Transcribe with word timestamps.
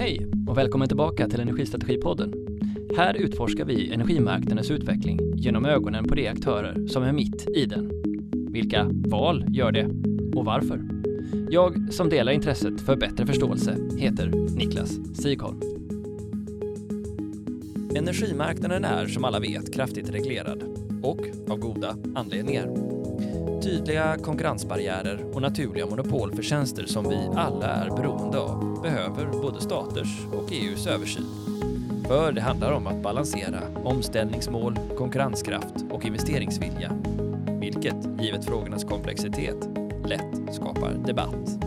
Hej 0.00 0.26
och 0.48 0.58
välkommen 0.58 0.88
tillbaka 0.88 1.28
till 1.28 1.40
Energistrategipodden. 1.40 2.34
Här 2.96 3.14
utforskar 3.14 3.64
vi 3.64 3.92
energimarknadens 3.92 4.70
utveckling 4.70 5.18
genom 5.34 5.64
ögonen 5.64 6.04
på 6.08 6.14
de 6.14 6.28
aktörer 6.28 6.86
som 6.86 7.02
är 7.02 7.12
mitt 7.12 7.48
i 7.48 7.66
den. 7.66 7.90
Vilka 8.52 8.90
val 8.92 9.44
gör 9.48 9.72
det 9.72 9.84
och 10.36 10.44
varför? 10.44 10.82
Jag 11.50 11.92
som 11.92 12.08
delar 12.08 12.32
intresset 12.32 12.80
för 12.80 12.96
bättre 12.96 13.26
förståelse 13.26 13.76
heter 13.98 14.32
Niklas 14.56 14.98
Sigholm. 15.14 15.60
Energimarknaden 17.94 18.84
är 18.84 19.06
som 19.06 19.24
alla 19.24 19.40
vet 19.40 19.74
kraftigt 19.74 20.10
reglerad 20.10 20.62
och 21.02 21.20
av 21.48 21.58
goda 21.58 21.96
anledningar. 22.14 22.89
Tydliga 23.62 24.16
konkurrensbarriärer 24.18 25.24
och 25.32 25.42
naturliga 25.42 25.86
monopol 25.86 26.34
för 26.34 26.42
tjänster 26.42 26.86
som 26.86 27.08
vi 27.08 27.28
alla 27.36 27.66
är 27.66 27.90
beroende 27.90 28.38
av 28.38 28.82
behöver 28.82 29.26
både 29.42 29.60
staters 29.60 30.26
och 30.32 30.52
EUs 30.52 30.86
översyn. 30.86 31.26
För 32.08 32.32
det 32.32 32.40
handlar 32.40 32.72
om 32.72 32.86
att 32.86 33.02
balansera 33.02 33.60
omställningsmål, 33.84 34.78
konkurrenskraft 34.96 35.74
och 35.90 36.04
investeringsvilja, 36.04 36.92
vilket, 37.60 38.20
givet 38.20 38.44
frågornas 38.44 38.84
komplexitet, 38.84 39.68
lätt 40.04 40.54
skapar 40.54 40.94
debatt. 41.06 41.60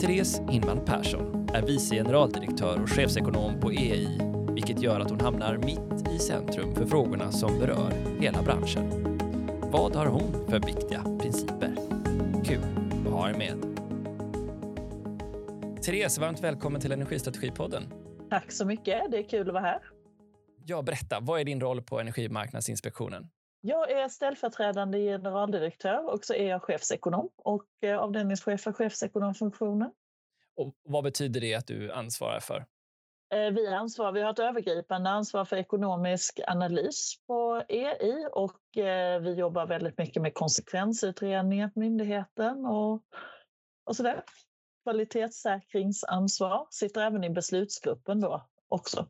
Therese 0.00 0.40
Hinman 0.48 0.80
Persson 0.84 1.48
är 1.54 1.62
vice 1.62 1.94
generaldirektör 1.94 2.82
och 2.82 2.90
chefsekonom 2.90 3.60
på 3.60 3.70
EI, 3.70 4.20
vilket 4.54 4.82
gör 4.82 5.00
att 5.00 5.10
hon 5.10 5.20
hamnar 5.20 5.56
mitt 5.56 6.14
i 6.14 6.18
centrum 6.18 6.74
för 6.74 6.86
frågorna 6.86 7.32
som 7.32 7.58
berör 7.58 7.92
hela 8.20 8.42
branschen. 8.42 9.08
Vad 9.70 9.96
har 9.96 10.06
hon 10.06 10.32
för 10.48 10.60
viktiga 10.60 11.02
Therese, 15.88 16.18
varmt 16.18 16.40
välkommen 16.40 16.80
till 16.80 16.92
Energistrategipodden. 16.92 17.92
Tack 18.30 18.52
så 18.52 18.66
mycket. 18.66 19.10
Det 19.10 19.18
är 19.18 19.28
kul 19.28 19.48
att 19.48 19.54
vara 19.54 19.62
här. 19.62 19.80
Ja, 20.66 20.82
berätta, 20.82 21.20
vad 21.20 21.40
är 21.40 21.44
din 21.44 21.60
roll 21.60 21.82
på 21.82 22.00
Energimarknadsinspektionen? 22.00 23.30
Jag 23.60 23.90
är 23.90 24.08
ställföreträdande 24.08 24.98
generaldirektör 24.98 26.12
och 26.12 26.24
så 26.24 26.34
är 26.34 26.48
jag 26.48 26.62
chefsekonom 26.62 27.28
och 27.36 27.64
eh, 27.82 27.98
avdelningschef 27.98 28.60
för 28.60 28.72
chefsekonomfunktionen. 28.72 29.90
Och 30.56 30.74
vad 30.88 31.04
betyder 31.04 31.40
det 31.40 31.54
att 31.54 31.66
du 31.66 31.92
ansvarar 31.92 32.40
för? 32.40 32.66
Eh, 33.34 33.50
vi, 33.50 33.66
ansvar, 33.66 34.12
vi 34.12 34.22
har 34.22 34.30
ett 34.30 34.38
övergripande 34.38 35.10
ansvar 35.10 35.44
för 35.44 35.56
ekonomisk 35.56 36.40
analys 36.46 37.14
på 37.26 37.62
EI 37.68 38.28
och 38.32 38.78
eh, 38.78 39.20
vi 39.20 39.34
jobbar 39.34 39.66
väldigt 39.66 39.98
mycket 39.98 40.22
med 40.22 40.34
konsekvensutredningar 40.34 41.68
på 41.68 41.80
myndigheten 41.80 42.66
och, 42.66 43.02
och 43.84 43.96
sådär. 43.96 44.22
Kvalitetssäkringsansvar, 44.88 46.66
sitter 46.70 47.00
även 47.00 47.24
i 47.24 47.30
beslutsgruppen 47.30 48.20
då 48.20 48.48
också. 48.68 49.06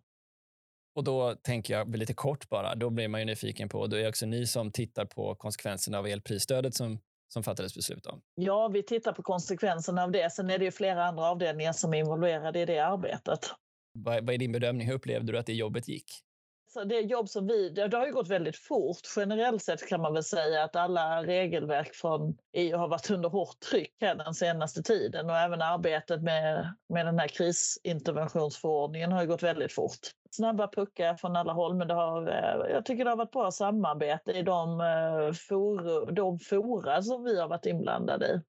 Och 0.94 1.04
då 1.04 1.34
tänker 1.34 1.74
jag 1.74 1.96
lite 1.96 2.14
kort 2.14 2.48
bara, 2.48 2.74
då 2.74 2.90
blir 2.90 3.08
man 3.08 3.20
ju 3.20 3.26
nyfiken 3.26 3.68
på, 3.68 3.84
är 3.84 3.88
det 3.88 4.08
också 4.08 4.26
ni 4.26 4.46
som 4.46 4.72
tittar 4.72 5.04
på 5.04 5.34
konsekvenserna 5.34 5.98
av 5.98 6.06
elprisstödet 6.06 6.74
som, 6.74 6.98
som 7.28 7.42
fattades 7.42 7.74
beslut 7.74 8.06
om. 8.06 8.20
Ja, 8.34 8.68
vi 8.68 8.82
tittar 8.82 9.12
på 9.12 9.22
konsekvenserna 9.22 10.02
av 10.02 10.10
det. 10.10 10.32
Sen 10.32 10.50
är 10.50 10.58
det 10.58 10.64
ju 10.64 10.70
flera 10.70 11.04
andra 11.04 11.24
avdelningar 11.24 11.72
som 11.72 11.94
är 11.94 11.98
involverade 11.98 12.60
i 12.60 12.64
det 12.64 12.78
arbetet. 12.78 13.40
Vad, 13.92 14.26
vad 14.26 14.34
är 14.34 14.38
din 14.38 14.52
bedömning? 14.52 14.86
Hur 14.86 14.94
upplevde 14.94 15.32
du 15.32 15.38
att 15.38 15.46
det 15.46 15.54
jobbet 15.54 15.88
gick? 15.88 16.10
Så 16.70 16.84
det 16.84 17.00
jobb 17.00 17.28
som 17.28 17.46
vi, 17.46 17.70
det, 17.70 17.96
har 17.96 18.06
ju 18.06 18.12
gått 18.12 18.28
väldigt 18.28 18.56
fort. 18.56 19.00
Generellt 19.16 19.62
sett 19.62 19.88
kan 19.88 20.00
man 20.00 20.14
väl 20.14 20.24
säga 20.24 20.64
att 20.64 20.76
alla 20.76 21.22
regelverk 21.22 21.94
från 21.94 22.36
EU 22.52 22.76
har 22.76 22.88
varit 22.88 23.10
under 23.10 23.28
hårt 23.28 23.60
tryck 23.60 23.94
här 24.00 24.14
den 24.14 24.34
senaste 24.34 24.82
tiden 24.82 25.30
och 25.30 25.36
även 25.36 25.62
arbetet 25.62 26.22
med, 26.22 26.74
med 26.88 27.06
den 27.06 27.18
här 27.18 27.28
krisinterventionsförordningen 27.28 29.12
har 29.12 29.22
ju 29.22 29.28
gått 29.28 29.42
väldigt 29.42 29.72
fort. 29.72 29.98
Snabba 30.30 30.68
puckar 30.68 31.14
från 31.14 31.36
alla 31.36 31.52
håll, 31.52 31.74
men 31.74 31.88
det 31.88 31.94
har, 31.94 32.28
eh, 32.28 32.72
jag 32.72 32.84
tycker 32.84 33.04
det 33.04 33.10
har 33.10 33.16
varit 33.16 33.32
bra 33.32 33.50
samarbete 33.50 34.32
i 34.32 34.42
de, 34.42 34.80
eh, 34.80 35.32
for, 35.32 36.10
de 36.12 36.38
fora 36.38 37.02
som 37.02 37.24
vi 37.24 37.40
har 37.40 37.48
varit 37.48 37.66
inblandade 37.66 38.26
i. 38.26 38.40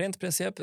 Rent 0.00 0.20
principiellt 0.20 0.58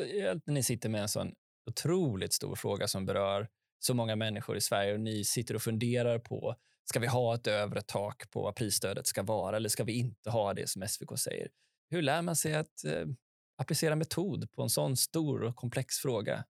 när 0.46 0.54
ni 0.54 0.64
sitter 0.64 0.90
med 0.90 1.02
en 1.02 1.10
sån 1.10 1.34
otroligt 1.70 2.34
stor 2.34 2.56
fråga 2.56 2.88
som 2.88 3.06
berör 3.06 3.48
så 3.80 3.94
många 3.94 4.16
människor 4.16 4.58
i 4.58 4.62
Sverige 4.62 4.94
och 4.94 5.00
ni 5.00 5.24
sitter 5.24 5.56
och 5.56 5.62
funderar 5.62 6.20
på 6.20 6.56
ska 6.86 7.00
vi 7.00 7.08
ha 7.08 7.36
ett 7.36 7.48
övre 7.48 7.82
tak 7.82 8.32
på 8.32 8.42
vad 8.42 8.56
prisstödet 8.56 9.08
ska 9.08 9.24
vara 9.24 9.58
eller 9.58 9.70
ska 9.70 9.84
vi 9.84 10.00
inte 10.00 10.30
ha 10.30 10.54
det 10.54 10.70
som 10.70 10.88
SVK 10.88 11.20
säger? 11.20 11.48
Hur 11.90 12.02
lär 12.02 12.22
man 12.22 12.36
sig 12.36 12.56
att 12.56 12.86
eh, 12.86 13.06
applicera 13.58 13.96
metod 13.96 14.52
på 14.52 14.62
en 14.62 14.70
sån 14.70 14.98
stor 14.98 15.44
och 15.44 15.56
komplex 15.56 15.98
fråga? 15.98 16.44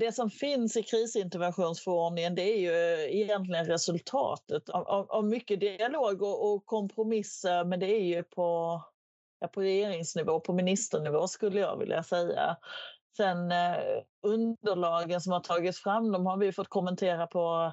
Det 0.00 0.12
som 0.12 0.30
finns 0.30 0.76
i 0.76 0.82
krisinterventionsförordningen 0.82 2.34
det 2.34 2.42
är 2.42 2.58
ju 2.58 2.94
eh, 2.94 3.20
egentligen 3.20 3.66
resultatet 3.66 4.68
av, 4.68 4.88
av, 4.88 5.10
av 5.10 5.24
mycket 5.24 5.60
dialog 5.60 6.22
och, 6.22 6.52
och, 6.52 6.66
kompromisser, 6.66 7.64
men 7.64 7.80
det 7.80 7.86
är 7.86 8.04
ju 8.04 8.22
på, 8.22 8.80
ja, 9.40 9.48
på 9.48 9.60
regeringsnivå, 9.60 10.40
på 10.40 10.52
ministernivå 10.52 11.28
skulle 11.28 11.60
jag 11.60 11.78
vilja 11.78 12.02
säga. 12.02 12.56
Sen 13.16 13.52
eh, 13.52 13.76
underlagen 14.22 15.20
som 15.20 15.32
har 15.32 15.40
tagits 15.40 15.82
fram, 15.82 16.12
de 16.12 16.26
har 16.26 16.36
vi 16.36 16.52
fått 16.52 16.68
kommentera 16.68 17.26
på, 17.26 17.72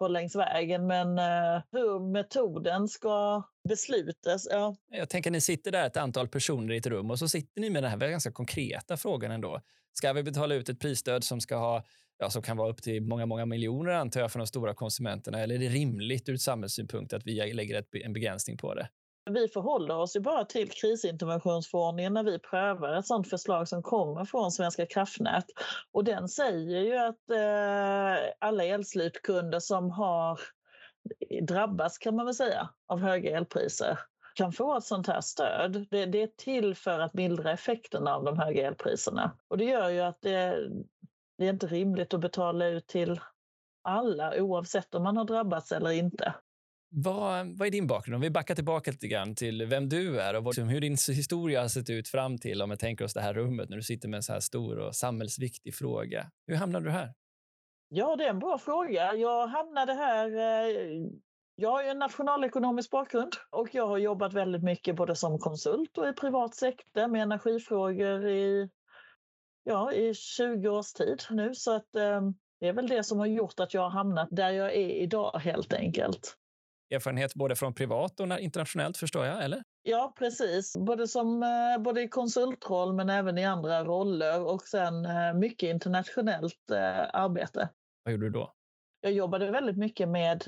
på 0.00 0.08
längs 0.08 0.36
vägen. 0.36 0.86
Men 0.86 1.18
eh, 1.18 1.62
hur 1.72 2.12
metoden 2.12 2.88
ska 2.88 3.42
beslutas, 3.68 4.48
ja. 4.50 4.76
Jag 4.88 5.08
tänker 5.08 5.30
ni 5.30 5.40
sitter 5.40 5.72
där 5.72 5.86
ett 5.86 5.96
antal 5.96 6.28
personer 6.28 6.74
i 6.74 6.76
ett 6.76 6.86
rum 6.86 7.10
och 7.10 7.18
så 7.18 7.28
sitter 7.28 7.60
ni 7.60 7.70
med 7.70 7.82
den 7.82 7.90
här 7.90 8.08
ganska 8.08 8.32
konkreta 8.32 8.96
frågan 8.96 9.30
ändå. 9.30 9.60
Ska 9.92 10.12
vi 10.12 10.22
betala 10.22 10.54
ut 10.54 10.68
ett 10.68 10.80
prisstöd 10.80 11.24
som 11.24 11.40
ska 11.40 11.56
ha 11.56 11.84
ja, 12.18 12.30
som 12.30 12.42
kan 12.42 12.56
vara 12.56 12.70
upp 12.70 12.82
till 12.82 13.02
många, 13.02 13.26
många 13.26 13.46
miljoner 13.46 13.92
antar 13.92 14.20
jag 14.20 14.32
för 14.32 14.38
de 14.38 14.46
stora 14.46 14.74
konsumenterna? 14.74 15.40
Eller 15.40 15.54
är 15.54 15.58
det 15.58 15.68
rimligt 15.68 16.28
ur 16.28 16.36
samhällssynpunkt 16.36 17.12
att 17.12 17.26
vi 17.26 17.52
lägger 17.54 17.78
ett, 17.78 17.94
en 17.94 18.12
begränsning 18.12 18.56
på 18.56 18.74
det? 18.74 18.88
Vi 19.30 19.48
förhåller 19.48 19.96
oss 19.96 20.16
ju 20.16 20.20
bara 20.20 20.44
till 20.44 20.70
krisinterventionsförordningen 20.70 22.14
när 22.14 22.22
vi 22.22 22.38
prövar 22.38 22.94
ett 22.94 23.06
sådant 23.06 23.30
förslag 23.30 23.68
som 23.68 23.82
kommer 23.82 24.24
från 24.24 24.52
Svenska 24.52 24.86
kraftnät. 24.86 25.44
Och 25.92 26.04
den 26.04 26.28
säger 26.28 26.80
ju 26.80 26.96
att 26.96 27.30
eh, 27.30 28.32
alla 28.38 28.64
elslutkunder 28.64 29.60
som 29.60 29.90
har 29.90 30.40
drabbats, 31.42 31.98
kan 31.98 32.16
man 32.16 32.26
väl 32.26 32.34
säga, 32.34 32.68
av 32.88 33.00
höga 33.00 33.36
elpriser 33.36 33.98
kan 34.34 34.52
få 34.52 34.76
ett 34.76 34.84
sånt 34.84 35.06
här 35.06 35.20
stöd. 35.20 35.86
Det, 35.90 36.06
det, 36.06 36.22
är 36.22 36.30
till 36.36 36.74
för 36.74 37.00
att 37.00 37.14
mildra 37.14 37.52
effekterna 37.52 38.14
av 38.14 38.24
de 38.24 38.38
höga 38.38 38.66
elpriserna. 38.66 39.36
Och 39.48 39.58
det 39.58 39.64
gör 39.64 39.88
ju 39.88 40.00
att 40.00 40.20
det, 40.20 40.68
det 41.38 41.46
är 41.46 41.50
inte 41.50 41.66
rimligt 41.66 42.14
att 42.14 42.20
betala 42.20 42.66
ut 42.66 42.86
till 42.86 43.20
alla 43.82 44.42
oavsett 44.42 44.94
om 44.94 45.02
man 45.02 45.16
har 45.16 45.24
drabbats 45.24 45.72
eller 45.72 45.90
inte. 45.90 46.34
Vad, 46.92 47.58
vad 47.58 47.66
är 47.66 47.70
din 47.70 47.86
bakgrund? 47.86 48.14
Om 48.14 48.20
vi 48.20 48.30
backar 48.30 48.54
tillbaka 48.54 48.90
lite 48.90 49.08
grann 49.08 49.34
till 49.34 49.66
vem 49.66 49.88
du 49.88 50.20
är 50.20 50.36
och 50.36 50.44
vad, 50.44 50.54
liksom 50.54 50.68
hur 50.68 50.80
din 50.80 50.96
historia 51.08 51.60
har 51.60 51.68
sett 51.68 51.90
ut 51.90 52.08
fram 52.08 52.38
till, 52.38 52.62
om 52.62 52.70
vi 52.70 52.76
tänker 52.76 53.04
oss 53.04 53.14
det 53.14 53.20
här 53.20 53.34
rummet, 53.34 53.68
när 53.68 53.76
du 53.76 53.82
sitter 53.82 54.08
med 54.08 54.16
en 54.16 54.22
så 54.22 54.32
här 54.32 54.40
stor 54.40 54.78
och 54.78 54.96
samhällsviktig 54.96 55.74
fråga. 55.74 56.30
Hur 56.46 56.54
hamnade 56.54 56.84
du 56.84 56.90
här? 56.90 57.14
Ja, 57.88 58.16
det 58.16 58.24
är 58.24 58.30
en 58.30 58.38
bra 58.38 58.58
fråga. 58.58 59.14
Jag 59.14 59.46
hamnade 59.46 59.92
här 59.92 60.26
eh, 60.36 61.10
jag 61.56 61.70
har 61.70 61.82
en 61.82 61.98
nationalekonomisk 61.98 62.90
bakgrund 62.90 63.32
och 63.50 63.74
jag 63.74 63.86
har 63.86 63.98
jobbat 63.98 64.32
väldigt 64.32 64.62
mycket 64.62 64.96
både 64.96 65.16
som 65.16 65.38
konsult 65.38 65.98
och 65.98 66.08
i 66.08 66.12
privat 66.12 66.54
sektor 66.54 67.08
med 67.08 67.22
energifrågor 67.22 68.28
i, 68.28 68.70
ja, 69.64 69.92
i 69.92 70.14
20 70.14 70.68
års 70.68 70.92
tid 70.92 71.22
nu. 71.30 71.54
Så 71.54 71.76
att, 71.76 71.94
eh, 71.94 72.20
det 72.60 72.68
är 72.68 72.72
väl 72.72 72.88
det 72.88 73.04
som 73.04 73.18
har 73.18 73.26
gjort 73.26 73.60
att 73.60 73.74
jag 73.74 73.82
har 73.82 73.90
hamnat 73.90 74.28
där 74.30 74.50
jag 74.50 74.74
är 74.74 74.90
idag 74.90 75.38
helt 75.38 75.72
enkelt 75.72 76.36
erfarenhet 76.90 77.34
både 77.34 77.56
från 77.56 77.74
privat 77.74 78.20
och 78.20 78.40
internationellt 78.40 78.96
förstår 78.96 79.26
jag, 79.26 79.44
eller? 79.44 79.62
Ja, 79.82 80.14
precis. 80.18 80.76
Både, 80.76 81.08
som, 81.08 81.42
eh, 81.42 81.78
både 81.82 82.02
i 82.02 82.08
konsultroll 82.08 82.92
men 82.92 83.10
även 83.10 83.38
i 83.38 83.44
andra 83.44 83.84
roller 83.84 84.44
och 84.44 84.62
sen 84.62 85.04
eh, 85.04 85.34
mycket 85.34 85.68
internationellt 85.68 86.70
eh, 86.72 87.00
arbete. 87.12 87.68
Vad 88.04 88.12
gjorde 88.12 88.26
du 88.26 88.30
då? 88.30 88.52
Jag 89.02 89.12
jobbade 89.12 89.50
väldigt 89.50 89.76
mycket 89.76 90.08
med 90.08 90.44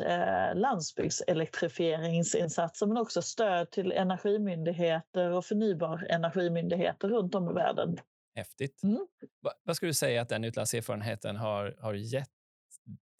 landsbygdselektrifieringsinsatser 0.55 2.87
men 2.87 2.97
också 2.97 3.23
stöd 3.23 3.71
till 3.71 3.93
energimyndigheter 3.93 5.31
och 5.31 5.45
förnybar 5.45 6.07
energimyndigheter 6.11 7.09
runt 7.09 7.35
om 7.35 7.51
i 7.51 7.53
världen. 7.53 7.99
Häftigt. 8.35 8.83
Mm. 8.83 9.07
vad 9.63 9.77
skulle 9.77 9.91
du 9.91 9.95
säga 9.95 10.23
att 10.23 10.29
den 10.29 10.45
utlandserfarenheten 10.45 11.37
har, 11.37 11.77
har 11.81 11.95
gett 11.95 12.31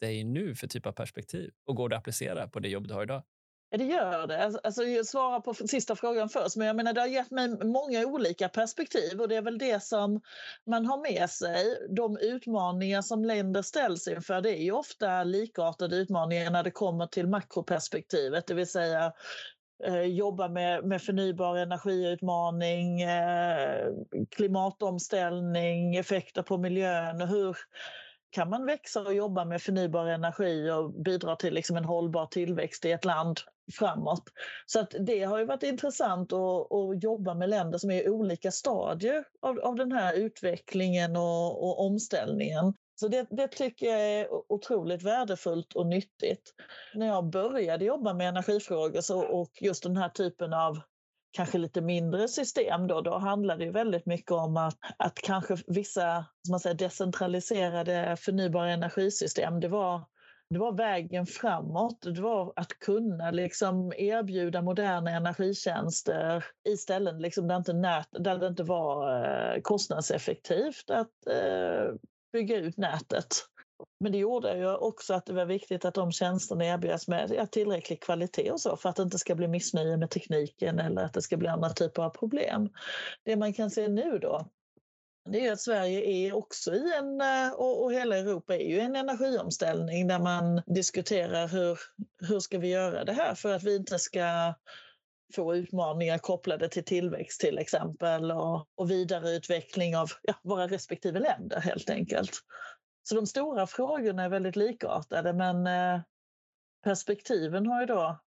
dig 0.03 0.23
nu 0.23 0.55
för 0.55 0.67
typ 0.67 0.85
av 0.85 0.91
perspektiv? 0.91 1.51
Och 1.65 1.75
går 1.75 1.89
det 1.89 1.95
att 1.95 1.99
applicera 1.99 2.47
på 2.47 2.59
det 2.59 2.69
jobb 2.69 2.87
du 2.87 2.93
har 2.93 3.03
idag? 3.03 3.23
Ja, 3.73 3.77
det 3.77 3.85
gör 3.85 4.27
det. 4.27 4.43
Alltså, 4.43 4.59
alltså 4.63 4.83
jag 4.83 5.05
svarar 5.05 5.39
på 5.39 5.53
sista 5.53 5.95
frågan 5.95 6.29
först, 6.29 6.55
men 6.55 6.67
jag 6.67 6.75
menar, 6.75 6.93
det 6.93 7.01
har 7.01 7.07
gett 7.07 7.31
mig 7.31 7.49
många 7.63 8.05
olika 8.05 8.49
perspektiv 8.49 9.21
och 9.21 9.27
det 9.27 9.35
är 9.35 9.41
väl 9.41 9.57
det 9.57 9.83
som 9.83 10.21
man 10.65 10.85
har 10.85 10.97
med 10.97 11.29
sig. 11.29 11.87
De 11.89 12.17
utmaningar 12.17 13.01
som 13.01 13.25
länder 13.25 13.61
ställs 13.61 14.07
inför, 14.07 14.41
det 14.41 14.49
är 14.49 14.63
ju 14.63 14.71
ofta 14.71 15.23
likartade 15.23 15.95
utmaningar 15.95 16.51
när 16.51 16.63
det 16.63 16.71
kommer 16.71 17.07
till 17.07 17.27
makroperspektivet, 17.27 18.47
det 18.47 18.53
vill 18.53 18.67
säga 18.67 19.13
eh, 19.83 20.01
jobba 20.01 20.47
med, 20.47 20.85
med 20.85 21.01
förnybar 21.01 21.57
energiutmaning, 21.57 23.01
eh, 23.01 23.87
klimatomställning, 24.31 25.95
effekter 25.95 26.41
på 26.41 26.57
miljön 26.57 27.21
och 27.21 27.27
hur 27.27 27.57
kan 28.33 28.49
man 28.49 28.65
växa 28.65 29.01
och 29.01 29.13
jobba 29.13 29.45
med 29.45 29.61
förnybar 29.61 30.05
energi 30.05 30.69
och 30.71 30.93
bidra 30.93 31.35
till 31.35 31.53
liksom 31.53 31.77
en 31.77 31.85
hållbar 31.85 32.25
tillväxt 32.25 32.85
i 32.85 32.91
ett 32.91 33.05
land 33.05 33.39
framåt. 33.73 34.23
Så 34.65 34.79
att 34.79 34.95
det 34.99 35.23
har 35.23 35.39
ju 35.39 35.45
varit 35.45 35.63
intressant 35.63 36.33
att, 36.33 36.71
att 36.71 37.03
jobba 37.03 37.33
med 37.33 37.49
länder 37.49 37.77
som 37.77 37.91
är 37.91 38.03
i 38.03 38.09
olika 38.09 38.51
stadier 38.51 39.23
av, 39.41 39.59
av 39.59 39.75
den 39.75 39.91
här 39.91 40.13
utvecklingen 40.13 41.15
och, 41.15 41.63
och 41.63 41.85
omställningen. 41.85 42.73
Så 42.95 43.07
det, 43.07 43.27
det, 43.29 43.47
tycker 43.47 43.85
jag 43.85 44.01
är 44.01 44.27
otroligt 44.51 45.03
värdefullt 45.03 45.73
och 45.73 45.87
nyttigt. 45.87 46.53
När 46.93 47.07
jag 47.07 47.29
började 47.29 47.85
jobba 47.85 48.13
med 48.13 48.29
energifrågor 48.29 49.01
så, 49.01 49.19
och 49.19 49.51
just 49.61 49.83
den 49.83 49.97
här 49.97 50.09
typen 50.09 50.53
av 50.53 50.79
kanske 51.33 51.57
lite 51.57 51.81
mindre 51.81 52.27
system 52.27 52.87
då, 52.87 53.01
då 53.01 53.17
handlar 53.17 53.57
det 53.57 53.65
ju 53.65 53.71
väldigt 53.71 54.05
mycket 54.05 54.31
om 54.31 54.57
att, 54.57 54.77
att 54.97 55.15
kanske 55.15 55.57
vissa 55.67 56.25
som 56.45 56.51
man 56.51 56.59
säger, 56.59 56.75
decentraliserade 56.75 58.17
förnybara 58.19 58.71
energisystem, 58.71 59.59
det 59.59 59.67
var, 59.67 60.01
det 60.49 60.59
var 60.59 60.71
vägen 60.71 61.25
framåt. 61.25 62.01
Det 62.01 62.21
var 62.21 62.53
att 62.55 62.79
kunna 62.79 63.31
liksom 63.31 63.93
erbjuda 63.97 64.61
moderna 64.61 65.11
energitjänster 65.11 66.45
i 66.69 66.77
ställen 66.77 67.19
liksom 67.19 67.47
där, 67.47 67.57
inte 67.57 67.73
nät, 67.73 68.07
där 68.11 68.37
det 68.37 68.47
inte 68.47 68.63
var 68.63 69.25
eh, 69.25 69.61
kostnadseffektivt 69.61 70.89
att 70.89 71.27
eh, 71.27 71.95
bygga 72.33 72.57
ut 72.57 72.77
nätet. 72.77 73.27
Men 73.99 74.11
det 74.11 74.17
gjorde 74.17 74.57
ju 74.57 74.75
också 74.75 75.13
att 75.13 75.25
det 75.25 75.33
var 75.33 75.45
viktigt 75.45 75.85
att 75.85 75.93
de 75.93 76.11
tjänsterna 76.11 76.65
erbjöds 76.65 77.07
med 77.07 77.51
tillräcklig 77.51 78.01
kvalitet 78.01 78.51
och 78.51 78.61
så 78.61 78.77
för 78.77 78.89
att 78.89 78.95
det 78.95 79.03
inte 79.03 79.19
ska 79.19 79.35
bli 79.35 79.47
missnöje 79.47 79.97
med 79.97 80.09
tekniken 80.09 80.79
eller 80.79 81.03
att 81.03 81.13
det 81.13 81.21
ska 81.21 81.37
bli 81.37 81.47
andra 81.47 81.69
typer 81.69 82.03
av 82.03 82.09
problem. 82.09 82.69
Det 83.23 83.35
man 83.35 83.53
kan 83.53 83.71
se 83.71 83.87
nu 83.87 84.19
då, 84.19 84.47
det 85.29 85.47
är 85.47 85.51
att 85.51 85.61
Sverige 85.61 86.01
är 86.01 86.33
också 86.33 86.73
i 86.73 86.93
en, 86.97 87.21
eh, 87.21 87.51
och, 87.53 87.93
hela 87.93 88.17
Europa 88.17 88.55
är 88.55 88.69
ju 88.69 88.79
en 88.79 88.95
energiomställning 88.95 90.07
där 90.07 90.19
man 90.19 90.61
diskuterar 90.65 91.47
hur, 91.47 91.79
hur 92.27 92.39
ska 92.39 92.57
vi 92.57 92.67
göra 92.67 93.03
det 93.03 93.13
här 93.13 93.35
för 93.35 93.53
att 93.53 93.63
vi 93.63 93.75
inte 93.75 93.99
ska 93.99 94.53
få 95.35 95.55
utmaningar 95.55 96.17
kopplade 96.17 96.69
till 96.69 96.85
tillväxt 96.85 97.41
till 97.41 97.57
exempel 97.57 98.31
och, 98.31 98.67
och 98.75 98.91
vidareutveckling 98.91 99.97
av 99.97 100.09
ja, 100.21 100.33
våra 100.43 100.67
respektive 100.67 101.19
länder 101.19 101.59
helt 101.59 101.89
enkelt. 101.89 102.31
Så 103.03 103.15
de 103.15 103.27
stora 103.27 103.67
frågorna 103.67 104.23
är 104.23 104.29
väldigt 104.29 104.55
likartade 104.55 105.33
men 105.33 105.67
eh, 105.67 106.01
perspektiven 106.83 107.67
har 107.67 107.79
ju 107.81 107.85
då 107.85 108.19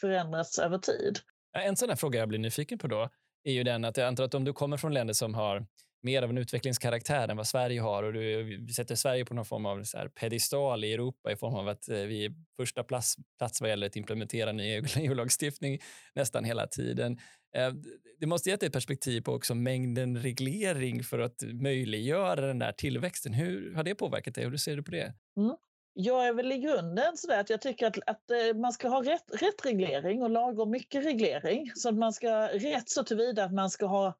förändrats 0.00 0.58
över 0.58 0.78
tid. 0.78 1.18
En 1.58 1.76
sån 1.76 1.88
här 1.88 1.96
fråga 1.96 2.18
jag 2.18 2.28
blir 2.28 2.38
nyfiken 2.38 2.78
på 2.78 2.86
då 2.86 3.08
är 3.44 3.52
ju 3.52 3.62
den 3.62 3.84
att 3.84 3.96
jag 3.96 4.06
antar 4.06 4.24
att 4.24 4.34
om 4.34 4.44
du 4.44 4.52
kommer 4.52 4.76
från 4.76 4.94
länder 4.94 5.14
som 5.14 5.34
har 5.34 5.66
mer 6.02 6.22
av 6.22 6.30
en 6.30 6.38
utvecklingskaraktär 6.38 7.28
än 7.28 7.36
vad 7.36 7.46
Sverige 7.46 7.80
har 7.80 8.02
och 8.02 8.12
du 8.12 8.66
sätter 8.76 8.94
Sverige 8.94 9.24
på 9.24 9.34
någon 9.34 9.44
form 9.44 9.66
av 9.66 9.84
så 9.84 9.98
här 9.98 10.08
pedestal 10.08 10.84
i 10.84 10.92
Europa 10.92 11.32
i 11.32 11.36
form 11.36 11.54
av 11.54 11.68
att 11.68 11.88
eh, 11.88 11.96
vi 11.96 12.24
är 12.24 12.32
första 12.56 12.84
plats, 12.84 13.16
plats 13.38 13.60
vad 13.60 13.70
gäller 13.70 13.86
att 13.86 13.96
implementera 13.96 14.52
ny 14.52 14.82
EU-lagstiftning 14.96 15.78
nästan 16.14 16.44
hela 16.44 16.66
tiden. 16.66 17.18
Eh, 17.56 17.72
det 18.20 18.26
måste 18.26 18.50
ge 18.50 18.54
ett 18.54 18.72
perspektiv 18.72 19.20
på 19.20 19.32
också 19.32 19.54
mängden 19.54 20.18
reglering 20.18 21.04
för 21.04 21.18
att 21.18 21.42
möjliggöra 21.42 22.46
den 22.46 22.58
där 22.58 22.72
tillväxten. 22.72 23.32
Hur 23.32 23.74
har 23.74 23.84
det 23.84 23.94
påverkat 23.94 24.34
dig? 24.34 24.44
Hur 24.44 24.56
ser 24.56 24.76
du 24.76 24.82
på 24.82 24.90
det? 24.90 25.14
Mm. 25.36 25.56
Jag 25.92 26.26
är 26.26 26.32
väl 26.32 26.52
i 26.52 26.58
grunden 26.58 27.16
så 27.16 27.32
att 27.32 27.50
jag 27.50 27.60
tycker 27.60 27.86
att, 27.86 27.96
att 28.06 28.30
eh, 28.30 28.56
man 28.60 28.72
ska 28.72 28.88
ha 28.88 29.02
rätt, 29.02 29.42
rätt 29.42 29.66
reglering 29.66 30.22
och 30.22 30.30
lagom 30.30 30.70
mycket 30.70 31.04
reglering. 31.04 31.72
Så 31.74 31.88
att 31.88 31.94
man 31.94 32.12
ska 32.12 32.46
rätt 32.46 32.90
så 32.90 33.04
tillvida 33.04 33.44
att 33.44 33.52
man 33.52 33.70
ska 33.70 33.86
ha 33.86 34.14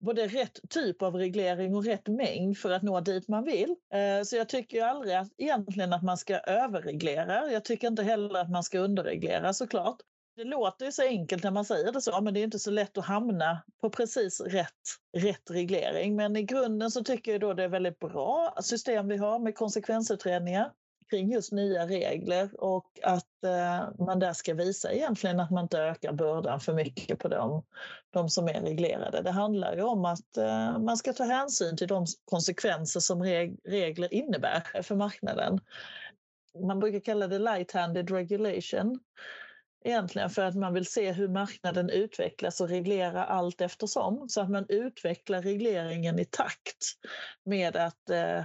både 0.00 0.26
rätt 0.26 0.60
typ 0.70 1.02
av 1.02 1.14
reglering 1.14 1.74
och 1.74 1.84
rätt 1.84 2.08
mängd 2.08 2.58
för 2.58 2.70
att 2.70 2.82
nå 2.82 3.00
dit 3.00 3.28
man 3.28 3.44
vill. 3.44 3.76
Eh, 3.92 4.22
så 4.24 4.36
jag 4.36 4.48
tycker 4.48 4.84
aldrig 4.84 5.14
att, 5.14 5.28
egentligen 5.38 5.92
att 5.92 6.02
man 6.02 6.16
ska 6.16 6.38
överreglera. 6.38 7.52
Jag 7.52 7.64
tycker 7.64 7.88
inte 7.88 8.02
heller 8.02 8.40
att 8.40 8.50
man 8.50 8.62
ska 8.62 8.78
underreglera 8.78 9.52
såklart. 9.52 9.96
Det 10.36 10.44
låter 10.44 10.86
ju 10.86 10.92
så 10.92 11.02
enkelt 11.02 11.44
när 11.44 11.50
man 11.50 11.64
säger 11.64 11.92
det 11.92 12.00
så, 12.00 12.20
men 12.20 12.34
det 12.34 12.40
är 12.40 12.44
inte 12.44 12.58
så 12.58 12.70
lätt 12.70 12.98
att 12.98 13.04
hamna 13.04 13.62
på 13.80 13.90
precis 13.90 14.40
rätt, 14.40 14.70
rätt 15.16 15.50
reglering. 15.50 16.16
Men 16.16 16.36
i 16.36 16.42
grunden 16.42 16.90
så 16.90 17.04
tycker 17.04 17.32
jag 17.32 17.40
då 17.40 17.54
det 17.54 17.64
är 17.64 17.68
väldigt 17.68 17.98
bra 17.98 18.56
system 18.60 19.08
vi 19.08 19.16
har 19.16 19.38
med 19.38 19.54
konsekvensutredningar 19.54 20.72
kring 21.10 21.32
just 21.32 21.52
nya 21.52 21.86
regler 21.86 22.50
och 22.64 22.86
att 23.02 23.44
eh, 23.44 24.04
man 24.06 24.18
där 24.18 24.32
ska 24.32 24.54
visa 24.54 24.92
egentligen 24.92 25.40
att 25.40 25.50
man 25.50 25.62
inte 25.62 25.78
ökar 25.78 26.12
bördan 26.12 26.60
för 26.60 26.74
mycket 26.74 27.18
på 27.18 27.28
dem, 27.28 27.62
de 28.10 28.28
som 28.28 28.48
är 28.48 28.60
reglerade. 28.60 29.22
Det 29.22 29.30
handlar 29.30 29.76
ju 29.76 29.82
om 29.82 30.04
att 30.04 30.36
eh, 30.36 30.78
man 30.78 30.96
ska 30.96 31.12
ta 31.12 31.24
hänsyn 31.24 31.76
till 31.76 31.88
de 31.88 32.06
konsekvenser 32.24 33.00
som 33.00 33.22
reg 33.22 33.58
regler 33.64 34.14
innebär 34.14 34.82
för 34.82 34.94
marknaden. 34.94 35.60
Man 36.66 36.80
brukar 36.80 37.00
kalla 37.00 37.28
det 37.28 37.38
light-handed 37.38 38.10
regulation 38.10 38.98
egentligen 39.86 40.30
för 40.30 40.42
att 40.42 40.54
man 40.54 40.74
vill 40.74 40.86
se 40.86 41.12
hur 41.12 41.28
marknaden 41.28 41.90
utvecklas 41.90 42.60
och 42.60 42.68
reglera 42.68 43.24
allt 43.24 43.60
eftersom 43.60 44.28
så 44.28 44.40
att 44.40 44.50
man 44.50 44.66
utvecklar 44.68 45.42
regleringen 45.42 46.18
i 46.18 46.24
takt 46.24 46.84
med 47.44 47.76
att 47.76 48.10
eh, 48.10 48.44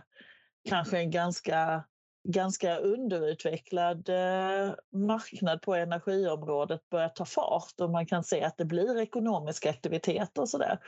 kanske 0.70 0.98
en 0.98 1.12
ganska 1.12 1.84
ganska 2.28 2.78
underutvecklad 2.78 4.10
eh, 4.10 4.74
marknad 4.94 5.62
på 5.62 5.76
energiområdet 5.76 6.90
börjar 6.90 7.10
ta 7.10 7.26
fart 7.26 7.74
och 7.82 7.90
man 7.90 8.06
kan 8.06 8.24
se 8.24 8.44
att 8.44 8.58
det 8.58 8.66
blir 8.66 9.00
ekonomisk 9.00 9.66
aktivitet 9.66 10.38
och 10.38 10.50
sådär. 10.50 10.80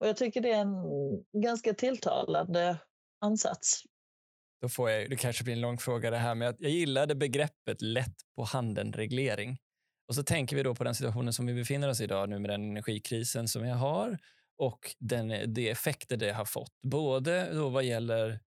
Och 0.00 0.08
jag 0.08 0.16
tycker 0.16 0.40
det 0.40 0.52
är 0.52 0.60
en 0.60 1.42
ganska 1.42 1.74
tilltalande 1.74 2.76
ansats. 3.20 3.82
Då 4.60 4.68
får 4.68 4.90
jag, 4.90 5.10
det 5.10 5.16
kanske 5.16 5.44
blir 5.44 5.54
en 5.54 5.60
lång 5.60 5.78
fråga 5.78 6.10
det 6.10 6.18
här, 6.18 6.34
men 6.34 6.54
jag 6.58 6.70
gillade 6.70 7.14
begreppet 7.14 7.82
lätt 7.82 8.16
på 8.36 8.44
handen-reglering. 8.44 9.58
Och 10.08 10.14
så 10.14 10.22
tänker 10.22 10.56
vi 10.56 10.62
då 10.62 10.74
på 10.74 10.84
den 10.84 10.94
situationen 10.94 11.32
som 11.32 11.46
vi 11.46 11.54
befinner 11.54 11.88
oss 11.88 12.00
i 12.00 12.04
idag 12.04 12.28
nu 12.28 12.38
med 12.38 12.50
den 12.50 12.64
energikrisen 12.64 13.48
som 13.48 13.62
vi 13.62 13.70
har 13.70 14.18
och 14.58 14.94
den, 14.98 15.54
de 15.54 15.70
effekter 15.70 16.16
det 16.16 16.32
har 16.32 16.44
fått. 16.44 16.72
Både 16.82 17.54
då 17.54 17.68
vad 17.68 17.84
gäller 17.84 18.40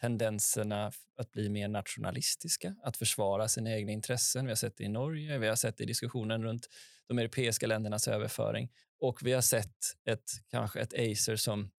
tendenserna 0.00 0.92
att 1.16 1.32
bli 1.32 1.48
mer 1.48 1.68
nationalistiska, 1.68 2.76
att 2.82 2.96
försvara 2.96 3.48
sina 3.48 3.72
egna 3.76 3.92
intressen. 3.92 4.44
Vi 4.44 4.50
har 4.50 4.56
sett 4.56 4.76
det 4.76 4.84
i 4.84 4.88
Norge, 4.88 5.38
vi 5.38 5.48
har 5.48 5.56
sett 5.56 5.76
det 5.76 5.84
i 5.84 5.86
diskussionen 5.86 6.42
runt 6.42 6.66
de 7.08 7.18
europeiska 7.18 7.66
ländernas 7.66 8.08
överföring 8.08 8.70
och 9.00 9.18
vi 9.22 9.32
har 9.32 9.40
sett 9.40 9.76
ett, 10.04 10.30
kanske 10.50 10.80
ett 10.80 10.94
Acer 10.94 11.36
som 11.36 11.70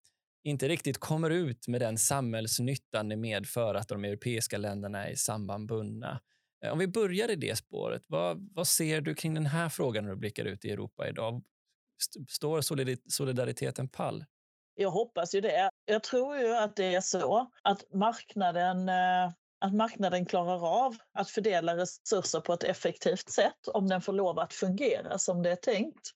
inte 0.47 0.67
riktigt 0.67 0.97
kommer 0.97 1.29
ut 1.29 1.67
med 1.67 1.81
den 1.81 1.97
samhällsnyttan 1.97 3.09
det 3.09 3.15
medför 3.15 3.75
att 3.75 3.87
de 3.87 4.03
europeiska 4.03 4.57
länderna 4.57 5.07
är 5.07 5.15
sammanbundna. 5.15 6.21
Eh, 6.63 6.71
om 6.71 6.79
vi 6.79 6.87
börjar 6.87 7.31
i 7.31 7.35
det 7.35 7.57
spåret, 7.57 8.03
vad, 8.07 8.49
vad 8.53 8.67
ser 8.67 9.01
du 9.01 9.15
kring 9.15 9.33
den 9.33 9.45
här 9.45 9.69
frågan 9.69 10.03
när 10.03 10.11
du 10.11 10.17
blickar 10.17 10.45
ut 10.45 10.65
i 10.65 10.71
Europa 10.71 11.07
idag? 11.07 11.43
Står 12.29 12.61
solidariteten 13.09 13.89
pall? 13.89 14.25
Jag 14.75 14.91
hoppas 14.91 15.35
ju 15.35 15.41
det. 15.41 15.69
Jag 15.85 16.03
tror 16.03 16.37
ju 16.37 16.55
att 16.55 16.75
det 16.75 16.95
är 16.95 17.01
så 17.01 17.51
att 17.61 17.93
marknaden, 17.93 18.89
eh, 18.89 19.31
att 19.59 19.73
marknaden 19.73 20.25
klarar 20.25 20.85
av 20.85 20.95
att 21.13 21.29
fördela 21.29 21.77
resurser 21.77 22.39
på 22.39 22.53
ett 22.53 22.63
effektivt 22.63 23.29
sätt 23.29 23.67
om 23.73 23.87
den 23.87 24.01
får 24.01 24.13
lov 24.13 24.39
att 24.39 24.53
fungera 24.53 25.17
som 25.17 25.43
det 25.43 25.51
är 25.51 25.55
tänkt. 25.55 26.11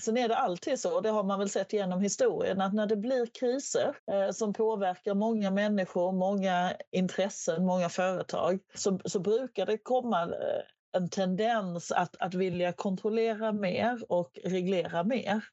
Sen 0.00 0.16
är 0.16 0.28
det 0.28 0.36
alltid 0.36 0.80
så, 0.80 0.96
och 0.96 1.02
det 1.02 1.08
har 1.08 1.22
man 1.22 1.38
väl 1.38 1.50
sett 1.50 1.72
genom 1.72 2.00
historien, 2.00 2.60
att 2.60 2.74
när 2.74 2.86
det 2.86 2.96
blir 2.96 3.26
kriser 3.26 3.96
eh, 4.10 4.30
som 4.30 4.52
påverkar 4.52 5.14
många 5.14 5.50
människor, 5.50 6.12
många 6.12 6.72
intressen, 6.90 7.66
många 7.66 7.88
företag, 7.88 8.58
så, 8.74 9.00
så 9.04 9.20
brukar 9.20 9.66
det 9.66 9.78
komma 9.78 10.22
eh, 10.22 10.62
en 10.92 11.08
tendens 11.10 11.92
att, 11.92 12.16
att 12.18 12.34
vilja 12.34 12.72
kontrollera 12.72 13.52
mer 13.52 14.12
och 14.12 14.38
reglera 14.44 15.04
mer. 15.04 15.44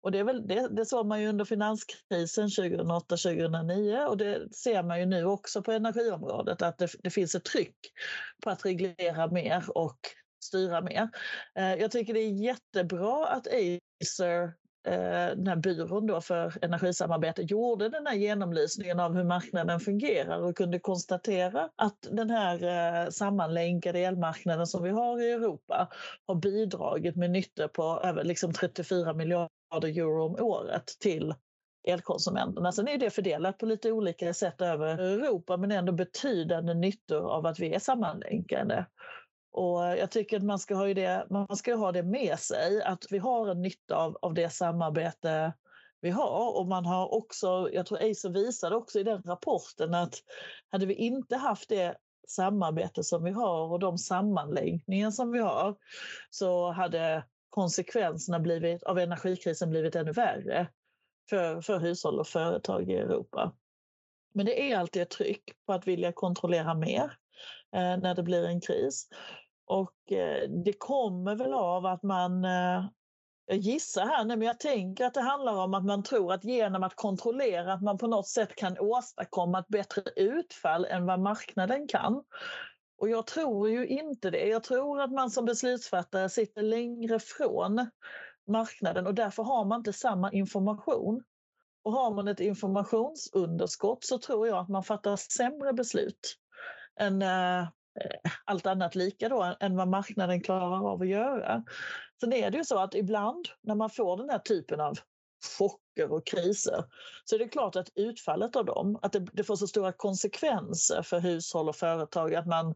Och 0.00 0.12
det, 0.12 0.18
är 0.18 0.24
väl, 0.24 0.46
det, 0.46 0.68
det 0.68 0.86
såg 0.86 1.06
man 1.06 1.22
ju 1.22 1.28
under 1.28 1.44
finanskrisen 1.44 2.48
2008-2009 2.48 4.06
och 4.06 4.16
det 4.16 4.54
ser 4.54 4.82
man 4.82 5.00
ju 5.00 5.06
nu 5.06 5.24
också 5.24 5.62
på 5.62 5.72
energiområdet 5.72 6.62
att 6.62 6.78
det, 6.78 6.88
det 7.02 7.10
finns 7.10 7.34
ett 7.34 7.44
tryck 7.44 7.76
på 8.44 8.50
att 8.50 8.64
reglera 8.64 9.26
mer 9.26 9.64
och 9.78 9.98
styra 10.44 10.80
mer. 10.80 11.08
Eh, 11.58 11.74
jag 11.74 11.90
tycker 11.90 12.14
det 12.14 12.20
är 12.20 12.42
jättebra 12.42 13.26
att 13.26 13.46
Acer 13.46 14.52
Eh, 14.86 15.36
den 15.36 15.46
här 15.46 15.56
byrån 15.56 16.06
då 16.06 16.20
för 16.20 16.64
energisamarbete 16.64 17.42
gjorde 17.42 17.88
den 17.88 18.06
här 18.06 18.14
genomlysningen 18.14 19.00
av 19.00 19.14
hur 19.14 19.24
marknaden 19.24 19.80
fungerar 19.80 20.40
och 20.40 20.56
kunde 20.56 20.78
konstatera 20.78 21.70
att 21.76 22.08
den 22.10 22.30
här 22.30 22.62
eh, 23.04 23.10
sammanlänkade 23.10 23.98
elmarknaden 23.98 24.66
som 24.66 24.82
vi 24.82 24.90
har 24.90 25.22
i 25.22 25.32
Europa 25.32 25.88
har 26.26 26.34
bidragit 26.34 27.16
med 27.16 27.30
nytta 27.30 27.68
på 27.68 28.00
över 28.04 28.24
liksom 28.24 28.52
34 28.52 29.14
miljarder 29.14 29.98
euro 29.98 30.24
om 30.24 30.36
året 30.44 30.86
till 31.00 31.34
elkonsumenterna. 31.88 32.72
Sen 32.72 32.88
är 32.88 32.98
det 32.98 33.10
fördelat 33.10 33.58
på 33.58 33.66
lite 33.66 33.92
olika 33.92 34.34
sätt 34.34 34.60
över 34.60 34.98
Europa 34.98 35.56
men 35.56 35.72
ändå 35.72 35.92
betydande 35.92 36.74
nyttor 36.74 37.30
av 37.30 37.46
att 37.46 37.58
vi 37.60 37.74
är 37.74 37.78
sammanlänkade. 37.78 38.86
Och 39.56 39.80
jag 39.80 40.10
tycker 40.10 40.36
att 40.36 40.42
man 40.42 40.58
ska 40.58 40.74
ha 40.74 40.94
det, 40.94 41.26
man 41.30 41.56
ska 41.56 41.74
ha 41.74 41.92
det 41.92 42.02
med 42.02 42.38
sig, 42.38 42.82
att 42.82 43.04
vi 43.10 43.18
har 43.18 43.48
en 43.48 43.62
nytta 43.62 43.96
av, 43.96 44.18
av 44.22 44.34
det 44.34 44.50
samarbete 44.50 45.52
vi 46.00 46.10
har. 46.10 46.58
Och 46.58 46.66
man 46.66 46.86
har 46.86 47.14
också, 47.14 47.68
jag 47.72 47.86
tror 47.86 47.98
Acer 47.98 48.30
visade 48.30 48.76
också 48.76 48.98
i 48.98 49.02
den 49.02 49.22
rapporten 49.22 49.94
att 49.94 50.14
hade 50.70 50.86
vi 50.86 50.94
inte 50.94 51.36
haft 51.36 51.68
det 51.68 51.96
samarbete 52.28 53.04
som 53.04 53.24
vi 53.24 53.30
har 53.30 53.72
och 53.72 53.78
de 53.78 53.98
sammanlänkningar 53.98 55.10
som 55.10 55.32
vi 55.32 55.38
har 55.38 55.76
så 56.30 56.70
hade 56.72 57.24
konsekvenserna 57.50 58.40
blivit, 58.40 58.82
av 58.82 58.98
energikrisen 58.98 59.70
blivit 59.70 59.96
ännu 59.96 60.12
värre 60.12 60.68
för, 61.30 61.60
för 61.60 61.78
hushåll 61.78 62.20
och 62.20 62.28
företag 62.28 62.90
i 62.90 62.94
Europa. 62.94 63.52
Men 64.34 64.46
det 64.46 64.72
är 64.72 64.78
alltid 64.78 65.02
ett 65.02 65.10
tryck 65.10 65.42
på 65.66 65.72
att 65.72 65.86
vilja 65.86 66.12
kontrollera 66.12 66.74
mer 66.74 67.18
eh, 67.72 67.96
när 67.96 68.14
det 68.14 68.22
blir 68.22 68.44
en 68.46 68.60
kris. 68.60 69.08
Och 69.66 70.12
eh, 70.12 70.50
det 70.64 70.72
kommer 70.72 71.34
väl 71.34 71.54
av 71.54 71.86
att 71.86 72.02
man 72.02 72.44
eh, 72.44 72.84
jag 73.46 73.56
gissar 73.56 74.06
här 74.06 74.24
nu, 74.24 74.36
men 74.36 74.46
jag 74.46 74.60
tänker 74.60 75.04
att 75.04 75.14
det 75.14 75.20
handlar 75.20 75.54
om 75.54 75.74
att 75.74 75.84
man 75.84 76.02
tror 76.02 76.32
att 76.32 76.44
genom 76.44 76.82
att 76.82 76.96
kontrollera 76.96 77.72
att 77.72 77.82
man 77.82 77.98
på 77.98 78.06
något 78.06 78.28
sätt 78.28 78.54
kan 78.56 78.78
åstadkomma 78.78 79.58
ett 79.58 79.68
bättre 79.68 80.02
utfall 80.16 80.84
än 80.84 81.06
vad 81.06 81.20
marknaden 81.20 81.88
kan. 81.88 82.24
Och 82.98 83.08
jag 83.08 83.26
tror 83.26 83.68
ju 83.68 83.86
inte 83.86 84.30
det. 84.30 84.46
Jag 84.46 84.62
tror 84.62 85.00
att 85.00 85.12
man 85.12 85.30
som 85.30 85.44
beslutsfattare 85.44 86.28
sitter 86.28 86.62
längre 86.62 87.18
från 87.18 87.90
marknaden 88.46 89.06
och 89.06 89.14
därför 89.14 89.42
har 89.42 89.64
man 89.64 89.80
inte 89.80 89.92
samma 89.92 90.32
information. 90.32 91.22
Och 91.82 91.92
har 91.92 92.14
man 92.14 92.28
ett 92.28 92.40
informationsunderskott 92.40 94.04
så 94.04 94.18
tror 94.18 94.48
jag 94.48 94.58
att 94.58 94.68
man 94.68 94.84
fattar 94.84 95.16
sämre 95.16 95.72
beslut 95.72 96.36
än 97.00 97.22
eh, 97.22 97.68
Eh, 98.00 98.30
allt 98.44 98.66
annat 98.66 98.94
lika 98.94 99.28
då, 99.28 99.56
än 99.60 99.76
vad 99.76 99.88
marknaden 99.88 100.40
klarar 100.40 100.92
av 100.92 101.02
att 101.02 101.08
göra. 101.08 101.64
Sen 102.20 102.32
är 102.32 102.50
det 102.50 102.58
ju 102.58 102.64
så 102.64 102.78
att 102.78 102.94
ibland 102.94 103.48
när 103.62 103.74
man 103.74 103.90
får 103.90 104.16
den 104.16 104.30
här 104.30 104.38
typen 104.38 104.80
av 104.80 104.98
chocker 105.58 106.12
och 106.12 106.26
kriser 106.26 106.84
så 107.24 107.34
är 107.34 107.38
det 107.38 107.48
klart 107.48 107.76
att 107.76 107.88
utfallet 107.94 108.56
av 108.56 108.64
dem, 108.64 108.98
att 109.02 109.12
det, 109.12 109.26
det 109.32 109.44
får 109.44 109.56
så 109.56 109.66
stora 109.66 109.92
konsekvenser 109.92 111.02
för 111.02 111.20
hushåll 111.20 111.68
och 111.68 111.76
företag 111.76 112.34
att 112.34 112.46
man 112.46 112.74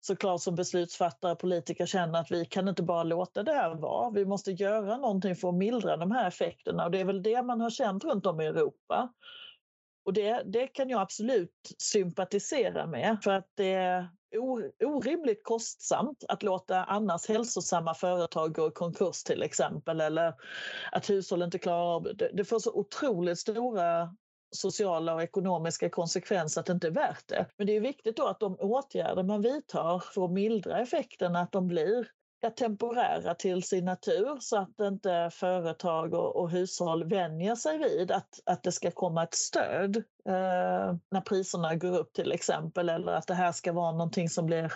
såklart 0.00 0.40
som 0.40 0.54
beslutsfattare 0.54 1.32
och 1.32 1.38
politiker 1.38 1.86
känner 1.86 2.20
att 2.20 2.30
vi 2.30 2.44
kan 2.44 2.68
inte 2.68 2.82
bara 2.82 3.02
låta 3.02 3.42
det 3.42 3.52
här 3.52 3.74
vara. 3.74 4.10
Vi 4.10 4.24
måste 4.24 4.52
göra 4.52 4.96
någonting 4.96 5.36
för 5.36 5.48
att 5.48 5.54
mildra 5.54 5.96
de 5.96 6.10
här 6.10 6.28
effekterna 6.28 6.84
och 6.84 6.90
det 6.90 7.00
är 7.00 7.04
väl 7.04 7.22
det 7.22 7.42
man 7.42 7.60
har 7.60 7.70
känt 7.70 8.04
runt 8.04 8.26
om 8.26 8.40
i 8.40 8.46
Europa. 8.46 9.12
Och 10.08 10.14
det, 10.14 10.42
det 10.44 10.66
kan 10.66 10.88
jag 10.88 11.00
absolut 11.00 11.74
sympatisera 11.78 12.86
med 12.86 13.18
för 13.22 13.30
att 13.30 13.50
det 13.54 13.72
är 13.72 14.08
orimligt 14.84 15.44
kostsamt 15.44 16.24
att 16.28 16.42
låta 16.42 16.84
annars 16.84 17.28
hälsosamma 17.28 17.94
företag 17.94 18.54
gå 18.54 18.68
i 18.68 18.70
konkurs 18.70 19.22
till 19.22 19.42
exempel 19.42 20.00
eller 20.00 20.34
att 20.92 21.10
hushåll 21.10 21.42
inte 21.42 21.58
klarar 21.58 21.94
av 21.94 22.02
det. 22.02 22.30
Det 22.34 22.44
får 22.44 22.58
så 22.58 22.72
otroligt 22.72 23.38
stora 23.38 24.16
sociala 24.56 25.14
och 25.14 25.22
ekonomiska 25.22 25.90
konsekvenser 25.90 26.60
att 26.60 26.66
det 26.66 26.72
inte 26.72 26.86
är 26.86 26.90
värt 26.90 27.28
det. 27.28 27.46
Men 27.56 27.66
det 27.66 27.76
är 27.76 27.80
viktigt 27.80 28.16
då 28.16 28.26
att 28.26 28.40
de 28.40 28.56
åtgärder 28.60 29.22
man 29.22 29.42
vidtar 29.42 29.98
för 29.98 30.24
att 30.24 30.30
mildra 30.30 30.80
effekterna 30.80 31.40
att 31.40 31.52
de 31.52 31.66
blir 31.66 32.08
ja, 32.40 32.50
temporära 32.50 33.34
till 33.34 33.62
sin 33.62 33.84
natur 33.84 34.38
så 34.40 34.56
att 34.56 34.80
inte 34.80 35.30
företag 35.32 36.14
och, 36.14 36.36
och 36.36 36.50
hushåll 36.50 37.04
vänjer 37.04 37.54
sig 37.54 37.78
vid 37.78 38.10
att, 38.10 38.40
att 38.46 38.62
det 38.62 38.72
ska 38.72 38.90
komma 38.90 39.22
ett 39.22 39.34
stöd 39.34 39.96
eh, 40.28 40.96
när 41.10 41.20
priserna 41.20 41.74
går 41.74 41.98
upp 41.98 42.12
till 42.12 42.32
exempel 42.32 42.88
eller 42.88 43.12
att 43.12 43.26
det 43.26 43.34
här 43.34 43.52
ska 43.52 43.72
vara 43.72 43.92
någonting 43.92 44.28
som 44.28 44.46
blir 44.46 44.72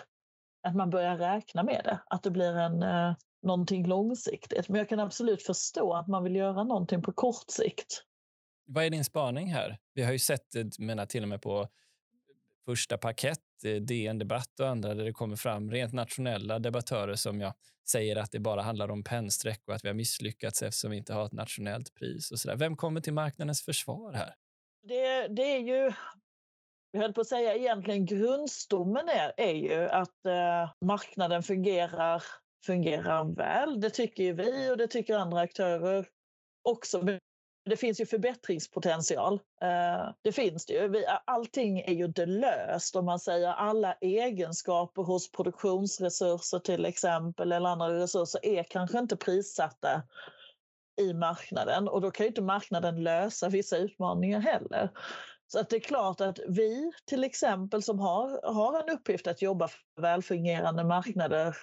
att 0.67 0.75
man 0.75 0.89
börjar 0.89 1.17
räkna 1.17 1.63
med 1.63 1.81
det, 1.83 1.99
att 2.07 2.23
det 2.23 2.31
blir 2.31 2.57
en, 2.57 2.83
eh, 2.83 3.15
någonting 3.41 3.87
långsiktigt. 3.87 4.69
Men 4.69 4.77
jag 4.77 4.89
kan 4.89 4.99
absolut 4.99 5.43
förstå 5.43 5.93
att 5.93 6.07
man 6.07 6.23
vill 6.23 6.35
göra 6.35 6.63
någonting 6.63 7.01
på 7.01 7.11
kort 7.11 7.49
sikt. 7.49 8.03
Vad 8.65 8.85
är 8.85 8.89
din 8.89 9.05
spaning 9.05 9.53
här? 9.53 9.77
Vi 9.93 10.03
har 10.03 10.11
ju 10.11 10.19
sett 10.19 10.79
menar, 10.79 11.05
till 11.05 11.23
och 11.23 11.29
med 11.29 11.41
på 11.41 11.67
första 12.65 12.97
parkett, 12.97 13.39
eh, 13.65 13.75
DN 13.75 14.19
Debatt 14.19 14.59
och 14.59 14.67
andra 14.67 14.93
där 14.93 15.05
det 15.05 15.13
kommer 15.13 15.35
fram 15.35 15.71
rent 15.71 15.93
nationella 15.93 16.59
debattörer 16.59 17.15
som 17.15 17.41
jag 17.41 17.53
säger 17.89 18.15
att 18.15 18.31
det 18.31 18.39
bara 18.39 18.61
handlar 18.61 18.91
om 18.91 19.03
pennstreck 19.03 19.61
och 19.67 19.75
att 19.75 19.83
vi 19.83 19.87
har 19.89 19.95
misslyckats 19.95 20.61
eftersom 20.61 20.91
vi 20.91 20.97
inte 20.97 21.13
har 21.13 21.25
ett 21.25 21.31
nationellt 21.31 21.93
pris 21.93 22.31
och 22.31 22.39
så 22.39 22.47
där. 22.47 22.55
Vem 22.55 22.75
kommer 22.75 23.01
till 23.01 23.13
marknadens 23.13 23.65
försvar 23.65 24.13
här? 24.13 24.33
Det, 24.87 25.27
det 25.27 25.55
är 25.55 25.59
ju, 25.59 25.93
jag 26.91 27.01
höll 27.01 27.13
på 27.13 27.21
att 27.21 27.27
säga 27.27 27.55
egentligen 27.55 28.05
grundstommen 28.05 29.09
är, 29.09 29.33
är 29.37 29.53
ju 29.53 29.89
att 29.89 30.25
eh, 30.25 30.71
marknaden 30.85 31.43
fungerar, 31.43 32.23
fungerar 32.65 33.35
väl. 33.35 33.81
Det 33.81 33.89
tycker 33.89 34.23
ju 34.23 34.33
vi 34.33 34.71
och 34.71 34.77
det 34.77 34.87
tycker 34.87 35.17
andra 35.17 35.39
aktörer 35.39 36.07
också 36.61 37.01
det 37.65 37.77
finns 37.77 38.01
ju 38.01 38.05
förbättringspotential. 38.05 39.33
Eh, 39.61 40.09
det 40.21 40.31
finns 40.31 40.65
det 40.65 40.73
ju. 40.73 41.05
Allting 41.25 41.79
är 41.79 41.93
ju 41.93 42.05
inte 42.05 42.25
löst 42.25 42.95
om 42.95 43.05
man 43.05 43.19
säger 43.19 43.49
alla 43.49 43.93
egenskaper 43.93 45.01
hos 45.01 45.31
produktionsresurser 45.31 46.59
till 46.59 46.85
exempel 46.85 47.51
eller 47.51 47.69
andra 47.69 47.93
resurser 47.93 48.45
är 48.45 48.63
kanske 48.63 48.99
inte 48.99 49.15
prissatta 49.15 50.03
i 51.01 51.13
marknaden 51.13 51.87
och 51.87 52.01
då 52.01 52.11
kan 52.11 52.23
ju 52.23 52.27
inte 52.27 52.41
marknaden 52.41 53.03
lösa 53.03 53.49
vissa 53.49 53.77
utmaningar 53.77 54.39
heller. 54.39 54.89
Så 55.47 55.59
att 55.59 55.69
det 55.69 55.75
är 55.75 55.79
klart 55.79 56.21
att 56.21 56.39
vi 56.47 56.91
till 57.05 57.23
exempel 57.23 57.83
som 57.83 57.99
har, 57.99 58.53
har 58.53 58.79
en 58.79 58.89
uppgift 58.89 59.27
att 59.27 59.41
jobba 59.41 59.67
för 59.67 60.01
välfungerande 60.01 60.83
marknader 60.83 61.55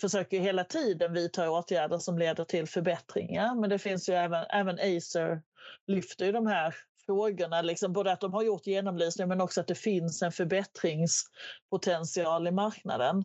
försöker 0.00 0.40
hela 0.40 0.64
tiden 0.64 1.12
vidta 1.12 1.50
åtgärder 1.50 1.98
som 1.98 2.18
leder 2.18 2.44
till 2.44 2.66
förbättringar. 2.66 3.54
Men 3.54 3.70
det 3.70 3.78
finns 3.78 4.08
ju 4.08 4.14
även, 4.14 4.44
även 4.50 4.74
Acer 4.74 5.42
lyfter 5.86 6.26
ju 6.26 6.32
de 6.32 6.46
här 6.46 6.74
frågorna, 7.06 7.62
liksom 7.62 7.92
både 7.92 8.12
att 8.12 8.20
de 8.20 8.32
har 8.32 8.42
gjort 8.42 8.66
genomlysning 8.66 9.28
men 9.28 9.40
också 9.40 9.60
att 9.60 9.66
det 9.66 9.74
finns 9.74 10.22
en 10.22 10.32
förbättringspotential 10.32 12.46
i 12.46 12.50
marknaden. 12.50 13.24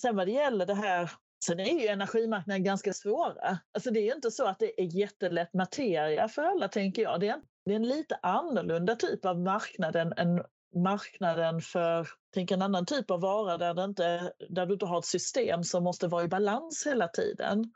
Sen 0.00 0.16
vad 0.16 0.26
det 0.26 0.32
gäller 0.32 0.66
det 0.66 0.74
här 0.74 1.10
Sen 1.44 1.60
är 1.60 1.80
ju 1.80 1.86
energimarknaden 1.86 2.64
ganska 2.64 2.92
svåra. 2.92 3.58
Alltså 3.72 3.90
det 3.90 4.08
är 4.08 4.14
inte 4.14 4.30
så 4.30 4.46
att 4.46 4.58
det 4.58 4.80
är 4.80 4.98
jättelätt 4.98 5.54
materia 5.54 6.28
för 6.28 6.42
alla, 6.42 6.68
tänker 6.68 7.02
jag. 7.02 7.20
Det 7.20 7.28
är, 7.28 7.32
en, 7.32 7.42
det 7.64 7.72
är 7.72 7.76
en 7.76 7.88
lite 7.88 8.18
annorlunda 8.22 8.96
typ 8.96 9.24
av 9.24 9.38
marknad 9.38 9.96
än, 9.96 10.12
än 10.16 10.42
marknaden 10.74 11.60
för 11.60 12.08
tänk 12.34 12.50
en 12.50 12.62
annan 12.62 12.86
typ 12.86 13.10
av 13.10 13.20
vara 13.20 13.58
där, 13.58 13.74
det 13.74 13.84
inte, 13.84 14.32
där 14.48 14.66
du 14.66 14.72
inte 14.72 14.86
har 14.86 14.98
ett 14.98 15.04
system 15.04 15.64
som 15.64 15.84
måste 15.84 16.08
vara 16.08 16.24
i 16.24 16.28
balans 16.28 16.86
hela 16.86 17.08
tiden. 17.08 17.72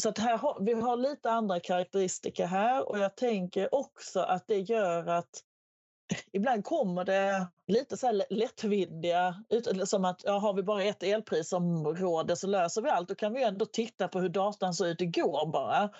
Så 0.00 0.08
att 0.08 0.18
här 0.18 0.38
har, 0.38 0.58
vi 0.60 0.72
har 0.72 0.96
lite 0.96 1.30
andra 1.30 1.60
karaktäristika 1.60 2.46
här 2.46 2.88
och 2.88 2.98
jag 2.98 3.16
tänker 3.16 3.74
också 3.74 4.20
att 4.20 4.46
det 4.46 4.58
gör 4.58 5.06
att 5.06 5.30
ibland 6.32 6.64
kommer 6.64 7.04
det 7.04 7.46
lite 7.66 7.96
så 7.96 8.06
här 8.06 8.24
lättvindiga, 8.30 9.44
som 9.84 10.04
att 10.04 10.24
ja, 10.24 10.38
har 10.38 10.54
vi 10.54 10.62
bara 10.62 10.82
ett 10.82 11.02
elprisområde 11.02 12.36
så 12.36 12.46
löser 12.46 12.82
vi 12.82 12.88
allt. 12.88 13.08
Då 13.08 13.14
kan 13.14 13.32
vi 13.32 13.42
ändå 13.42 13.66
titta 13.66 14.08
på 14.08 14.20
hur 14.20 14.28
datan 14.28 14.74
såg 14.74 14.88
ut 14.88 15.00
igår 15.00 15.46
bara. 15.52 15.90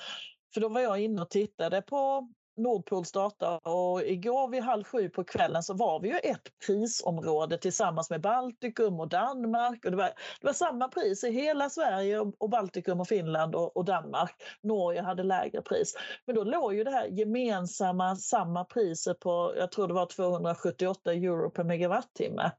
För 0.55 0.61
då 0.61 0.69
var 0.69 0.81
jag 0.81 1.01
inne 1.01 1.23
och 1.23 1.31
tittade 1.31 1.83
på 1.83 2.29
Nordpols 2.57 3.13
data 3.13 3.59
och 3.59 4.03
igår 4.03 4.49
vid 4.49 4.63
halv 4.63 4.85
sju 4.85 5.09
på 5.09 5.25
kvällen 5.25 5.63
så 5.63 5.75
var 5.75 6.01
vi 6.01 6.09
ju 6.09 6.19
ett 6.19 6.49
prisområde 6.67 7.59
tillsammans 7.59 8.11
med 8.11 8.21
Baltikum 8.21 9.01
och 9.01 9.09
Danmark. 9.09 9.85
Och 9.85 9.91
det, 9.91 9.97
var, 9.97 10.11
det 10.41 10.47
var 10.47 10.53
samma 10.53 10.89
pris 10.89 11.25
i 11.25 11.31
hela 11.31 11.71
Sverige 11.71 12.21
och 12.21 12.51
Baltikum 12.51 13.01
och 13.01 13.09
Finland 13.09 13.55
och, 13.55 13.77
och, 13.77 13.85
Danmark. 13.85 14.35
Norge 14.63 15.03
hade 15.03 15.23
lägre 15.23 15.63
pris. 15.63 15.95
Men 16.27 16.37
då 16.37 16.45
låg 16.45 16.75
ju 16.75 16.85
det 16.85 16.91
här 16.91 17.07
gemensamma 17.07 18.17
samma 18.17 18.65
priset 18.65 19.21
på, 19.21 19.55
jag 19.57 19.73
tror 19.73 19.89
det 19.89 19.95
var 19.95 20.07
278 20.07 21.13
euro 21.13 21.51
per 21.51 21.65
megawattimme. 21.65 22.51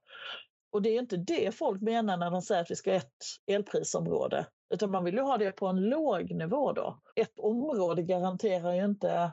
Och 0.71 0.81
det 0.81 0.89
är 0.89 0.99
inte 0.99 1.17
det 1.17 1.55
folk 1.55 1.81
menar 1.81 2.17
när 2.17 2.31
de 2.31 2.41
säger 2.41 2.61
att 2.61 2.71
vi 2.71 2.75
ska 2.75 2.91
ha 2.91 2.97
ett 2.97 3.23
elprisområde. 3.47 4.45
Utan 4.73 4.91
man 4.91 5.03
vill 5.03 5.15
ju 5.15 5.21
ha 5.21 5.37
det 5.37 5.51
på 5.51 5.67
en 5.67 5.81
låg 5.81 6.31
nivå 6.31 6.71
då. 6.71 6.99
Ett 7.15 7.39
område 7.39 8.01
garanterar 8.01 8.73
ju 8.73 8.85
inte 8.85 9.31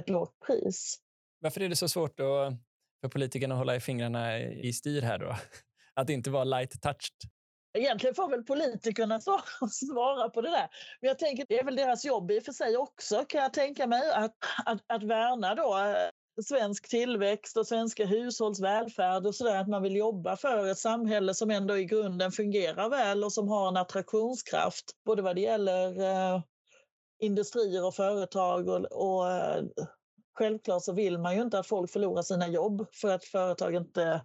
ett 0.00 0.08
lågt 0.08 0.40
pris. 0.46 0.96
Varför 1.40 1.60
är 1.60 1.68
det 1.68 1.76
så 1.76 1.88
svårt 1.88 2.20
att, 2.20 2.54
för 3.00 3.08
politikerna 3.08 3.54
att 3.54 3.58
hålla 3.58 3.76
i 3.76 3.80
fingrarna 3.80 4.38
i 4.38 4.72
styr 4.72 5.02
här 5.02 5.18
då? 5.18 5.36
Att 5.94 6.10
inte 6.10 6.30
vara 6.30 6.44
light 6.44 6.82
touched? 6.82 7.30
Egentligen 7.78 8.14
får 8.14 8.28
väl 8.28 8.42
politikerna 8.42 9.20
svara 9.70 10.28
på 10.28 10.40
det 10.40 10.50
där. 10.50 10.68
Men 11.00 11.08
jag 11.08 11.18
tänker 11.18 11.46
det 11.48 11.58
är 11.58 11.64
väl 11.64 11.76
deras 11.76 12.04
jobb 12.04 12.30
i 12.30 12.38
och 12.38 12.44
för 12.44 12.52
sig 12.52 12.76
också 12.76 13.24
kan 13.28 13.42
jag 13.42 13.52
tänka 13.52 13.86
mig 13.86 14.10
att, 14.12 14.36
att, 14.64 14.80
att 14.86 15.02
värna 15.02 15.54
då 15.54 15.78
eh, 15.78 16.42
svensk 16.42 16.88
tillväxt 16.88 17.56
och 17.56 17.66
svenska 17.66 18.06
hushålls 18.06 18.60
välfärd 18.60 19.26
och 19.26 19.34
sådär. 19.34 19.60
Att 19.60 19.68
man 19.68 19.82
vill 19.82 19.96
jobba 19.96 20.36
för 20.36 20.66
ett 20.66 20.78
samhälle 20.78 21.34
som 21.34 21.50
ändå 21.50 21.78
i 21.78 21.84
grunden 21.84 22.32
fungerar 22.32 22.88
väl 22.88 23.24
och 23.24 23.32
som 23.32 23.48
har 23.48 23.68
en 23.68 23.76
attraktionskraft. 23.76 24.84
Både 25.04 25.22
vad 25.22 25.36
det 25.36 25.40
gäller 25.40 26.00
eh, 26.00 26.42
industrier 27.20 27.86
och 27.86 27.94
företag 27.94 28.68
och, 28.68 28.84
och 28.84 29.32
eh, 29.32 29.64
självklart 30.38 30.82
så 30.82 30.92
vill 30.92 31.18
man 31.18 31.36
ju 31.36 31.42
inte 31.42 31.58
att 31.58 31.66
folk 31.66 31.90
förlorar 31.90 32.22
sina 32.22 32.48
jobb 32.48 32.86
för 32.92 33.08
att 33.08 33.24
företag 33.24 33.74
inte 33.74 34.24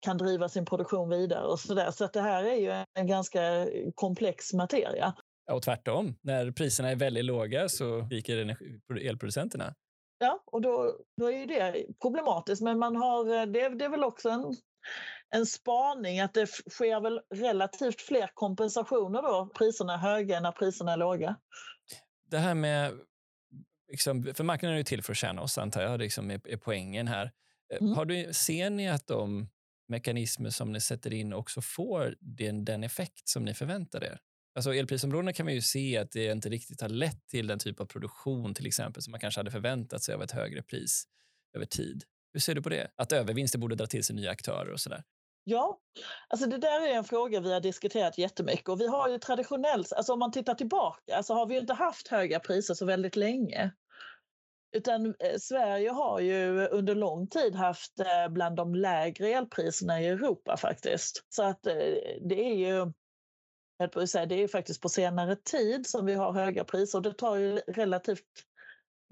kan 0.00 0.18
driva 0.18 0.48
sin 0.48 0.64
produktion 0.64 1.08
vidare 1.08 1.46
och 1.46 1.60
så 1.60 1.74
där. 1.74 1.90
Så 1.90 2.04
att 2.04 2.12
det 2.12 2.20
här 2.20 2.44
är 2.44 2.56
ju 2.56 2.84
en 2.94 3.06
ganska 3.06 3.68
komplex 3.94 4.52
materia. 4.52 5.14
Och 5.50 5.62
tvärtom, 5.62 6.14
när 6.22 6.50
priserna 6.50 6.90
är 6.90 6.96
väldigt 6.96 7.24
låga 7.24 7.68
så 7.68 8.00
viker 8.00 8.56
elproducenterna. 9.00 9.74
Ja, 10.18 10.42
och 10.46 10.62
då, 10.62 10.96
då 11.20 11.32
är 11.32 11.46
det 11.46 11.86
problematiskt. 12.02 12.62
Men 12.62 12.78
man 12.78 12.96
har, 12.96 13.46
det, 13.46 13.68
det 13.68 13.84
är 13.84 13.88
väl 13.88 14.04
också 14.04 14.28
en, 14.28 14.56
en 15.34 15.46
spaning 15.46 16.20
att 16.20 16.34
det 16.34 16.46
sker 16.46 17.00
väl 17.00 17.20
relativt 17.34 18.00
fler 18.00 18.30
kompensationer 18.34 19.22
då 19.22 19.50
priserna 19.58 19.94
är 19.94 19.98
höga 19.98 20.36
än 20.36 20.42
när 20.42 20.52
priserna 20.52 20.92
är 20.92 20.96
låga. 20.96 21.36
Det 22.32 22.38
här 22.38 22.54
med, 22.54 22.98
liksom, 23.90 24.34
för 24.34 24.44
marknaden 24.44 24.74
är 24.74 24.78
ju 24.78 24.84
till 24.84 25.02
för 25.02 25.12
att 25.12 25.16
tjäna 25.16 25.42
oss 25.42 25.58
antar 25.58 25.82
jag, 25.82 26.00
liksom 26.00 26.30
är, 26.30 26.40
är 26.48 26.56
poängen 26.56 27.08
här. 27.08 27.32
Eh, 27.72 27.78
mm. 27.80 27.92
Har 27.92 28.04
du, 28.04 28.32
ser 28.32 28.70
ni 28.70 28.88
att 28.88 29.06
de 29.06 29.48
mekanismer 29.88 30.50
som 30.50 30.72
ni 30.72 30.80
sätter 30.80 31.12
in 31.12 31.32
också 31.32 31.60
får 31.60 32.16
den, 32.20 32.64
den 32.64 32.84
effekt 32.84 33.28
som 33.28 33.44
ni 33.44 33.54
förväntar 33.54 34.04
er? 34.04 34.20
Alltså 34.54 34.74
elprisområdena 34.74 35.32
kan 35.32 35.46
man 35.46 35.54
ju 35.54 35.60
se 35.60 35.98
att 35.98 36.10
det 36.10 36.26
inte 36.26 36.48
riktigt 36.48 36.80
har 36.80 36.88
lett 36.88 37.28
till 37.28 37.46
den 37.46 37.58
typ 37.58 37.80
av 37.80 37.86
produktion 37.86 38.54
till 38.54 38.66
exempel 38.66 39.02
som 39.02 39.10
man 39.10 39.20
kanske 39.20 39.40
hade 39.40 39.50
förväntat 39.50 40.02
sig 40.02 40.14
av 40.14 40.22
ett 40.22 40.30
högre 40.30 40.62
pris 40.62 41.04
över 41.54 41.66
tid. 41.66 42.04
Hur 42.32 42.40
ser 42.40 42.54
du 42.54 42.62
på 42.62 42.68
det? 42.68 42.90
Att 42.96 43.12
övervinster 43.12 43.58
borde 43.58 43.74
dra 43.74 43.86
till 43.86 44.04
sig 44.04 44.16
nya 44.16 44.30
aktörer 44.30 44.72
och 44.72 44.80
sådär? 44.80 45.04
Ja, 45.44 45.78
alltså 46.28 46.46
det 46.46 46.58
där 46.58 46.88
är 46.88 46.94
en 46.94 47.04
fråga 47.04 47.40
vi 47.40 47.52
har 47.52 47.60
diskuterat 47.60 48.18
jättemycket 48.18 48.68
och 48.68 48.80
vi 48.80 48.86
har 48.86 49.08
ju 49.08 49.18
traditionellt, 49.18 49.92
alltså 49.92 50.12
om 50.12 50.18
man 50.18 50.32
tittar 50.32 50.54
tillbaka 50.54 51.22
så 51.22 51.34
har 51.34 51.46
vi 51.46 51.58
inte 51.58 51.74
haft 51.74 52.08
höga 52.08 52.40
priser 52.40 52.74
så 52.74 52.86
väldigt 52.86 53.16
länge. 53.16 53.72
Utan 54.72 55.06
eh, 55.06 55.38
Sverige 55.38 55.90
har 55.90 56.20
ju 56.20 56.66
under 56.66 56.94
lång 56.94 57.26
tid 57.26 57.54
haft 57.54 58.00
eh, 58.00 58.28
bland 58.28 58.56
de 58.56 58.74
lägre 58.74 59.28
elpriserna 59.28 60.00
i 60.00 60.06
Europa 60.06 60.56
faktiskt. 60.56 61.26
Så 61.28 61.42
att 61.42 61.66
eh, 61.66 61.74
det 62.20 62.44
är 62.50 62.54
ju 62.54 62.92
det 63.78 64.42
är 64.42 64.48
faktiskt 64.48 64.80
på 64.80 64.88
senare 64.88 65.36
tid 65.36 65.86
som 65.86 66.06
vi 66.06 66.14
har 66.14 66.32
höga 66.32 66.64
priser 66.64 66.98
och 66.98 67.02
det 67.02 67.12
tar 67.12 67.36
ju 67.36 67.56
relativt 67.56 68.24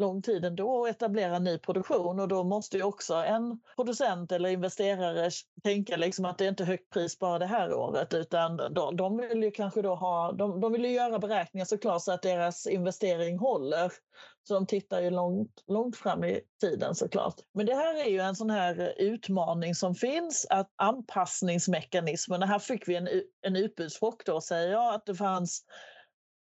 lång 0.01 0.23
tid 0.23 0.45
ändå 0.45 0.85
att 0.85 0.91
etablera 0.91 1.39
ny 1.39 1.59
produktion 1.59 2.21
och 2.21 2.29
då 2.29 2.45
måste 2.45 2.77
ju 2.77 2.83
också 2.83 3.15
en 3.15 3.61
producent 3.77 4.33
eller 4.33 4.49
investerare 4.49 5.31
tänka 5.63 5.97
liksom 5.97 6.25
att 6.25 6.39
det 6.39 6.45
är 6.45 6.49
inte 6.49 6.65
högt 6.65 6.91
pris 6.91 7.19
bara 7.19 7.39
det 7.39 7.47
här 7.47 7.75
året 7.75 8.15
utan 8.15 8.57
de, 8.57 8.97
de 8.97 9.17
vill 9.17 9.43
ju 9.43 9.51
kanske 9.51 9.83
då 9.83 9.95
ha, 9.95 10.33
de, 10.33 10.61
de 10.61 10.73
vill 10.73 10.85
ju 10.85 10.91
göra 10.91 11.19
beräkningar 11.19 11.65
såklart 11.65 12.03
så 12.03 12.13
att 12.13 12.23
deras 12.23 12.67
investering 12.67 13.39
håller. 13.39 13.93
Så 14.49 14.55
de 14.55 14.67
tittar 14.67 15.01
ju 15.01 15.11
långt, 15.11 15.65
långt 15.67 15.97
fram 15.97 16.25
i 16.25 16.41
tiden 16.61 16.95
såklart. 16.95 17.35
Men 17.55 17.67
det 17.67 17.75
här 17.75 18.07
är 18.07 18.11
ju 18.11 18.21
en 18.21 18.37
sån 18.37 18.51
här 18.51 18.95
utmaning 18.99 19.75
som 19.75 19.95
finns, 19.95 20.47
att 20.51 20.71
anpassningsmekanismerna, 20.77 22.47
här 22.47 22.59
fick 22.59 22.89
vi 22.89 22.97
en, 22.97 23.09
en 23.47 23.57
utbudschock 23.57 24.27
då 24.27 24.41
säger 24.41 24.73
jag, 24.73 24.95
att 24.95 25.07
det 25.07 25.15
fanns 25.15 25.65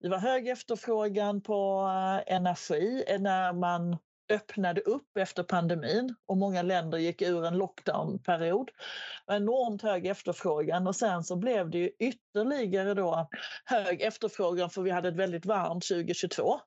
det 0.01 0.09
var 0.09 0.19
hög 0.19 0.49
efterfrågan 0.49 1.41
på 1.41 1.89
eh, 1.89 2.35
energi 2.35 3.05
eh, 3.07 3.21
när 3.21 3.53
man 3.53 3.97
öppnade 4.31 4.81
upp 4.81 5.17
efter 5.17 5.43
pandemin 5.43 6.15
och 6.27 6.37
många 6.37 6.63
länder 6.63 6.99
gick 6.99 7.23
ur 7.23 7.45
en 7.45 7.59
lockdownperiod. 7.59 8.71
Enormt 9.27 9.83
hög 9.83 10.07
efterfrågan 10.07 10.87
och 10.87 10.97
sen 10.97 11.25
så 11.25 11.37
blev 11.37 11.71
det 11.71 11.79
ju 11.79 11.91
ytterligare 11.99 12.95
då 12.95 13.29
hög 13.65 14.03
efterfrågan 14.03 14.71
för 14.71 14.83
vi 14.83 14.91
hade 14.91 15.09
ett 15.09 15.17
väldigt 15.17 15.47
varmt 15.47 15.89
2022 15.89 16.61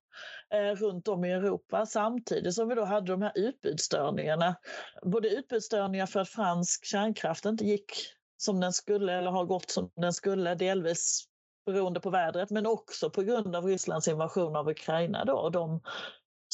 eh, 0.54 0.76
runt 0.76 1.08
om 1.08 1.26
i 1.26 1.32
Europa 1.32 1.86
samtidigt 1.86 2.54
som 2.54 2.70
vi 2.70 2.76
då 2.76 2.86
hade 2.86 3.12
de 3.12 3.22
här 3.22 3.32
utbudsstörningarna. 3.36 4.56
Både 5.04 5.30
utbudsstörningar 5.30 6.06
för 6.06 6.20
att 6.20 6.30
fransk 6.30 6.86
kärnkraft 6.86 7.46
inte 7.46 7.66
gick 7.66 7.92
som 8.38 8.60
den 8.60 8.74
skulle 8.74 9.14
eller 9.14 9.32
har 9.32 9.46
gått 9.46 9.72
som 9.72 9.92
den 9.96 10.14
skulle, 10.14 10.56
delvis 10.56 11.31
beroende 11.66 12.00
på 12.00 12.10
vädret 12.10 12.50
men 12.50 12.66
också 12.66 13.10
på 13.10 13.22
grund 13.22 13.56
av 13.56 13.66
Rysslands 13.66 14.08
invasion 14.08 14.56
av 14.56 14.70
Ukraina 14.70 15.26
då, 15.26 15.34
och 15.34 15.52
de 15.52 15.82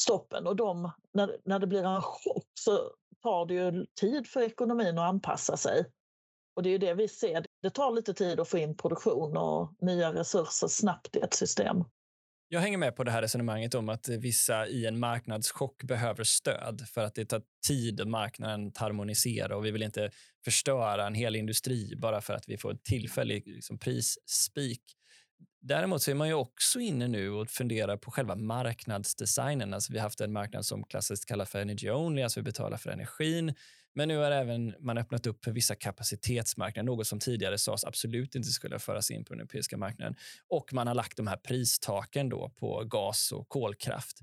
stoppen. 0.00 0.46
Och 0.46 0.56
de, 0.56 0.92
när, 1.14 1.36
när 1.44 1.58
det 1.58 1.66
blir 1.66 1.84
en 1.84 2.02
chock 2.02 2.46
så 2.60 2.90
tar 3.22 3.46
det 3.46 3.54
ju 3.54 3.86
tid 4.00 4.26
för 4.26 4.42
ekonomin 4.42 4.98
att 4.98 5.08
anpassa 5.08 5.56
sig. 5.56 5.84
Och 6.56 6.62
det 6.62 6.70
är 6.70 6.78
det 6.78 6.94
vi 6.94 7.08
ser. 7.08 7.44
Det 7.62 7.70
tar 7.70 7.90
lite 7.90 8.14
tid 8.14 8.40
att 8.40 8.48
få 8.48 8.58
in 8.58 8.76
produktion 8.76 9.36
och 9.36 9.74
nya 9.80 10.12
resurser 10.12 10.68
snabbt 10.68 11.16
i 11.16 11.18
ett 11.18 11.34
system. 11.34 11.84
Jag 12.50 12.60
hänger 12.60 12.78
med 12.78 12.96
på 12.96 13.04
det 13.04 13.10
här 13.10 13.22
resonemanget 13.22 13.74
om 13.74 13.88
att 13.88 14.08
vissa 14.08 14.66
i 14.66 14.86
en 14.86 14.98
marknadschock 14.98 15.82
behöver 15.82 16.24
stöd 16.24 16.80
för 16.94 17.00
att 17.00 17.14
det 17.14 17.24
tar 17.24 17.42
tid 17.66 18.06
marknaden 18.06 18.68
att 18.68 18.76
harmonisera 18.76 19.56
och 19.56 19.64
vi 19.64 19.70
vill 19.70 19.82
inte 19.82 20.10
förstöra 20.44 21.06
en 21.06 21.14
hel 21.14 21.36
industri 21.36 21.96
bara 21.96 22.20
för 22.20 22.34
att 22.34 22.48
vi 22.48 22.58
får 22.58 22.70
en 22.70 22.78
tillfällig 22.78 23.46
liksom, 23.46 23.78
prisspik. 23.78 24.82
Däremot 25.60 26.02
så 26.02 26.10
är 26.10 26.14
man 26.14 26.28
ju 26.28 26.34
också 26.34 26.80
inne 26.80 27.08
nu 27.08 27.30
och 27.30 27.48
funderar 27.48 27.96
på 27.96 28.10
själva 28.10 28.34
marknadsdesignen. 28.34 29.74
Alltså 29.74 29.92
vi 29.92 29.98
har 29.98 30.02
haft 30.02 30.20
en 30.20 30.32
marknad 30.32 30.66
som 30.66 30.84
klassiskt 30.84 31.28
kallas 31.28 31.50
för 31.50 31.58
energy 31.58 31.90
only, 31.90 32.22
alltså 32.22 32.40
vi 32.40 32.44
betalar 32.44 32.76
för 32.76 32.90
energin. 32.90 33.54
Men 33.94 34.08
nu 34.08 34.16
har 34.16 34.30
även 34.30 34.74
man 34.80 34.98
öppnat 34.98 35.26
upp 35.26 35.44
för 35.44 35.52
vissa 35.52 35.74
kapacitetsmarknader, 35.74 36.86
något 36.86 37.06
som 37.06 37.18
tidigare 37.18 37.58
sades 37.58 37.84
absolut 37.84 38.34
inte 38.34 38.48
skulle 38.48 38.78
föras 38.78 39.10
in 39.10 39.24
på 39.24 39.32
den 39.32 39.40
europeiska 39.40 39.76
marknaden. 39.76 40.16
Och 40.48 40.72
man 40.72 40.86
har 40.86 40.94
lagt 40.94 41.16
de 41.16 41.26
här 41.26 41.36
pristaken 41.36 42.28
då 42.28 42.48
på 42.56 42.84
gas 42.84 43.32
och 43.32 43.48
kolkraft. 43.48 44.18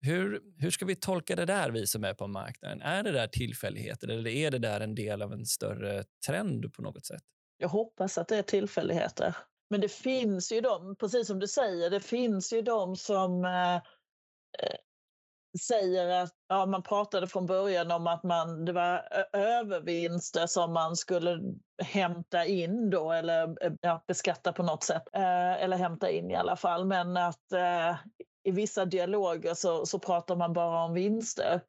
Hur, 0.00 0.40
hur 0.58 0.70
ska 0.70 0.84
vi 0.84 0.96
tolka 0.96 1.36
det 1.36 1.44
där, 1.44 1.70
vi 1.70 1.86
som 1.86 2.04
är 2.04 2.14
på 2.14 2.26
marknaden? 2.26 2.82
Är 2.82 3.02
det 3.02 3.12
där 3.12 3.26
tillfälligheter 3.26 4.08
eller 4.08 4.30
är 4.30 4.50
det 4.50 4.58
där 4.58 4.80
en 4.80 4.94
del 4.94 5.22
av 5.22 5.32
en 5.32 5.46
större 5.46 6.04
trend 6.26 6.72
på 6.72 6.82
något 6.82 7.06
sätt? 7.06 7.22
Jag 7.56 7.68
hoppas 7.68 8.18
att 8.18 8.28
det 8.28 8.36
är 8.36 8.42
tillfälligheter. 8.42 9.36
Men 9.70 9.80
det 9.80 9.88
finns 9.88 10.52
ju 10.52 10.60
de, 10.60 10.96
precis 10.96 11.26
som 11.26 11.38
du 11.38 11.48
säger, 11.48 11.90
det 11.90 12.00
finns 12.00 12.52
ju 12.52 12.62
de 12.62 12.96
som 12.96 13.44
eh, 13.44 13.74
eh, 13.74 14.76
säger 15.60 16.22
att 16.22 16.32
ja, 16.48 16.66
man 16.66 16.82
pratade 16.82 17.26
från 17.26 17.46
början 17.46 17.90
om 17.90 18.06
att 18.06 18.22
man, 18.22 18.64
det 18.64 18.72
var 18.72 19.08
övervinster 19.32 20.46
som 20.46 20.72
man 20.72 20.96
skulle 20.96 21.40
hämta 21.82 22.44
in 22.44 22.90
då 22.90 23.12
eller 23.12 23.64
eh, 23.64 23.72
ja, 23.80 24.04
beskatta 24.06 24.52
på 24.52 24.62
något 24.62 24.84
sätt. 24.84 25.02
Eh, 25.12 25.62
eller 25.62 25.76
hämta 25.76 26.10
in 26.10 26.30
i 26.30 26.34
alla 26.34 26.56
fall. 26.56 26.84
Men 26.84 27.16
att 27.16 27.52
eh, 27.52 27.96
i 28.44 28.50
vissa 28.50 28.84
dialoger 28.84 29.54
så, 29.54 29.86
så 29.86 29.98
pratar 29.98 30.36
man 30.36 30.52
bara 30.52 30.84
om 30.84 30.94
vinster. 30.94 31.60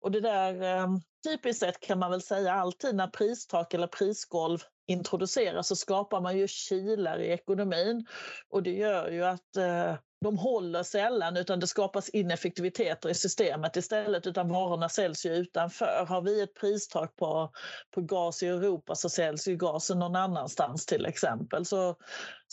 Och 0.00 0.10
det 0.10 0.20
där, 0.20 0.62
eh, 0.62 0.88
typiskt 1.26 1.60
sett 1.60 1.80
kan 1.80 1.98
man 1.98 2.10
väl 2.10 2.22
säga 2.22 2.52
alltid 2.52 2.94
när 2.94 3.06
pristak 3.06 3.74
eller 3.74 3.86
prisgolv 3.86 4.58
introduceras 4.86 5.68
så 5.68 5.76
skapar 5.76 6.20
man 6.20 6.38
ju 6.38 6.48
kilar 6.48 7.18
i 7.18 7.30
ekonomin 7.30 8.06
och 8.50 8.62
det 8.62 8.72
gör 8.72 9.10
ju 9.10 9.24
att 9.24 9.56
eh, 9.56 9.94
de 10.24 10.38
håller 10.38 10.82
sällan 10.82 11.36
utan 11.36 11.60
det 11.60 11.66
skapas 11.66 12.08
ineffektiviteter 12.08 13.08
i 13.08 13.14
systemet 13.14 13.76
istället 13.76 14.26
utan 14.26 14.48
varorna 14.48 14.88
säljs 14.88 15.26
ju 15.26 15.30
utanför. 15.30 16.06
Har 16.08 16.22
vi 16.22 16.42
ett 16.42 16.54
pristak 16.54 17.16
på, 17.16 17.50
på 17.94 18.00
gas 18.00 18.42
i 18.42 18.46
Europa 18.46 18.94
så 18.94 19.08
säljs 19.08 19.48
ju 19.48 19.56
gasen 19.56 19.98
någon 19.98 20.16
annanstans 20.16 20.86
till 20.86 21.06
exempel. 21.06 21.64
Så, 21.64 21.96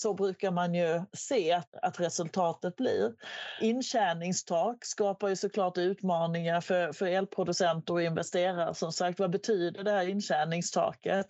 så 0.02 0.14
brukar 0.14 0.52
man 0.52 0.74
ju 0.74 1.02
se 1.14 1.52
att, 1.52 1.76
att 1.82 2.00
resultatet 2.00 2.76
blir. 2.76 3.14
Intjäningstak 3.62 4.86
skapar 4.86 5.28
ju 5.28 5.36
såklart 5.36 5.78
utmaningar 5.78 6.62
för, 6.62 6.94
för 6.94 7.06
elproducenter 7.06 7.94
och 7.94 8.02
investerare. 8.02 8.76
Som 8.76 8.92
sagt, 8.92 9.20
vad 9.20 9.32
betyder 9.32 9.84
det 9.84 9.92
här 9.92 10.08
intjäningstaket? 10.08 11.26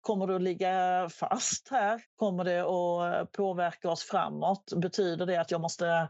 Kommer 0.00 0.26
det 0.26 0.36
att 0.36 0.42
ligga 0.42 1.08
fast 1.12 1.68
här? 1.70 2.02
Kommer 2.16 2.44
det 2.44 2.60
att 2.60 3.32
påverka 3.32 3.90
oss 3.90 4.02
framåt? 4.02 4.72
Betyder 4.76 5.26
det 5.26 5.36
att 5.36 5.50
jag 5.50 5.60
måste 5.60 6.08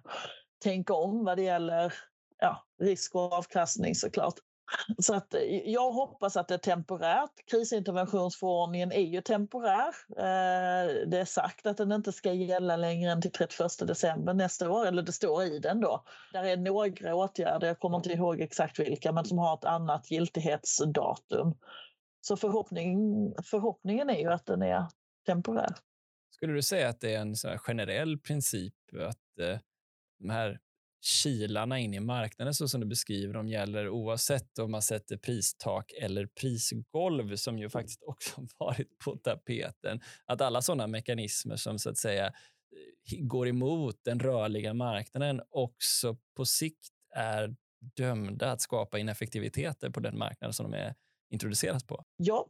tänka 0.63 0.95
om 0.95 1.25
vad 1.25 1.39
det 1.39 1.43
gäller 1.43 1.95
ja, 2.39 2.67
risk 2.81 3.15
och 3.15 3.33
avkastning 3.33 3.95
såklart? 3.95 4.35
Så 4.99 5.15
att 5.15 5.35
eh, 5.35 5.43
jag 5.71 5.93
hoppas 5.93 6.37
att 6.37 6.49
det 6.49 6.55
är 6.55 6.59
temporärt. 6.59 7.51
Krisinterventionsförordningen 7.51 8.93
är 8.93 9.01
ju 9.01 9.21
temporär. 9.21 9.95
Eh, 10.09 11.09
det 11.09 11.19
är 11.19 11.25
sagt 11.25 11.67
att 11.67 11.77
den 11.77 11.93
inte 11.93 12.13
ska 12.13 12.33
gälla 12.33 12.77
längre 12.77 13.13
än 13.13 13.23
till 13.23 13.33
31 13.33 13.71
december 13.87 14.35
nästa 14.35 14.71
år, 14.71 14.87
eller 14.87 15.03
det 15.03 15.13
står 15.13 15.43
i 15.43 15.59
den 15.59 15.81
då. 15.81 16.05
Där 16.33 16.45
är 16.45 16.57
några 16.57 17.15
åtgärder, 17.15 17.67
jag 17.67 17.79
kommer 17.79 17.97
inte 17.97 18.13
ihåg 18.13 18.41
exakt 18.41 18.79
vilka, 18.79 19.13
men 19.13 19.25
som 19.25 19.39
har 19.39 19.55
ett 19.55 19.65
annat 19.65 20.11
giltighetsdatum. 20.11 21.55
Så 22.21 22.37
förhoppning, 22.37 22.97
förhoppningen 23.45 24.11
är 24.11 24.19
ju 24.19 24.33
att 24.33 24.47
den 24.47 24.63
är 24.63 24.87
temporär. 25.27 25.75
Skulle 26.31 26.53
du 26.53 26.63
säga 26.63 26.89
att 26.89 27.01
det 27.01 27.15
är 27.15 27.21
en 27.21 27.35
generell 27.59 28.19
princip 28.19 28.75
att 28.93 29.39
eh, 29.41 29.59
de 30.19 30.31
här 30.31 30.61
kilarna 31.03 31.79
in 31.79 31.95
i 31.95 32.01
marknaden 32.01 32.55
så 32.55 32.69
som 32.69 32.81
du 32.81 32.87
beskriver 32.87 33.35
dem 33.35 33.49
gäller 33.49 33.89
oavsett 33.89 34.59
om 34.59 34.71
man 34.71 34.83
sätter 34.83 35.17
pristak 35.17 35.93
eller 36.01 36.27
prisgolv 36.27 37.37
som 37.37 37.59
ju 37.59 37.71
faktiskt 37.71 38.03
också 38.07 38.47
varit 38.59 38.99
på 39.05 39.17
tapeten. 39.17 40.01
Att 40.25 40.41
alla 40.41 40.63
sådana 40.63 40.87
mekanismer 40.87 41.57
som 41.57 41.79
så 41.79 41.91
att 41.91 41.99
säga 41.99 42.27
eh, 42.27 42.33
går 43.21 43.49
emot 43.49 43.97
den 44.05 44.21
rörliga 44.21 44.75
marknaden 44.75 45.43
också 45.51 46.17
på 46.37 46.45
sikt 46.45 46.89
är 47.15 47.57
dömda 47.97 48.51
att 48.51 48.61
skapa 48.61 48.99
ineffektiviteter 48.99 49.91
på 49.91 50.01
den 50.01 50.19
marknad 50.19 50.55
som 50.55 50.71
de 50.71 50.77
är 50.77 50.95
introduceras 51.31 51.85
på. 51.85 52.05
Ja, 52.17 52.49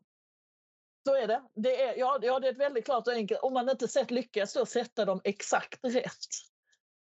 så 1.05 1.15
är 1.15 1.27
det. 1.27 1.43
Det 1.55 1.83
är, 1.83 1.99
ja, 1.99 2.19
ja, 2.23 2.41
det 2.41 2.47
är 2.47 2.53
ett 2.53 2.59
väldigt 2.59 2.85
klart 2.85 3.07
och 3.07 3.13
enkelt. 3.13 3.41
Om 3.41 3.55
man 3.55 3.71
inte 3.71 3.89
sett, 3.89 4.11
lyckas 4.11 4.53
då 4.53 4.67
sätta 4.67 5.05
dem 5.05 5.21
exakt 5.25 5.85
rätt 5.85 6.27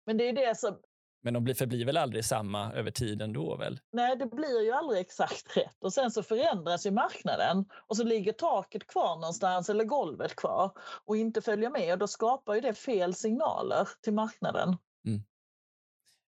Men 0.06 0.16
det 0.16 0.28
är 0.28 0.32
det 0.32 0.58
som... 0.58 0.80
Men 1.22 1.34
de 1.34 1.54
förblir 1.54 1.84
väl 1.84 1.96
aldrig 1.96 2.24
samma 2.24 2.72
över 2.72 2.90
tiden 2.90 3.32
då 3.32 3.56
väl? 3.56 3.80
Nej, 3.92 4.16
det 4.16 4.26
blir 4.26 4.64
ju 4.64 4.72
aldrig 4.72 5.00
exakt 5.00 5.56
rätt. 5.56 5.76
Och 5.80 5.92
sen 5.92 6.10
så 6.10 6.22
förändras 6.22 6.86
ju 6.86 6.90
marknaden 6.90 7.64
och 7.86 7.96
så 7.96 8.04
ligger 8.04 8.32
taket 8.32 8.86
kvar 8.86 9.16
någonstans 9.16 9.68
eller 9.68 9.84
golvet 9.84 10.36
kvar 10.36 10.72
och 11.04 11.16
inte 11.16 11.42
följer 11.42 11.70
med 11.70 11.92
och 11.92 11.98
då 11.98 12.06
skapar 12.06 12.54
ju 12.54 12.60
det 12.60 12.74
fel 12.74 13.14
signaler 13.14 13.88
till 14.02 14.12
marknaden. 14.12 14.76
Mm. 15.06 15.22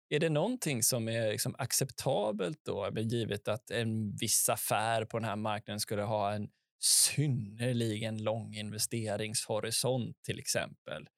Är 0.10 0.20
det 0.20 0.30
någonting 0.30 0.84
som 0.84 1.08
är 1.08 1.32
liksom 1.32 1.56
acceptabelt 1.58 2.60
då, 2.66 2.90
givet 2.96 3.48
att 3.48 3.72
en 3.72 4.16
viss 4.16 4.50
affär 4.50 5.06
på 5.06 5.20
den 5.20 5.30
här 5.30 5.36
marknaden 5.36 5.80
skulle 5.80 6.04
ha 6.04 6.34
en 6.34 6.50
synnerligen 6.80 8.24
lång 8.24 8.56
investeringshorisont 8.56 10.24
till 10.24 10.40
exempel? 10.40 11.10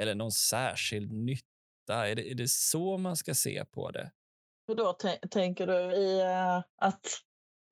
Eller 0.00 0.14
någon 0.14 0.32
särskild 0.32 1.12
nytta? 1.12 1.55
Är 1.94 2.14
det, 2.14 2.30
är 2.30 2.34
det 2.34 2.48
så 2.48 2.98
man 2.98 3.16
ska 3.16 3.34
se 3.34 3.64
på 3.64 3.90
det? 3.90 4.10
Hur 4.68 4.74
då 4.74 4.96
tänker 5.30 5.66
du 5.66 5.96
i 5.96 6.22
uh, 6.22 6.62
att 6.76 7.06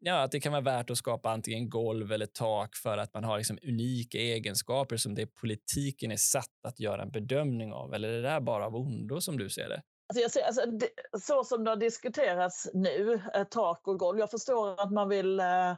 Ja, 0.06 0.22
att 0.22 0.30
det 0.30 0.40
kan 0.40 0.52
vara 0.52 0.62
värt 0.62 0.90
att 0.90 0.98
skapa 0.98 1.30
antingen 1.30 1.70
golv 1.70 2.12
eller 2.12 2.26
tak 2.26 2.76
för 2.76 2.98
att 2.98 3.14
man 3.14 3.24
har 3.24 3.38
liksom 3.38 3.58
unika 3.62 4.18
egenskaper 4.18 4.96
som 4.96 5.14
det 5.14 5.26
politiken 5.26 6.10
är 6.10 6.16
satt 6.16 6.64
att 6.64 6.80
göra 6.80 7.02
en 7.02 7.10
bedömning 7.10 7.72
av. 7.72 7.94
Eller 7.94 8.08
är 8.08 8.12
det 8.12 8.28
där 8.28 8.40
bara 8.40 8.66
av 8.66 8.76
ondo 8.76 9.20
som 9.20 9.38
du 9.38 9.50
ser 9.50 9.68
det? 9.68 9.82
Alltså 10.08 10.22
jag 10.22 10.30
ser, 10.30 10.42
alltså, 10.42 10.66
det, 10.66 10.88
så 11.20 11.44
som 11.44 11.64
det 11.64 11.70
har 11.70 11.76
diskuterats 11.76 12.70
nu, 12.74 13.20
eh, 13.34 13.44
tak 13.44 13.88
och 13.88 13.98
golv. 13.98 14.18
Jag 14.18 14.30
förstår 14.30 14.80
att 14.80 14.92
man 14.92 15.08
vill 15.08 15.40
eh, 15.40 15.74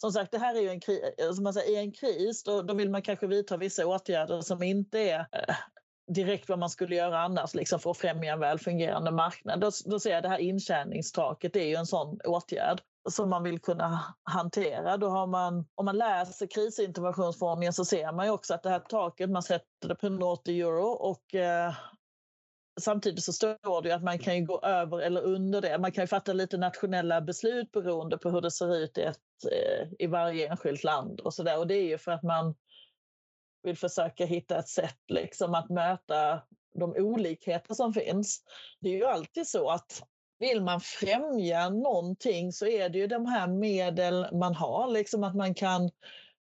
som 0.00 0.12
sagt, 0.12 0.32
det 0.32 0.38
här 0.38 0.54
är 0.54 0.60
ju 0.60 0.68
en 0.68 0.80
kris. 0.80 1.00
Eh, 1.18 1.32
som 1.32 1.44
man 1.44 1.54
säger, 1.54 1.80
en 1.80 1.92
kris 1.92 2.42
då, 2.44 2.62
då 2.62 2.74
vill 2.74 2.90
man 2.90 3.02
kanske 3.02 3.26
vidta 3.26 3.56
vissa 3.56 3.86
åtgärder 3.86 4.40
som 4.40 4.62
inte 4.62 4.98
är 4.98 5.20
eh, 5.20 5.54
direkt 6.14 6.48
vad 6.48 6.58
man 6.58 6.70
skulle 6.70 6.96
göra 6.96 7.20
annars 7.20 7.54
liksom 7.54 7.80
för 7.80 7.90
att 7.90 7.98
främja 7.98 8.32
en 8.32 8.40
väl 8.40 8.58
fungerande 8.58 9.10
marknad. 9.10 9.60
Då, 9.60 9.70
då 9.84 10.00
ser 10.00 10.10
jag 10.10 10.22
det 10.22 10.28
här 10.28 10.38
intjäningstaket, 10.38 11.52
det 11.52 11.60
är 11.60 11.68
ju 11.68 11.74
en 11.74 11.86
sån 11.86 12.18
åtgärd 12.24 12.80
som 13.10 13.30
man 13.30 13.42
vill 13.42 13.60
kunna 13.60 14.14
hantera. 14.22 14.96
Då 14.96 15.08
har 15.08 15.26
man, 15.26 15.66
om 15.74 15.84
man 15.84 15.98
läser 15.98 16.46
krisinterventionsförordningen 16.46 17.72
så 17.72 17.84
ser 17.84 18.12
man 18.12 18.26
ju 18.26 18.32
också 18.32 18.54
att 18.54 18.62
det 18.62 18.70
här 18.70 18.78
taket, 18.78 19.30
man 19.30 19.42
sätter 19.42 19.88
det 19.88 19.94
på 19.94 20.06
180 20.06 20.60
euro 20.60 20.86
och 20.86 21.34
eh, 21.34 21.74
samtidigt 22.80 23.24
så 23.24 23.32
står 23.32 23.82
det 23.82 23.88
ju 23.88 23.94
att 23.94 24.02
man 24.02 24.18
kan 24.18 24.44
gå 24.44 24.60
över 24.60 24.98
eller 24.98 25.22
under 25.22 25.60
det. 25.60 25.78
Man 25.78 25.92
kan 25.92 26.02
ju 26.04 26.08
fatta 26.08 26.32
lite 26.32 26.56
nationella 26.56 27.20
beslut 27.20 27.72
beroende 27.72 28.18
på 28.18 28.30
hur 28.30 28.40
det 28.40 28.50
ser 28.50 28.76
ut 28.76 28.98
i, 28.98 29.02
ett, 29.02 29.18
eh, 29.52 29.88
i 29.98 30.06
varje 30.06 30.48
enskilt 30.48 30.84
land 30.84 31.20
och 31.20 31.34
så 31.34 31.42
där. 31.42 31.58
Och 31.58 31.66
det 31.66 31.74
är 31.74 31.88
ju 31.88 31.98
för 31.98 32.12
att 32.12 32.22
man 32.22 32.54
vill 33.62 33.76
försöka 33.76 34.24
hitta 34.24 34.58
ett 34.58 34.68
sätt 34.68 34.98
liksom 35.08 35.54
att 35.54 35.68
möta 35.68 36.42
de 36.74 36.94
olikheter 36.96 37.74
som 37.74 37.92
finns. 37.92 38.42
Det 38.80 38.88
är 38.88 38.96
ju 38.96 39.04
alltid 39.04 39.46
så 39.48 39.70
att 39.70 40.02
vill 40.38 40.62
man 40.62 40.80
främja 40.80 41.68
någonting 41.68 42.52
så 42.52 42.66
är 42.66 42.88
det 42.88 42.98
ju 42.98 43.06
de 43.06 43.26
här 43.26 43.46
medel 43.46 44.26
man 44.32 44.54
har, 44.54 44.90
liksom 44.90 45.24
att 45.24 45.36
man 45.36 45.54
kan 45.54 45.90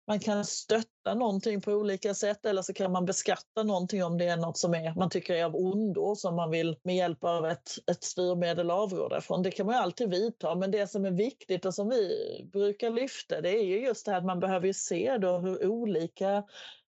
man 0.07 0.19
kan 0.19 0.45
stötta 0.45 1.13
någonting 1.13 1.61
på 1.61 1.71
olika 1.71 2.13
sätt 2.13 2.45
eller 2.45 2.61
så 2.61 2.73
kan 2.73 2.91
man 2.91 3.05
beskatta 3.05 3.63
någonting 3.63 4.03
om 4.03 4.17
det 4.17 4.25
är 4.25 4.37
något 4.37 4.57
som 4.57 4.73
är, 4.73 4.95
man 4.95 5.09
tycker 5.09 5.33
är 5.33 5.45
av 5.45 5.55
ondo 5.55 6.15
som 6.15 6.35
man 6.35 6.51
vill 6.51 6.77
med 6.83 6.95
hjälp 6.95 7.23
av 7.23 7.45
ett, 7.45 7.71
ett 7.91 8.03
styrmedel 8.03 8.71
avråda 8.71 9.21
från. 9.21 9.43
Det 9.43 9.51
kan 9.51 9.65
man 9.65 9.75
ju 9.75 9.81
alltid 9.81 10.09
vidta, 10.09 10.55
men 10.55 10.71
det 10.71 10.87
som 10.87 11.05
är 11.05 11.11
viktigt 11.11 11.65
och 11.65 11.73
som 11.73 11.89
vi 11.89 12.49
brukar 12.53 12.89
lyfta 12.89 13.41
det 13.41 13.49
är 13.49 13.63
ju 13.63 13.85
just 13.85 14.05
det 14.05 14.11
här 14.11 14.17
att 14.17 14.25
man 14.25 14.39
behöver 14.39 14.73
se 14.73 15.17
då 15.17 15.37
hur 15.37 15.67
olika 15.67 16.43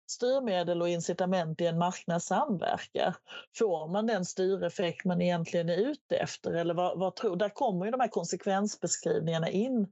styrmedel 0.09 0.81
och 0.81 0.89
incitament 0.89 1.61
i 1.61 1.65
en 1.65 1.77
marknad 1.77 2.23
samverkar. 2.23 3.15
Får 3.57 3.87
man 3.87 4.07
den 4.07 4.25
styreffekt 4.25 5.05
man 5.05 5.21
egentligen 5.21 5.69
är 5.69 5.77
ute 5.77 6.17
efter? 6.17 6.53
Eller 6.53 6.73
vad, 6.73 6.99
vad 6.99 7.15
tror, 7.15 7.35
där 7.35 7.49
kommer 7.49 7.85
ju 7.85 7.91
de 7.91 7.99
här 7.99 8.07
konsekvensbeskrivningarna 8.07 9.49
in 9.49 9.87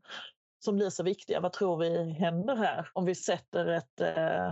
som 0.59 0.75
blir 0.75 0.89
så 0.89 1.03
viktiga. 1.03 1.39
Vad 1.39 1.53
tror 1.53 1.77
vi 1.77 2.11
händer 2.11 2.55
här 2.55 2.89
om 2.93 3.05
vi 3.05 3.15
sätter 3.15 3.65
ett, 3.65 4.01
eh, 4.01 4.47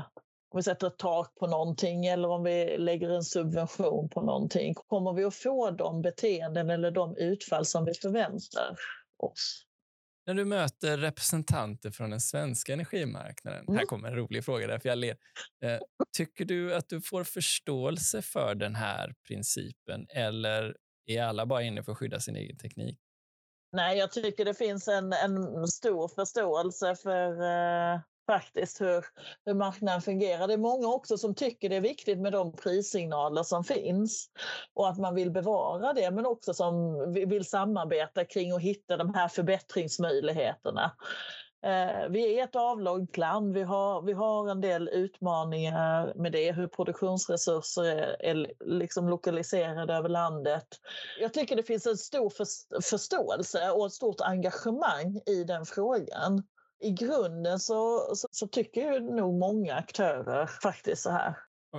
om 0.49 0.57
vi 0.57 0.63
sätter 0.63 0.87
ett 0.87 0.97
tak 0.97 1.35
på 1.35 1.47
någonting 1.47 2.05
eller 2.05 2.29
om 2.29 2.43
vi 2.43 2.77
lägger 2.77 3.09
en 3.09 3.23
subvention 3.23 4.09
på 4.09 4.21
någonting? 4.21 4.73
Kommer 4.73 5.13
vi 5.13 5.23
att 5.23 5.35
få 5.35 5.71
de 5.71 6.01
beteenden 6.01 6.69
eller 6.69 6.91
de 6.91 7.17
utfall 7.17 7.65
som 7.65 7.85
vi 7.85 7.93
förväntar 7.93 8.75
oss? 9.17 9.64
När 10.27 10.33
du 10.33 10.45
möter 10.45 10.97
representanter 10.97 11.91
från 11.91 12.09
den 12.09 12.21
svenska 12.21 12.73
energimarknaden, 12.73 13.65
mm. 13.67 13.77
här 13.77 13.85
kommer 13.85 14.07
en 14.07 14.15
rolig 14.15 14.45
fråga 14.45 14.67
där, 14.67 14.79
för 14.79 14.89
jag 14.89 14.97
ler. 14.97 15.17
Eh, 15.63 15.79
tycker 16.17 16.45
du 16.45 16.75
att 16.75 16.89
du 16.89 17.01
får 17.01 17.23
förståelse 17.23 18.21
för 18.21 18.55
den 18.55 18.75
här 18.75 19.15
principen 19.27 20.07
eller 20.09 20.77
är 21.05 21.23
alla 21.23 21.45
bara 21.45 21.61
inne 21.61 21.83
för 21.83 21.91
att 21.91 21.97
skydda 21.97 22.19
sin 22.19 22.35
egen 22.35 22.57
teknik? 22.57 22.99
Nej, 23.71 23.97
jag 23.97 24.11
tycker 24.11 24.45
det 24.45 24.53
finns 24.53 24.87
en, 24.87 25.13
en 25.13 25.67
stor 25.67 26.07
förståelse 26.07 26.95
för 26.95 27.31
eh, 27.41 27.99
faktiskt 28.25 28.81
hur, 28.81 29.05
hur 29.45 29.53
marknaden 29.53 30.01
fungerar. 30.01 30.47
Det 30.47 30.53
är 30.53 30.57
många 30.57 30.87
också 30.87 31.17
som 31.17 31.35
tycker 31.35 31.69
det 31.69 31.75
är 31.75 31.81
viktigt 31.81 32.19
med 32.19 32.31
de 32.31 32.55
prissignaler 32.55 33.43
som 33.43 33.63
finns 33.63 34.29
och 34.73 34.89
att 34.89 34.97
man 34.97 35.15
vill 35.15 35.31
bevara 35.31 35.93
det, 35.93 36.11
men 36.11 36.25
också 36.25 36.53
som 36.53 36.97
vill 37.13 37.45
samarbeta 37.45 38.25
kring 38.25 38.51
att 38.51 38.61
hitta 38.61 38.97
de 38.97 39.13
här 39.13 39.27
förbättringsmöjligheterna. 39.27 40.91
Eh, 41.65 42.09
vi 42.09 42.39
är 42.39 42.43
ett 42.43 42.55
avlångt 42.55 43.17
land. 43.17 43.53
Vi 43.53 43.63
har, 43.63 44.01
vi 44.01 44.13
har 44.13 44.49
en 44.49 44.61
del 44.61 44.89
utmaningar 44.89 46.13
med 46.15 46.31
det, 46.31 46.51
hur 46.51 46.67
produktionsresurser 46.67 47.83
är, 47.83 48.25
är 48.25 48.51
liksom 48.59 49.09
lokaliserade 49.09 49.93
över 49.93 50.09
landet. 50.09 50.67
Jag 51.19 51.33
tycker 51.33 51.55
det 51.55 51.63
finns 51.63 51.85
en 51.85 51.97
stor 51.97 52.31
förståelse 52.81 53.71
och 53.71 53.85
ett 53.85 53.93
stort 53.93 54.21
engagemang 54.21 55.21
i 55.25 55.43
den 55.43 55.65
frågan. 55.65 56.43
I 56.85 56.91
grunden 56.91 57.59
så, 57.59 57.99
så, 58.15 58.27
så 58.31 58.47
tycker 58.47 58.93
ju 58.93 58.99
nog 58.99 59.39
många 59.39 59.75
aktörer 59.75 60.47
faktiskt 60.47 61.01
så 61.01 61.09
här. 61.09 61.35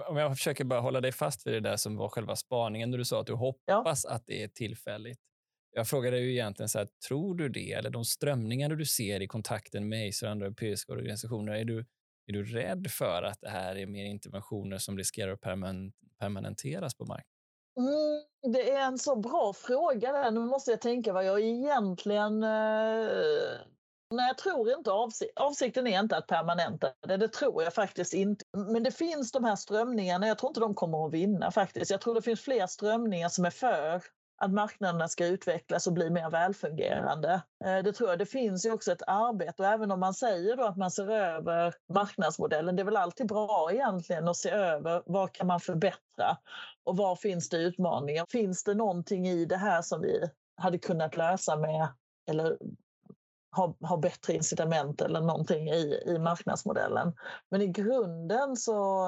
Om 0.08 0.16
jag 0.16 0.36
försöker 0.36 0.64
bara 0.64 0.80
hålla 0.80 1.00
dig 1.00 1.12
fast 1.12 1.46
vid 1.46 1.54
det 1.54 1.60
där 1.60 1.76
som 1.76 1.96
var 1.96 2.08
själva 2.08 2.36
spaningen, 2.36 2.90
när 2.90 2.98
du 2.98 3.04
sa 3.04 3.20
att 3.20 3.26
du 3.26 3.34
hoppas 3.34 4.04
ja. 4.08 4.14
att 4.14 4.26
det 4.26 4.42
är 4.42 4.48
tillfälligt. 4.48 5.18
Jag 5.70 5.88
frågade 5.88 6.18
ju 6.18 6.32
egentligen 6.32 6.68
så 6.68 6.78
här, 6.78 6.88
tror 7.08 7.34
du 7.34 7.48
det? 7.48 7.72
Eller 7.72 7.90
de 7.90 8.04
strömningar 8.04 8.68
du 8.68 8.86
ser 8.86 9.22
i 9.22 9.26
kontakten 9.26 9.88
med 9.88 10.08
Acer 10.08 10.26
och 10.26 10.32
andra 10.32 10.46
europeiska 10.46 10.92
organisationer, 10.92 11.52
är 11.52 11.64
du, 11.64 11.78
är 12.26 12.32
du 12.32 12.44
rädd 12.44 12.86
för 12.90 13.22
att 13.22 13.40
det 13.40 13.48
här 13.48 13.76
är 13.76 13.86
mer 13.86 14.04
interventioner 14.04 14.78
som 14.78 14.98
riskerar 14.98 15.32
att 15.32 15.40
permanent, 15.40 15.94
permanenteras 16.20 16.94
på 16.94 17.04
marknaden? 17.04 17.36
Mm, 17.78 18.52
det 18.52 18.70
är 18.70 18.86
en 18.86 18.98
så 18.98 19.16
bra 19.16 19.52
fråga. 19.56 20.12
Där. 20.12 20.30
Nu 20.30 20.40
måste 20.40 20.70
jag 20.70 20.80
tänka 20.80 21.12
vad 21.12 21.24
jag 21.24 21.40
egentligen... 21.40 22.42
Eh... 22.42 23.75
Nej, 24.10 24.26
jag 24.26 24.38
tror 24.38 24.70
inte 24.70 24.90
avsik 24.90 25.30
avsikten 25.36 25.86
är 25.86 26.00
inte 26.00 26.16
att 26.16 26.26
permanenta 26.26 26.92
det. 27.06 27.16
Det 27.16 27.28
tror 27.28 27.62
jag 27.62 27.74
faktiskt 27.74 28.14
inte. 28.14 28.44
Men 28.52 28.82
det 28.82 28.90
finns 28.90 29.32
de 29.32 29.44
här 29.44 29.56
strömningarna. 29.56 30.26
Jag 30.26 30.38
tror 30.38 30.50
inte 30.50 30.60
de 30.60 30.74
kommer 30.74 31.06
att 31.06 31.12
vinna 31.12 31.50
faktiskt. 31.50 31.90
Jag 31.90 32.00
tror 32.00 32.14
det 32.14 32.22
finns 32.22 32.40
fler 32.40 32.66
strömningar 32.66 33.28
som 33.28 33.44
är 33.44 33.50
för 33.50 34.02
att 34.38 34.50
marknaderna 34.50 35.08
ska 35.08 35.26
utvecklas 35.26 35.86
och 35.86 35.92
bli 35.92 36.10
mer 36.10 36.30
välfungerande. 36.30 37.42
Eh, 37.64 37.78
det 37.78 37.92
tror 37.92 38.10
jag. 38.10 38.18
Det 38.18 38.26
finns 38.26 38.66
ju 38.66 38.72
också 38.72 38.92
ett 38.92 39.02
arbete 39.06 39.62
och 39.62 39.68
även 39.68 39.90
om 39.90 40.00
man 40.00 40.14
säger 40.14 40.56
då 40.56 40.64
att 40.64 40.76
man 40.76 40.90
ser 40.90 41.10
över 41.10 41.74
marknadsmodellen, 41.94 42.76
det 42.76 42.82
är 42.82 42.84
väl 42.84 42.96
alltid 42.96 43.26
bra 43.26 43.70
egentligen 43.72 44.28
att 44.28 44.36
se 44.36 44.50
över 44.50 45.02
vad 45.06 45.32
kan 45.32 45.46
man 45.46 45.60
förbättra 45.60 46.36
och 46.84 46.96
var 46.96 47.16
finns 47.16 47.48
det 47.48 47.56
utmaningar? 47.56 48.26
Finns 48.28 48.64
det 48.64 48.74
någonting 48.74 49.28
i 49.28 49.44
det 49.44 49.56
här 49.56 49.82
som 49.82 50.00
vi 50.00 50.30
hade 50.56 50.78
kunnat 50.78 51.16
lösa 51.16 51.56
med 51.56 51.88
eller 52.30 52.58
ha, 53.56 53.76
ha 53.80 53.96
bättre 53.96 54.32
incitament 54.32 55.00
eller 55.00 55.20
någonting 55.20 55.70
i, 55.70 56.02
i 56.06 56.18
marknadsmodellen. 56.18 57.12
Men 57.50 57.62
i 57.62 57.66
grunden 57.66 58.56
så 58.56 59.06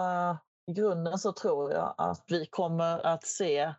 i 0.71 0.73
grunden 0.73 1.19
så 1.19 1.33
tror 1.33 1.73
jag 1.73 1.95
att 1.99 2.25
vi 2.27 2.47
kommer 2.47 3.07
att 3.07 3.27
se 3.27 3.75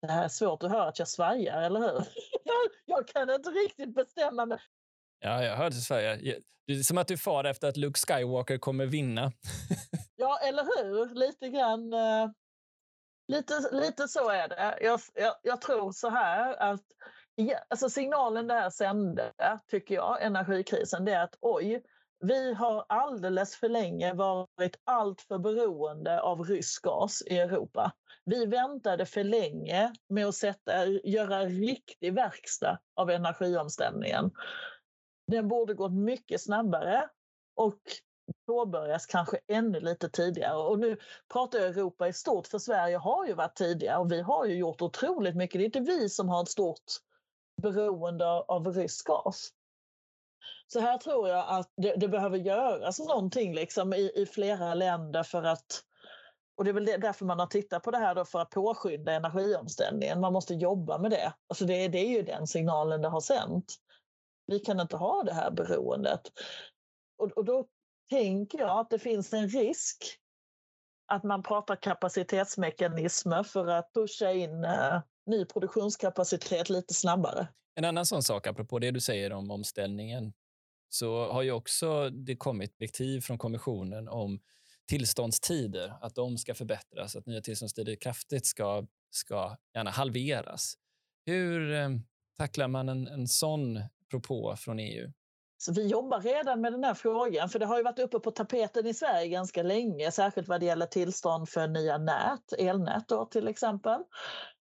det 0.00 0.12
här 0.12 0.24
är 0.24 0.28
svårt 0.28 0.62
att 0.62 0.70
höra 0.70 0.88
att 0.88 0.98
jag 0.98 1.08
svajar, 1.08 1.62
eller 1.62 1.80
hur? 1.80 2.04
Jag, 2.84 3.08
kan 3.08 3.30
inte 3.30 3.50
riktigt 3.50 3.94
bestämma 3.94 4.46
mig. 4.46 4.58
Ja, 5.20 5.44
jag 5.44 5.56
hörde 5.56 5.74
svaja. 5.74 6.16
Det 6.66 6.72
är 6.72 6.82
som 6.82 6.98
att 6.98 7.08
du 7.08 7.18
far 7.18 7.44
efter 7.44 7.68
att 7.68 7.76
Luke 7.76 8.00
Skywalker 8.00 8.58
kommer 8.58 8.86
vinna. 8.86 9.32
ja, 10.16 10.38
eller 10.38 10.62
hur? 10.62 11.14
Lite 11.14 11.48
grann. 11.48 11.94
Uh, 11.94 12.30
lite, 13.28 13.68
lite 13.72 14.08
så 14.08 14.30
är 14.30 14.48
det. 14.48 14.78
Jag, 14.80 15.00
jag, 15.14 15.34
jag 15.42 15.60
tror 15.60 15.92
så 15.92 16.08
här 16.08 16.56
att 16.56 16.84
alltså 17.68 17.90
signalen 17.90 18.46
det 18.46 18.54
här 18.54 18.70
sände, 18.70 19.32
tycker 19.70 19.94
jag, 19.94 20.22
energikrisen, 20.22 21.04
det 21.04 21.12
är 21.12 21.22
att 21.22 21.38
oj, 21.40 21.82
vi 22.20 22.54
har 22.54 22.84
alldeles 22.88 23.56
för 23.56 23.68
länge 23.68 24.14
varit 24.14 24.80
alltför 24.84 25.38
beroende 25.38 26.20
av 26.20 26.44
rysk 26.44 26.82
gas 26.82 27.22
i 27.26 27.38
Europa. 27.38 27.92
Vi 28.24 28.46
väntade 28.46 29.06
för 29.06 29.24
länge 29.24 29.92
med 30.08 30.26
att 30.26 30.34
sätta, 30.34 30.86
göra 30.86 31.44
riktig 31.44 32.14
verkstad 32.14 32.78
av 32.96 33.10
energiomställningen. 33.10 34.30
Den 35.26 35.48
borde 35.48 35.74
gått 35.74 35.92
mycket 35.92 36.40
snabbare 36.40 37.08
och 37.56 37.80
påbörjas 38.46 39.06
kanske 39.06 39.38
ännu 39.48 39.80
lite 39.80 40.08
tidigare. 40.08 40.56
Och 40.56 40.78
nu 40.78 40.96
pratar 41.32 41.58
jag 41.58 41.68
Europa 41.68 42.08
i 42.08 42.12
stort, 42.12 42.46
för 42.46 42.58
Sverige 42.58 42.96
har 42.96 43.26
ju 43.26 43.34
varit 43.34 43.56
tidigare 43.56 43.98
och 43.98 44.12
vi 44.12 44.20
har 44.20 44.44
ju 44.44 44.54
gjort 44.54 44.82
otroligt 44.82 45.36
mycket. 45.36 45.58
Det 45.58 45.62
är 45.62 45.66
inte 45.66 45.80
vi 45.80 46.08
som 46.08 46.28
har 46.28 46.42
ett 46.42 46.48
stort 46.48 46.84
beroende 47.60 48.26
av 48.26 48.72
rysk 48.72 49.06
gas. 49.06 49.50
Så 50.66 50.80
här 50.80 50.98
tror 50.98 51.28
jag 51.28 51.44
att 51.48 51.72
det, 51.76 51.94
det 51.96 52.08
behöver 52.08 52.38
göras 52.38 52.98
någonting 52.98 53.54
liksom 53.54 53.94
i, 53.94 54.12
i, 54.14 54.26
flera 54.26 54.74
länder 54.74 55.22
för 55.22 55.42
att 55.42 55.84
och 56.56 56.64
det 56.64 56.70
är 56.70 56.74
väl 56.74 56.84
därför 56.84 57.24
man 57.24 57.38
har 57.38 57.46
tittat 57.46 57.82
på 57.82 57.90
det 57.90 57.98
här 57.98 58.14
då 58.14 58.24
för 58.24 58.38
att 58.38 58.50
påskynda 58.50 59.12
energiomställningen. 59.12 60.20
Man 60.20 60.32
måste 60.32 60.54
jobba 60.54 60.98
med 60.98 61.10
det. 61.10 61.32
Alltså 61.48 61.64
det, 61.64 61.88
det 61.88 61.98
är 61.98 62.08
ju 62.08 62.22
den 62.22 62.46
signalen 62.46 63.02
det 63.02 63.08
har 63.08 63.20
sänt. 63.20 63.74
Vi 64.46 64.58
kan 64.58 64.80
inte 64.80 64.96
ha 64.96 65.22
det 65.22 65.32
här 65.32 65.50
beroendet. 65.50 66.20
Och, 67.18 67.30
och 67.30 67.44
då 67.44 67.66
tänker 68.10 68.58
jag 68.58 68.78
att 68.78 68.90
det 68.90 68.98
finns 68.98 69.32
en 69.32 69.48
risk 69.48 70.20
att 71.06 71.24
man 71.24 71.42
pratar 71.42 71.76
kapacitetsmekanismer 71.76 73.42
för 73.42 73.66
att 73.66 73.92
pusha 73.92 74.32
in 74.32 74.64
eh, 74.64 75.00
ny 75.30 75.44
produktionskapacitet 75.44 76.70
lite 76.70 76.94
snabbare. 76.94 77.48
En 77.74 77.84
annan 77.84 78.06
sån 78.06 78.22
sak, 78.22 78.46
apropå 78.46 78.78
det 78.78 78.90
du 78.90 79.00
säger 79.00 79.32
om 79.32 79.50
omställningen, 79.50 80.32
så 80.88 81.32
har 81.32 81.42
ju 81.42 81.52
också 81.52 82.10
det 82.10 82.36
kommit 82.36 82.78
direktiv 82.78 83.20
från 83.20 83.38
kommissionen 83.38 84.08
om 84.08 84.40
tillståndstider, 84.88 85.94
att 86.00 86.14
de 86.14 86.38
ska 86.38 86.54
förbättras, 86.54 87.16
att 87.16 87.26
nya 87.26 87.40
tillståndstider 87.40 87.94
kraftigt 87.96 88.46
ska, 88.46 88.86
ska 89.10 89.56
gärna 89.74 89.90
halveras. 89.90 90.74
Hur 91.26 91.72
eh, 91.72 91.88
tacklar 92.38 92.68
man 92.68 92.88
en, 92.88 93.08
en 93.08 93.28
sån 93.28 93.80
propå 94.10 94.56
från 94.56 94.78
EU? 94.78 95.12
Så 95.62 95.72
vi 95.72 95.86
jobbar 95.86 96.20
redan 96.20 96.60
med 96.60 96.72
den 96.72 96.84
här 96.84 96.94
frågan, 96.94 97.48
för 97.48 97.58
det 97.58 97.66
har 97.66 97.76
ju 97.76 97.82
varit 97.82 97.98
uppe 97.98 98.18
på 98.18 98.30
tapeten 98.30 98.86
i 98.86 98.94
Sverige 98.94 99.28
ganska 99.28 99.62
länge, 99.62 100.10
särskilt 100.10 100.48
vad 100.48 100.60
det 100.60 100.66
gäller 100.66 100.86
tillstånd 100.86 101.48
för 101.48 101.68
nya 101.68 101.98
nät, 101.98 102.52
elnät 102.58 103.08
då 103.08 103.24
till 103.24 103.48
exempel. 103.48 104.00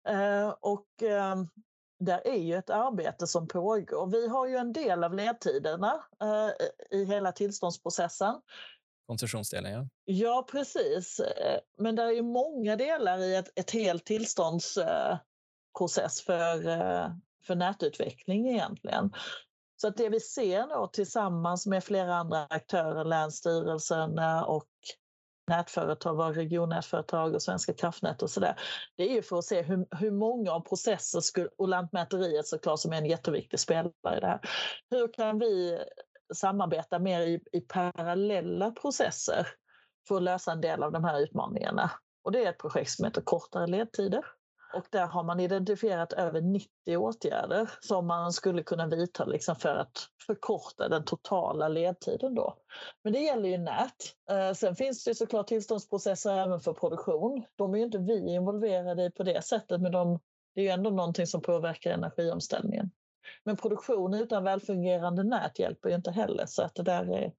Eh, 0.08 0.54
och 0.60 1.02
eh, 1.02 1.36
där 1.98 2.26
är 2.26 2.38
ju 2.38 2.54
ett 2.54 2.70
arbete 2.70 3.26
som 3.26 3.48
pågår. 3.48 4.06
Vi 4.06 4.28
har 4.28 4.46
ju 4.46 4.56
en 4.56 4.72
del 4.72 5.04
av 5.04 5.14
ledtiderna 5.14 6.04
eh, 6.22 6.50
i 6.98 7.04
hela 7.04 7.32
tillståndsprocessen. 7.32 8.40
Koncessionsdelen, 9.06 9.72
ja. 9.72 9.88
Ja, 10.04 10.46
precis. 10.50 11.20
Eh, 11.20 11.58
men 11.78 11.96
det 11.96 12.02
är 12.02 12.10
ju 12.10 12.22
många 12.22 12.76
delar 12.76 13.18
i 13.18 13.36
ett, 13.36 13.52
ett 13.54 13.70
helt 13.70 14.04
tillståndsprocess 14.04 16.20
för, 16.26 16.62
för 17.46 17.54
nätutveckling 17.54 18.48
egentligen. 18.48 19.12
Så 19.76 19.88
att 19.88 19.96
det 19.96 20.08
vi 20.08 20.20
ser 20.20 20.66
då 20.66 20.86
tillsammans 20.86 21.66
med 21.66 21.84
flera 21.84 22.14
andra 22.14 22.46
aktörer, 22.50 23.04
Länsstyrelsen 23.04 24.18
och 24.46 24.68
nätföretag, 25.46 26.16
våra 26.16 26.32
regionnätföretag 26.32 27.34
och 27.34 27.42
Svenska 27.42 27.72
kraftnät 27.74 28.22
och 28.22 28.30
sådär. 28.30 28.60
Det 28.96 29.02
är 29.02 29.14
ju 29.14 29.22
för 29.22 29.38
att 29.38 29.44
se 29.44 29.62
hur, 29.62 29.86
hur 29.96 30.10
många 30.10 30.52
av 30.52 30.60
processer 30.60 31.20
skulle, 31.20 31.48
och 31.58 31.68
Lantmäteriet 31.68 32.46
såklart 32.46 32.80
som 32.80 32.92
är 32.92 32.96
en 32.96 33.06
jätteviktig 33.06 33.60
spelare 33.60 34.16
i 34.16 34.20
det 34.20 34.26
här. 34.26 34.40
Hur 34.90 35.12
kan 35.12 35.38
vi 35.38 35.78
samarbeta 36.34 36.98
mer 36.98 37.20
i, 37.20 37.40
i 37.52 37.60
parallella 37.60 38.70
processer 38.70 39.46
för 40.08 40.16
att 40.16 40.22
lösa 40.22 40.52
en 40.52 40.60
del 40.60 40.82
av 40.82 40.92
de 40.92 41.04
här 41.04 41.20
utmaningarna? 41.20 41.90
Och 42.24 42.32
det 42.32 42.44
är 42.44 42.50
ett 42.50 42.58
projekt 42.58 42.90
som 42.90 43.04
heter 43.04 43.20
Kortare 43.20 43.66
ledtider. 43.66 44.24
Och 44.74 44.86
där 44.90 45.06
har 45.06 45.22
man 45.24 45.40
identifierat 45.40 46.12
över 46.12 46.40
90 46.40 46.96
åtgärder 46.96 47.70
som 47.80 48.06
man 48.06 48.32
skulle 48.32 48.62
kunna 48.62 48.86
vidta 48.86 49.24
liksom 49.24 49.56
för 49.56 49.76
att 49.76 50.08
förkorta 50.26 50.88
den 50.88 51.04
totala 51.04 51.68
ledtiden. 51.68 52.34
Då. 52.34 52.56
Men 53.04 53.12
det 53.12 53.18
gäller 53.18 53.48
ju 53.48 53.58
nät. 53.58 53.96
Eh, 54.30 54.52
sen 54.52 54.76
finns 54.76 55.04
det 55.04 55.14
såklart 55.14 55.46
tillståndsprocesser 55.46 56.38
även 56.38 56.60
för 56.60 56.72
produktion. 56.72 57.44
De 57.56 57.74
är 57.74 57.78
ju 57.78 57.84
inte 57.84 57.98
vi 57.98 58.34
involverade 58.34 59.04
i 59.04 59.10
på 59.10 59.22
det 59.22 59.44
sättet, 59.44 59.80
men 59.80 59.92
de, 59.92 60.20
det 60.54 60.60
är 60.60 60.64
ju 60.64 60.70
ändå 60.70 60.90
någonting 60.90 61.26
som 61.26 61.42
påverkar 61.42 61.90
energiomställningen. 61.90 62.90
Men 63.44 63.56
produktion 63.56 64.14
utan 64.14 64.44
välfungerande 64.44 65.22
nät 65.22 65.58
hjälper 65.58 65.88
ju 65.88 65.94
inte 65.94 66.10
heller, 66.10 66.46
så 66.46 66.62
att 66.62 66.74
det 66.74 66.82
där 66.82 67.04
är, 67.04 67.32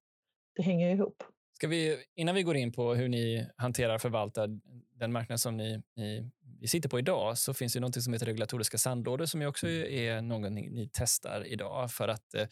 det 0.55 0.63
hänger 0.63 0.89
ihop. 0.89 1.23
Ska 1.53 1.67
vi, 1.67 2.03
innan 2.15 2.35
vi 2.35 2.43
går 2.43 2.55
in 2.55 2.71
på 2.71 2.93
hur 2.93 3.09
ni 3.09 3.47
hanterar 3.57 3.95
och 3.95 4.01
förvaltar 4.01 4.49
den 4.95 5.11
marknad 5.11 5.39
som 5.39 5.57
ni, 5.57 5.83
ni 5.95 6.31
vi 6.63 6.67
sitter 6.67 6.89
på 6.89 6.99
idag 6.99 7.37
så 7.37 7.53
finns 7.53 7.73
det 7.73 7.79
något 7.79 8.03
som 8.03 8.13
heter 8.13 8.25
regulatoriska 8.25 8.77
sandlådor 8.77 9.25
som 9.25 9.41
också 9.41 9.67
mm. 9.67 9.93
är 9.93 10.21
något 10.21 10.51
ni, 10.51 10.89
testar 10.93 11.47
idag 11.47 11.91
för 11.91 12.07
att 12.07 12.33
eh, 12.33 12.47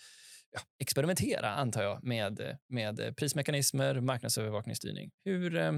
ja, 0.52 0.60
experimentera, 0.80 1.50
antar 1.50 1.84
jag, 1.84 2.04
med, 2.04 2.58
med 2.68 3.18
prismekanismer, 3.18 4.00
marknadsövervakningsstyrning. 4.02 5.12
Hur, 5.26 5.58
eh, 5.58 5.72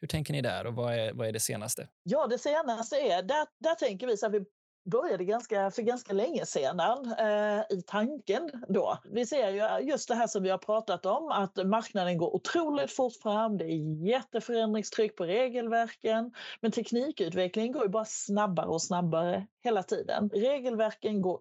hur 0.00 0.08
tänker 0.08 0.32
ni 0.32 0.42
där 0.42 0.66
och 0.66 0.74
vad 0.74 0.94
är, 0.94 1.12
vad 1.12 1.28
är 1.28 1.32
det 1.32 1.40
senaste? 1.40 1.88
Ja, 2.02 2.26
det 2.26 2.38
senaste 2.38 2.96
är, 2.96 3.22
där, 3.22 3.46
där 3.58 3.74
tänker 3.74 4.06
vi 4.06 4.16
så 4.16 4.26
att 4.26 4.32
vi 4.32 4.44
började 4.84 5.24
ganska, 5.24 5.70
för 5.70 5.82
ganska 5.82 6.12
länge 6.12 6.46
sedan 6.46 7.12
eh, 7.18 7.78
i 7.78 7.82
tanken 7.86 8.50
då. 8.68 8.98
Vi 9.04 9.26
ser 9.26 9.50
ju 9.50 9.88
just 9.88 10.08
det 10.08 10.14
här 10.14 10.26
som 10.26 10.42
vi 10.42 10.50
har 10.50 10.58
pratat 10.58 11.06
om, 11.06 11.28
att 11.28 11.66
marknaden 11.66 12.18
går 12.18 12.34
otroligt 12.34 12.92
fort 12.92 13.16
fram. 13.22 13.58
Det 13.58 13.64
är 13.64 14.06
jätteförändringstryck 14.06 15.16
på 15.16 15.24
regelverken, 15.24 16.34
men 16.60 16.72
teknikutvecklingen 16.72 17.72
går 17.72 17.82
ju 17.82 17.88
bara 17.88 18.04
snabbare 18.04 18.66
och 18.66 18.82
snabbare 18.82 19.46
hela 19.64 19.82
tiden. 19.82 20.30
Regelverken 20.34 21.22
går 21.22 21.40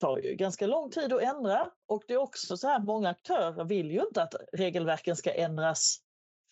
tar 0.00 0.18
ju 0.18 0.34
ganska 0.34 0.66
lång 0.66 0.90
tid 0.90 1.12
att 1.12 1.22
ändra 1.22 1.70
och 1.86 2.02
det 2.08 2.14
är 2.14 2.18
också 2.18 2.56
så 2.56 2.68
här 2.68 2.78
många 2.80 3.08
aktörer 3.08 3.64
vill 3.64 3.90
ju 3.90 4.00
inte 4.00 4.22
att 4.22 4.34
regelverken 4.52 5.16
ska 5.16 5.34
ändras 5.34 5.98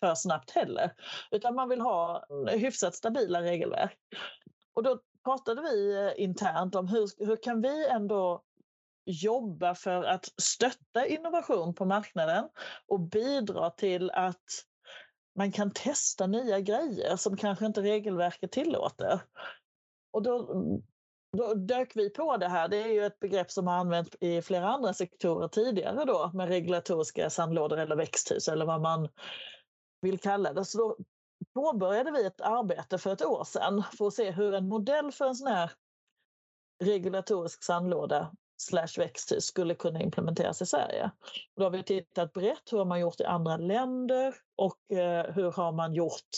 för 0.00 0.14
snabbt 0.14 0.50
heller, 0.50 0.92
utan 1.30 1.54
man 1.54 1.68
vill 1.68 1.80
ha 1.80 2.26
hyfsat 2.48 2.94
stabila 2.94 3.42
regelverk. 3.42 3.98
Och 4.74 4.82
då 4.82 5.00
pratade 5.26 5.62
vi 5.62 5.94
eh, 5.94 6.24
internt 6.24 6.74
om 6.74 6.88
hur, 6.88 7.26
hur 7.26 7.36
kan 7.36 7.62
vi 7.62 7.86
ändå 7.86 8.42
jobba 9.04 9.74
för 9.74 10.04
att 10.04 10.28
stötta 10.36 11.06
innovation 11.06 11.74
på 11.74 11.84
marknaden 11.84 12.48
och 12.86 13.00
bidra 13.00 13.70
till 13.70 14.10
att 14.10 14.44
man 15.36 15.52
kan 15.52 15.70
testa 15.70 16.26
nya 16.26 16.60
grejer 16.60 17.16
som 17.16 17.36
kanske 17.36 17.66
inte 17.66 17.82
regelverket 17.82 18.52
tillåter. 18.52 19.20
Och 20.12 20.22
då, 20.22 20.64
då 21.36 21.54
dök 21.54 21.96
vi 21.96 22.10
på 22.10 22.36
det 22.36 22.48
här. 22.48 22.68
Det 22.68 22.82
är 22.82 22.88
ju 22.88 23.06
ett 23.06 23.20
begrepp 23.20 23.50
som 23.50 23.66
har 23.66 23.74
använts 23.74 24.16
i 24.20 24.42
flera 24.42 24.68
andra 24.68 24.94
sektorer 24.94 25.48
tidigare 25.48 26.04
då 26.04 26.30
med 26.34 26.48
regulatoriska 26.48 27.30
sandlådor 27.30 27.78
eller 27.78 27.96
växthus 27.96 28.48
eller 28.48 28.66
vad 28.66 28.80
man 28.80 29.08
vill 30.00 30.18
kalla 30.18 30.52
det. 30.52 30.64
Så 30.64 30.78
då 30.78 30.96
påbörjade 31.54 32.10
vi 32.10 32.26
ett 32.26 32.40
arbete 32.40 32.98
för 32.98 33.12
ett 33.12 33.22
år 33.22 33.44
sedan 33.44 33.82
för 33.98 34.06
att 34.06 34.14
se 34.14 34.30
hur 34.30 34.54
en 34.54 34.68
modell 34.68 35.12
för 35.12 35.24
en 35.26 35.34
sån 35.34 35.48
här 35.48 35.70
regulatorisk 36.84 37.64
sandlåda 37.64 38.32
slash 38.56 38.98
växthus 38.98 39.44
skulle 39.44 39.74
kunna 39.74 40.00
implementeras 40.00 40.62
i 40.62 40.66
Sverige. 40.66 41.10
då 41.56 41.64
har 41.64 41.70
vi 41.70 41.82
tittat 41.82 42.32
brett, 42.32 42.72
hur 42.72 42.78
har 42.78 42.84
man 42.84 43.00
gjort 43.00 43.20
i 43.20 43.24
andra 43.24 43.56
länder 43.56 44.34
och 44.56 44.96
eh, 44.96 45.34
hur 45.34 45.52
har 45.52 45.72
man 45.72 45.94
gjort 45.94 46.30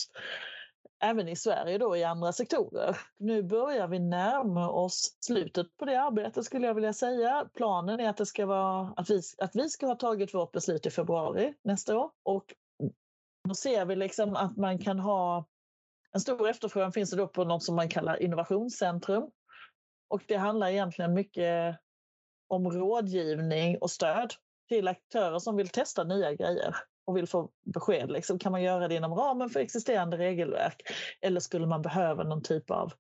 även 1.01 1.29
i 1.29 1.37
Sverige 1.37 1.79
då 1.79 1.97
i 1.97 2.05
andra 2.05 2.33
sektorer. 2.33 2.99
Nu 3.17 3.43
börjar 3.43 3.89
vi 3.89 3.99
närma 3.99 4.71
oss 4.71 5.17
slutet 5.21 5.77
på 5.77 5.85
det 5.85 6.01
arbetet 6.01 6.45
skulle 6.45 6.67
jag 6.67 6.75
vilja 6.75 6.93
säga. 6.93 7.49
Planen 7.55 8.01
är 8.01 8.09
att, 8.09 8.17
det 8.17 8.27
ska 8.27 8.47
vara, 8.47 8.93
att, 8.97 9.11
vi, 9.11 9.23
att 9.39 9.57
vi 9.57 9.69
ska 9.69 9.87
ha 9.87 9.95
tagit 9.95 10.35
vårt 10.35 10.53
beslut 10.53 10.87
i 10.87 10.91
februari 10.91 11.55
nästa 11.65 11.99
år 11.99 12.11
och 12.23 12.55
då 13.49 13.55
ser 13.55 13.85
vi 13.85 13.97
liksom 13.97 14.37
att 14.37 14.57
man 14.57 14.79
kan 14.79 14.99
ha 14.99 15.47
en 16.13 16.21
stor 16.21 16.49
efterfrågan 16.49 16.93
finns 16.93 17.11
det 17.11 17.17
då 17.17 17.29
på 17.29 17.45
något 17.45 17.63
som 17.63 17.77
man 17.77 17.89
kallar 17.89 18.23
innovationscentrum. 18.23 19.31
Och 20.09 20.23
det 20.29 20.37
handlar 20.37 20.69
egentligen 20.69 21.15
mycket 21.15 21.79
om 22.49 22.71
rådgivning 22.71 23.79
och 23.79 23.91
stöd 23.91 24.35
till 24.69 24.89
aktörer 24.89 25.39
som 25.39 25.57
vill 25.57 25.69
testa 25.69 26.05
nya 26.05 26.35
grejer 26.35 26.77
och 27.07 27.17
vill 27.17 27.27
få 27.27 27.51
besked. 27.75 28.11
Liksom, 28.11 28.39
kan 28.39 28.53
man 28.53 28.63
göra 28.63 28.89
det 28.89 28.95
inom 28.95 29.15
ramen 29.15 29.51
för 29.51 29.61
existerande 29.61 30.17
regelverk 30.17 30.83
eller 31.21 31.41
skulle 31.41 31.67
man 31.67 31.83
behöva 31.83 32.25
någon 32.25 32.43
typ 32.43 32.71
av 32.71 32.93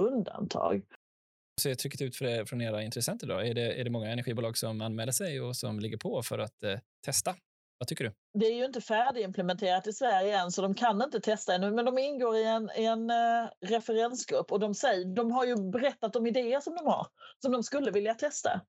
undantag? 0.00 0.74
Hur 0.74 1.60
ser 1.60 1.74
trycket 1.74 2.00
ut 2.00 2.16
för, 2.16 2.44
från 2.44 2.60
era 2.60 2.82
intressenter? 2.82 3.26
Då? 3.26 3.34
Är, 3.34 3.54
det, 3.54 3.80
är 3.80 3.84
det 3.84 3.90
många 3.90 4.10
energibolag 4.10 4.58
som 4.58 4.80
anmäler 4.80 5.12
sig 5.12 5.40
och 5.40 5.56
som 5.56 5.80
ligger 5.80 5.98
på 5.98 6.22
för 6.22 6.38
att 6.38 6.62
eh, 6.62 6.78
testa 7.04 7.34
vad 7.78 7.88
tycker 7.88 8.04
du? 8.04 8.12
Det 8.34 8.46
är 8.46 8.54
ju 8.54 8.64
inte 8.64 8.80
färdigimplementerat 8.80 9.86
i 9.86 9.92
Sverige 9.92 10.38
än 10.38 10.50
så 10.50 10.62
de 10.62 10.74
kan 10.74 11.02
inte 11.02 11.20
testa 11.20 11.54
ännu 11.54 11.70
men 11.70 11.84
de 11.84 11.98
ingår 11.98 12.36
i 12.36 12.44
en, 12.44 12.70
en 12.70 13.10
uh, 13.10 13.48
referensgrupp 13.66 14.52
och 14.52 14.60
de, 14.60 14.74
säger, 14.74 15.04
de 15.04 15.30
har 15.30 15.44
ju 15.44 15.70
berättat 15.70 16.16
om 16.16 16.26
idéer 16.26 16.60
som 16.60 16.74
de 16.74 16.86
har 16.86 17.06
som 17.42 17.52
de 17.52 17.62
skulle 17.62 17.90
vilja 17.90 18.14
testa. 18.14 18.60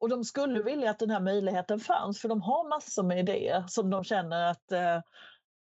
Och 0.00 0.08
de 0.08 0.24
skulle 0.24 0.62
vilja 0.62 0.90
att 0.90 0.98
den 0.98 1.10
här 1.10 1.20
möjligheten 1.20 1.80
fanns 1.80 2.20
för 2.20 2.28
de 2.28 2.42
har 2.42 2.68
massor 2.68 3.02
med 3.02 3.18
idéer 3.18 3.64
som 3.68 3.90
de 3.90 4.04
känner 4.04 4.50
att 4.50 4.72
uh, 4.72 5.02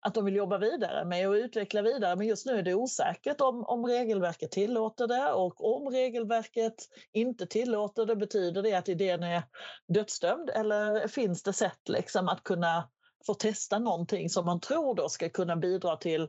att 0.05 0.13
de 0.13 0.25
vill 0.25 0.35
jobba 0.35 0.57
vidare 0.57 1.05
med 1.05 1.29
och 1.29 1.33
utveckla 1.33 1.81
vidare. 1.81 2.15
Men 2.15 2.27
just 2.27 2.45
nu 2.45 2.57
är 2.57 2.63
det 2.63 2.73
osäkert 2.73 3.41
om, 3.41 3.63
om 3.65 3.85
regelverket 3.85 4.51
tillåter 4.51 5.07
det 5.07 5.31
och 5.31 5.75
om 5.75 5.87
regelverket 5.87 6.75
inte 7.13 7.47
tillåter 7.47 8.05
det 8.05 8.15
betyder 8.15 8.63
det 8.63 8.73
att 8.73 8.89
idén 8.89 9.23
är 9.23 9.43
dödsdömd 9.87 10.49
eller 10.49 11.07
finns 11.07 11.43
det 11.43 11.53
sätt 11.53 11.89
liksom 11.89 12.29
att 12.29 12.43
kunna 12.43 12.89
få 13.25 13.33
testa 13.33 13.79
någonting 13.79 14.29
som 14.29 14.45
man 14.45 14.59
tror 14.59 14.95
då 14.95 15.09
ska 15.09 15.29
kunna 15.29 15.55
bidra 15.55 15.97
till 15.97 16.27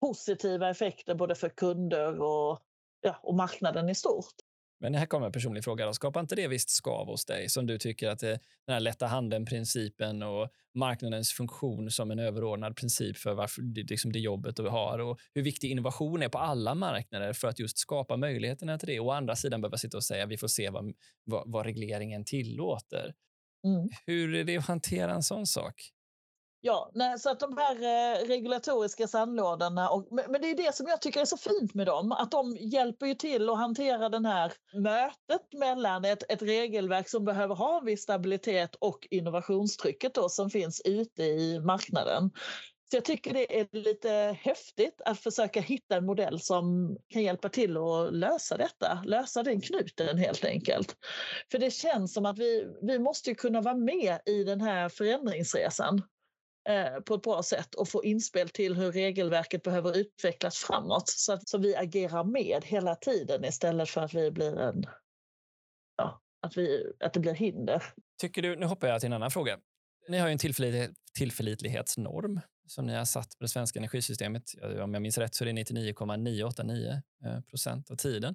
positiva 0.00 0.70
effekter 0.70 1.14
både 1.14 1.34
för 1.34 1.48
kunder 1.48 2.22
och, 2.22 2.58
ja, 3.00 3.18
och 3.22 3.34
marknaden 3.34 3.88
i 3.88 3.94
stort. 3.94 4.34
Men 4.82 4.94
här 4.94 5.06
kommer 5.06 5.26
en 5.26 5.32
personlig 5.32 5.64
fråga. 5.64 5.86
Då. 5.86 5.92
Skapar 5.92 6.20
inte 6.20 6.34
det 6.34 6.48
visst 6.48 6.70
skav 6.70 7.06
hos 7.06 7.24
dig 7.24 7.48
som 7.48 7.66
du 7.66 7.78
tycker 7.78 8.08
att 8.08 8.18
den 8.18 8.38
här 8.68 8.80
lätta 8.80 9.06
handen-principen 9.06 10.22
och 10.22 10.48
marknadens 10.74 11.32
funktion 11.32 11.90
som 11.90 12.10
en 12.10 12.18
överordnad 12.18 12.76
princip 12.76 13.16
för 13.16 13.34
varför 13.34 13.62
det, 13.62 13.90
liksom 13.90 14.12
det 14.12 14.18
jobbet 14.18 14.56
du 14.56 14.68
har 14.68 14.98
och 14.98 15.20
hur 15.34 15.42
viktig 15.42 15.70
innovation 15.70 16.22
är 16.22 16.28
på 16.28 16.38
alla 16.38 16.74
marknader 16.74 17.32
för 17.32 17.48
att 17.48 17.58
just 17.58 17.78
skapa 17.78 18.16
möjligheterna 18.16 18.78
till 18.78 18.88
det. 18.88 19.00
Och 19.00 19.06
å 19.06 19.10
andra 19.10 19.36
sidan 19.36 19.60
behöva 19.60 19.76
sitta 19.76 19.96
och 19.96 20.04
säga 20.04 20.26
vi 20.26 20.38
får 20.38 20.48
se 20.48 20.70
vad, 20.70 20.92
vad, 21.24 21.42
vad 21.46 21.66
regleringen 21.66 22.24
tillåter. 22.24 23.14
Mm. 23.66 23.88
Hur 24.06 24.34
är 24.34 24.44
det 24.44 24.56
att 24.56 24.66
hantera 24.66 25.14
en 25.14 25.22
sån 25.22 25.46
sak? 25.46 25.92
Ja, 26.64 26.90
nej, 26.94 27.18
så 27.18 27.30
att 27.30 27.40
de 27.40 27.56
här 27.58 27.74
eh, 27.74 28.26
regulatoriska 28.26 29.08
sandlådorna, 29.08 29.90
och, 29.90 30.08
men, 30.10 30.24
men, 30.28 30.40
det 30.40 30.50
är 30.50 30.56
det 30.56 30.74
som 30.74 30.86
jag 30.86 31.02
tycker 31.02 31.20
är 31.20 31.24
så 31.24 31.36
fint 31.36 31.74
med 31.74 31.86
dem, 31.86 32.12
att 32.12 32.30
de 32.30 32.56
hjälper 32.60 33.06
ju 33.06 33.14
till 33.14 33.50
att 33.50 33.56
hantera 33.56 34.08
den 34.08 34.24
här 34.24 34.52
mötet 34.74 35.52
mellan 35.52 36.04
ett, 36.04 36.32
ett 36.32 36.42
regelverk 36.42 37.08
som 37.08 37.24
behöver 37.24 37.54
ha 37.54 37.80
viss 37.80 38.02
stabilitet 38.02 38.74
och 38.74 39.06
innovationstrycket 39.10 40.14
då, 40.14 40.28
som 40.28 40.50
finns 40.50 40.82
ute 40.84 41.22
i 41.22 41.60
marknaden. 41.60 42.30
Så 42.90 42.96
jag 42.96 43.04
tycker 43.04 43.34
det 43.34 43.60
är 43.60 43.68
lite 43.72 44.36
häftigt 44.40 45.00
att 45.04 45.18
försöka 45.18 45.60
hitta 45.60 45.96
en 45.96 46.06
modell 46.06 46.40
som 46.40 46.96
kan 47.08 47.22
hjälpa 47.22 47.48
till 47.48 47.76
att 47.76 48.14
lösa 48.14 48.56
detta, 48.56 49.02
lösa 49.04 49.42
den 49.42 49.60
knuten 49.60 50.18
helt 50.18 50.44
enkelt. 50.44 50.96
För 51.50 51.58
det 51.58 51.70
känns 51.70 52.14
som 52.14 52.26
att 52.26 52.38
vi, 52.38 52.66
vi 52.82 52.98
måste 52.98 53.34
kunna 53.34 53.60
vara 53.60 53.74
med 53.74 54.18
i 54.26 54.44
den 54.44 54.60
här 54.60 54.88
förändringsresan. 54.88 56.02
Eh, 56.68 57.00
på 57.00 57.14
ett 57.14 57.22
bra 57.22 57.42
sätt 57.42 57.74
och 57.74 57.88
få 57.88 58.04
inspel 58.04 58.48
till 58.48 58.74
hur 58.74 58.92
regelverket 58.92 59.62
behöver 59.62 59.96
utvecklas 59.96 60.58
framåt 60.58 61.08
så 61.08 61.32
att 61.32 61.48
så 61.48 61.58
vi 61.58 61.76
agerar 61.76 62.24
med 62.24 62.64
hela 62.64 62.94
tiden 62.94 63.44
istället 63.44 63.88
för 63.88 64.00
att 64.00 64.14
vi 64.14 64.30
blir 64.30 64.60
en 64.60 64.86
ja, 65.96 66.20
att, 66.42 66.56
vi, 66.56 66.92
att 67.04 67.12
det 67.12 67.20
blir 67.20 67.34
hinder. 67.34 67.82
Tycker 68.20 68.42
du, 68.42 68.56
nu 68.56 68.66
hoppar 68.66 68.88
jag 68.88 69.00
till 69.00 69.06
en 69.06 69.12
annan 69.12 69.30
fråga. 69.30 69.58
Ni 70.08 70.18
har 70.18 70.28
ju 70.28 70.32
en 70.32 70.38
tillförlit, 70.38 70.90
tillförlitlighetsnorm 71.14 72.40
som 72.66 72.86
ni 72.86 72.94
har 72.94 73.04
satt 73.04 73.38
på 73.38 73.44
det 73.44 73.48
svenska 73.48 73.78
energisystemet. 73.78 74.42
Om 74.82 74.94
jag 74.94 75.02
minns 75.02 75.18
rätt 75.18 75.34
så 75.34 75.44
är 75.44 75.46
det 75.46 75.52
99,989 75.52 77.02
eh, 77.24 77.40
procent 77.40 77.90
av 77.90 77.96
tiden. 77.96 78.34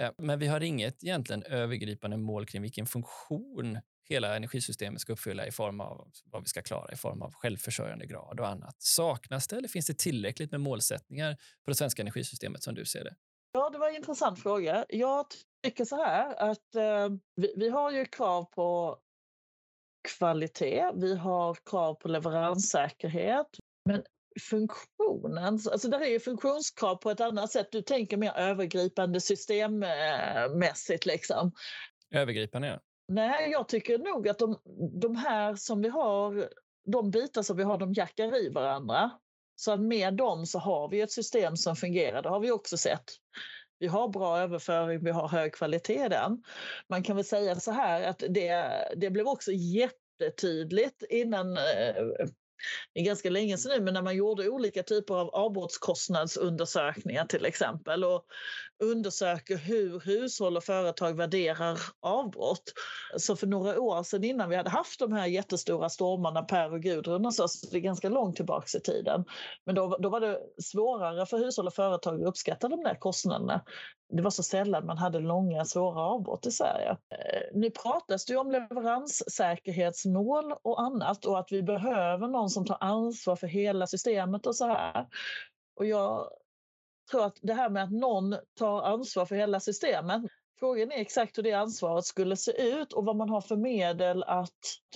Eh, 0.00 0.10
men 0.18 0.38
vi 0.38 0.46
har 0.46 0.60
inget 0.60 1.04
egentligen 1.04 1.42
övergripande 1.42 2.16
mål 2.16 2.46
kring 2.46 2.62
vilken 2.62 2.86
funktion 2.86 3.78
hela 4.08 4.36
energisystemet 4.36 5.00
ska 5.00 5.12
uppfylla 5.12 5.46
i 5.46 5.50
form 5.50 5.80
av 5.80 6.10
vad 6.24 6.42
vi 6.42 6.48
ska 6.48 6.62
klara 6.62 6.92
i 6.92 6.96
form 6.96 7.22
av 7.22 7.32
självförsörjande 7.34 8.06
grad 8.06 8.40
och 8.40 8.48
annat. 8.48 8.82
Saknas 8.82 9.48
det 9.48 9.56
eller 9.56 9.68
finns 9.68 9.86
det 9.86 9.98
tillräckligt 9.98 10.50
med 10.50 10.60
målsättningar 10.60 11.36
på 11.64 11.70
det 11.70 11.74
svenska 11.74 12.02
energisystemet 12.02 12.62
som 12.62 12.74
du 12.74 12.84
ser 12.84 13.04
det? 13.04 13.16
Ja, 13.52 13.70
det 13.70 13.78
var 13.78 13.88
en 13.88 13.96
intressant 13.96 14.42
fråga. 14.42 14.86
Jag 14.88 15.26
tycker 15.64 15.84
så 15.84 15.96
här 15.96 16.50
att 16.50 16.74
eh, 16.74 17.08
vi, 17.36 17.54
vi 17.56 17.68
har 17.68 17.90
ju 17.90 18.04
krav 18.04 18.44
på 18.44 18.98
kvalitet, 20.18 20.92
vi 20.94 21.16
har 21.16 21.56
krav 21.70 21.94
på 21.94 22.08
leveranssäkerhet, 22.08 23.46
men 23.84 24.02
funktionen, 24.50 25.60
alltså 25.72 25.88
där 25.88 26.00
är 26.00 26.10
ju 26.10 26.20
funktionskrav 26.20 26.96
på 26.96 27.10
ett 27.10 27.20
annat 27.20 27.52
sätt. 27.52 27.68
Du 27.72 27.82
tänker 27.82 28.16
mer 28.16 28.32
övergripande 28.36 29.20
systemmässigt 29.20 31.06
liksom. 31.06 31.52
Övergripande, 32.10 32.68
ja. 32.68 32.80
Nej, 33.08 33.50
jag 33.50 33.68
tycker 33.68 33.98
nog 33.98 34.28
att 34.28 34.38
de, 34.38 34.58
de 35.00 35.16
här 35.16 35.54
som 35.54 35.82
vi 35.82 35.88
har, 35.88 36.48
de 36.84 37.10
bitar 37.10 37.42
som 37.42 37.56
vi 37.56 37.62
har, 37.62 37.78
de 37.78 37.92
jackar 37.92 38.44
i 38.44 38.48
varandra. 38.48 39.10
Så 39.56 39.72
att 39.72 39.80
med 39.80 40.14
dem 40.14 40.46
så 40.46 40.58
har 40.58 40.88
vi 40.88 41.00
ett 41.00 41.12
system 41.12 41.56
som 41.56 41.76
fungerar, 41.76 42.22
det 42.22 42.28
har 42.28 42.40
vi 42.40 42.50
också 42.50 42.76
sett. 42.76 43.04
Vi 43.78 43.86
har 43.86 44.08
bra 44.08 44.38
överföring, 44.38 45.04
vi 45.04 45.10
har 45.10 45.28
hög 45.28 45.54
kvalitet 45.54 46.06
i 46.06 46.08
den. 46.08 46.42
Man 46.88 47.02
kan 47.02 47.16
väl 47.16 47.24
säga 47.24 47.54
så 47.54 47.70
här 47.70 48.02
att 48.02 48.18
det, 48.28 48.70
det 48.96 49.10
blev 49.10 49.26
också 49.26 49.50
jättetydligt 49.52 51.02
innan 51.10 51.56
eh, 51.56 52.04
det 52.94 53.00
är 53.00 53.04
ganska 53.04 53.30
länge 53.30 53.58
sedan 53.58 53.72
nu, 53.78 53.84
men 53.84 53.94
när 53.94 54.02
man 54.02 54.16
gjorde 54.16 54.48
olika 54.48 54.82
typer 54.82 55.14
av 55.14 55.28
avbrottskostnadsundersökningar 55.28 57.26
till 57.26 57.44
exempel 57.44 58.04
och 58.04 58.24
undersöker 58.82 59.56
hur 59.56 60.00
hushåll 60.00 60.56
och 60.56 60.64
företag 60.64 61.16
värderar 61.16 61.78
avbrott. 62.00 62.72
Så 63.16 63.36
för 63.36 63.46
några 63.46 63.80
år 63.80 64.02
sedan 64.02 64.24
innan 64.24 64.48
vi 64.48 64.56
hade 64.56 64.70
haft 64.70 64.98
de 64.98 65.12
här 65.12 65.26
jättestora 65.26 65.88
stormarna 65.88 66.42
Per 66.42 66.72
och 66.72 66.82
Gudrun 66.82 67.26
och 67.26 67.34
så, 67.34 67.48
så 67.48 67.66
det 67.70 67.76
är 67.76 67.80
ganska 67.80 68.08
långt 68.08 68.36
tillbaka 68.36 68.78
i 68.78 68.80
tiden. 68.80 69.24
Men 69.66 69.74
då, 69.74 69.96
då 70.00 70.08
var 70.08 70.20
det 70.20 70.40
svårare 70.62 71.26
för 71.26 71.38
hushåll 71.38 71.66
och 71.66 71.74
företag 71.74 72.22
att 72.22 72.28
uppskatta 72.28 72.68
de 72.68 72.82
där 72.82 72.94
kostnaderna. 72.94 73.64
Det 74.08 74.22
var 74.22 74.30
så 74.30 74.42
sällan 74.42 74.86
man 74.86 74.98
hade 74.98 75.18
långa 75.18 75.64
svåra 75.64 76.00
avbrott 76.00 76.46
i 76.46 76.50
Sverige. 76.50 76.90
Eh, 76.90 77.42
nu 77.54 77.70
pratas 77.70 78.24
det 78.24 78.36
om 78.36 78.50
leveranssäkerhetsmål 78.50 80.54
och 80.62 80.80
annat 80.80 81.24
och 81.24 81.38
att 81.38 81.52
vi 81.52 81.62
behöver 81.62 82.28
någon 82.28 82.50
som 82.50 82.66
tar 82.66 82.78
ansvar 82.80 83.36
för 83.36 83.46
hela 83.46 83.86
systemet 83.86 84.46
och 84.46 84.56
så 84.56 84.66
här. 84.66 85.06
Och 85.76 85.86
jag 85.86 86.30
tror 87.10 87.24
att 87.24 87.38
det 87.42 87.54
här 87.54 87.68
med 87.68 87.84
att 87.84 87.92
någon 87.92 88.36
tar 88.58 88.82
ansvar 88.82 89.26
för 89.26 89.36
hela 89.36 89.60
systemet, 89.60 90.22
Frågan 90.58 90.92
är 90.92 90.96
exakt 90.96 91.38
hur 91.38 91.42
det 91.42 91.52
ansvaret 91.52 92.04
skulle 92.04 92.36
se 92.36 92.52
ut 92.62 92.92
och 92.92 93.04
vad 93.04 93.16
man 93.16 93.28
har 93.28 93.40
för 93.40 93.56
medel 93.56 94.22
att 94.22 94.50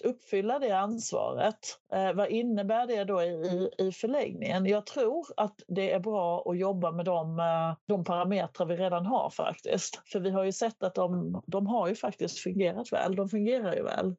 uppfylla 0.05 0.59
det 0.59 0.71
ansvaret. 0.71 1.59
Eh, 1.93 2.13
vad 2.13 2.29
innebär 2.29 2.87
det 2.87 3.05
då 3.05 3.23
i, 3.23 3.71
i 3.79 3.93
förlängningen? 3.93 4.67
Jag 4.67 4.87
tror 4.87 5.27
att 5.37 5.63
det 5.69 5.91
är 5.91 6.01
bra 6.01 6.51
att 6.51 6.59
jobba 6.59 6.93
med 6.93 7.05
de, 7.05 7.39
eh, 7.39 7.77
de 7.87 8.05
parametrar 8.05 8.67
vi 8.67 8.77
redan 8.77 9.07
har 9.07 9.31
faktiskt. 9.31 10.03
För 10.13 10.21
vi 10.21 10.31
har 10.31 10.45
ju 10.45 10.53
sett 10.53 10.83
att 10.83 10.95
de, 10.95 11.43
de 11.47 11.67
har 11.67 11.89
ju 11.89 11.95
faktiskt 11.95 12.39
fungerat 12.39 12.93
väl. 12.93 13.17
De 13.17 13.29
fungerar 13.29 13.75
ju 13.75 13.83
väl. 13.83 14.17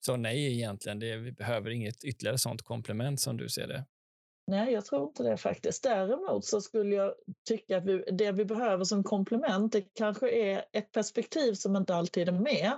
Så 0.00 0.16
nej 0.16 0.56
egentligen, 0.56 0.98
det, 0.98 1.16
vi 1.16 1.32
behöver 1.32 1.70
inget 1.70 2.04
ytterligare 2.04 2.38
sånt 2.38 2.62
komplement 2.62 3.20
som 3.20 3.36
du 3.36 3.48
ser 3.48 3.66
det? 3.66 3.84
Nej, 4.48 4.72
jag 4.72 4.84
tror 4.84 5.02
inte 5.02 5.22
det 5.22 5.36
faktiskt. 5.36 5.82
Däremot 5.82 6.44
så 6.44 6.60
skulle 6.60 6.94
jag 6.94 7.14
tycka 7.48 7.76
att 7.76 7.84
vi, 7.84 8.04
det 8.12 8.32
vi 8.32 8.44
behöver 8.44 8.84
som 8.84 9.04
komplement 9.04 9.72
det 9.72 9.80
kanske 9.94 10.30
är 10.30 10.64
ett 10.72 10.92
perspektiv 10.92 11.54
som 11.54 11.76
inte 11.76 11.94
alltid 11.94 12.28
är 12.28 12.32
med 12.32 12.72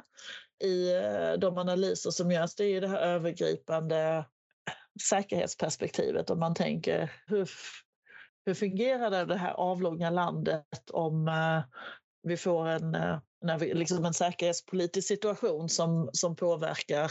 i 0.64 0.94
eh, 0.96 1.32
de 1.38 1.58
analyser 1.58 2.10
som 2.10 2.30
görs. 2.30 2.54
Det 2.54 2.64
är 2.64 2.80
det 2.80 2.88
här 2.88 3.00
övergripande 3.00 4.24
säkerhetsperspektivet 5.10 6.30
om 6.30 6.38
man 6.38 6.54
tänker 6.54 7.12
hur, 7.26 7.50
hur 8.46 8.54
fungerar 8.54 9.26
det 9.26 9.36
här 9.36 9.52
avlånga 9.52 10.10
landet 10.10 10.90
om 10.92 11.28
eh, 11.28 11.62
vi 12.22 12.36
får 12.36 12.68
en, 12.68 12.94
eh, 12.94 13.18
när 13.42 13.58
vi, 13.58 13.74
liksom 13.74 14.04
en 14.04 14.14
säkerhetspolitisk 14.14 15.08
situation 15.08 15.68
som, 15.68 16.10
som 16.12 16.36
påverkar 16.36 17.10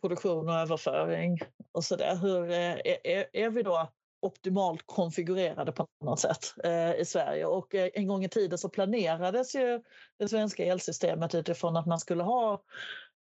produktion 0.00 0.48
och 0.48 0.54
överföring 0.54 1.38
och 1.72 1.84
så 1.84 1.96
där. 1.96 2.16
Hur 2.16 2.50
eh, 2.50 2.76
är, 3.04 3.26
är, 3.32 3.50
vi 3.50 3.62
då 3.62 3.92
optimalt 4.20 4.82
konfigurerade 4.86 5.72
på 5.72 5.86
något 6.04 6.20
sätt 6.20 6.54
eh, 6.64 6.94
i 6.94 7.04
Sverige. 7.04 7.46
Och 7.46 7.74
eh, 7.74 7.90
en 7.94 8.06
gång 8.06 8.24
i 8.24 8.28
tiden 8.28 8.58
så 8.58 8.68
planerades 8.68 9.54
ju 9.54 9.82
det 10.18 10.28
svenska 10.28 10.64
elsystemet 10.64 11.34
utifrån 11.34 11.76
att 11.76 11.86
man 11.86 12.00
skulle 12.00 12.22
ha 12.22 12.62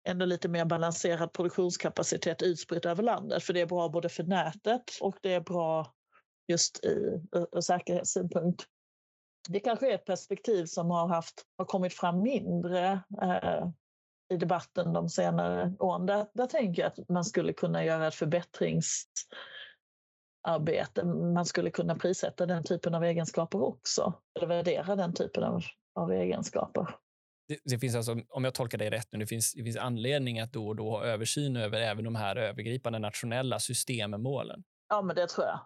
ändå 0.07 0.25
lite 0.25 0.47
mer 0.47 0.65
balanserad 0.65 1.33
produktionskapacitet 1.33 2.41
utspritt 2.41 2.85
över 2.85 3.03
landet. 3.03 3.43
För 3.43 3.53
det 3.53 3.61
är 3.61 3.65
bra 3.65 3.89
både 3.89 4.09
för 4.09 4.23
nätet 4.23 4.83
och 5.01 5.17
det 5.21 5.33
är 5.33 5.41
bra 5.41 5.93
just 6.47 6.85
i, 6.85 7.21
ur 7.51 7.61
säkerhetssynpunkt. 7.61 8.63
Det 9.49 9.59
kanske 9.59 9.91
är 9.91 9.95
ett 9.95 10.05
perspektiv 10.05 10.65
som 10.65 10.91
har, 10.91 11.07
haft, 11.07 11.45
har 11.57 11.65
kommit 11.65 11.93
fram 11.93 12.21
mindre 12.21 12.99
eh, 13.21 13.67
i 14.33 14.37
debatten 14.37 14.93
de 14.93 15.09
senare 15.09 15.73
åren. 15.79 16.05
Där, 16.05 16.25
där 16.33 16.47
tänker 16.47 16.81
jag 16.81 16.91
att 16.91 17.09
man 17.09 17.25
skulle 17.25 17.53
kunna 17.53 17.85
göra 17.85 18.07
ett 18.07 18.15
förbättringsarbete. 18.15 21.05
Man 21.05 21.45
skulle 21.45 21.71
kunna 21.71 21.95
prissätta 21.95 22.45
den 22.45 22.63
typen 22.63 22.95
av 22.95 23.03
egenskaper 23.03 23.63
också, 23.63 24.13
eller 24.35 24.47
värdera 24.47 24.95
den 24.95 25.13
typen 25.13 25.43
av, 25.43 25.63
av 25.95 26.11
egenskaper. 26.11 26.95
Det, 27.47 27.59
det, 27.63 27.79
finns 27.79 27.95
alltså, 27.95 28.21
om 28.29 28.43
jag 28.43 28.53
tolkar 28.53 28.77
dig 28.77 28.89
rätt 28.89 29.07
nu, 29.11 29.19
det 29.19 29.27
finns, 29.27 29.53
det 29.53 29.63
finns 29.63 29.77
anledning 29.77 30.39
att 30.39 30.53
då 30.53 30.67
och 30.67 30.75
då 30.75 30.89
ha 30.89 31.03
översyn 31.03 31.55
över 31.55 31.81
även 31.81 32.03
de 32.03 32.15
här 32.15 32.35
övergripande 32.35 32.99
nationella 32.99 33.59
systemmålen. 33.59 34.63
Ja, 34.89 35.01
men 35.01 35.15
det 35.15 35.27
tror 35.27 35.47
jag. 35.47 35.59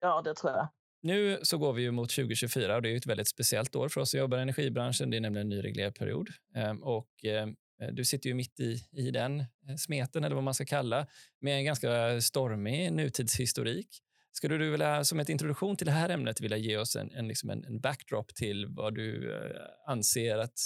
Ja, 0.00 0.22
det 0.22 0.34
tror 0.34 0.52
jag. 0.52 0.68
Nu 1.02 1.38
så 1.42 1.58
går 1.58 1.72
vi 1.72 1.82
ju 1.82 1.90
mot 1.90 2.10
2024 2.10 2.76
och 2.76 2.82
det 2.82 2.92
är 2.92 2.96
ett 2.96 3.06
väldigt 3.06 3.28
speciellt 3.28 3.76
år 3.76 3.88
för 3.88 4.00
oss 4.00 4.10
som 4.10 4.20
jobbar 4.20 4.38
i 4.38 4.42
energibranschen. 4.42 5.10
Det 5.10 5.16
är 5.16 5.20
nämligen 5.20 5.46
en 5.46 5.56
ny 5.56 5.64
reglerperiod. 5.64 6.28
Ehm, 6.54 6.82
och 6.82 7.08
ehm, 7.24 7.48
Eh, 7.48 7.54
Eh, 7.84 7.94
du 7.94 8.04
sitter 8.04 8.28
ju 8.28 8.34
mitt 8.34 8.60
i, 8.60 8.84
i 8.92 9.10
den 9.10 9.40
eh, 9.40 9.76
smeten, 9.78 10.24
eller 10.24 10.34
vad 10.34 10.44
man 10.44 10.54
ska 10.54 10.64
kalla, 10.64 11.06
med 11.40 11.58
en 11.58 11.64
ganska 11.64 12.20
stormig 12.20 12.92
nutidshistorik. 12.92 14.00
Skulle 14.32 14.56
du 14.56 14.70
vilja, 14.70 15.04
som 15.04 15.20
ett 15.20 15.28
introduktion 15.28 15.76
till 15.76 15.86
det 15.86 15.92
här 15.92 16.08
ämnet 16.08 16.40
vilja 16.40 16.56
ge 16.56 16.76
oss 16.76 16.96
en, 16.96 17.10
en, 17.12 17.28
liksom 17.28 17.50
en, 17.50 17.64
en 17.64 17.80
backdrop 17.80 18.34
till 18.34 18.66
vad 18.66 18.94
du 18.94 19.34
eh, 19.34 19.90
anser 19.92 20.38
att 20.38 20.58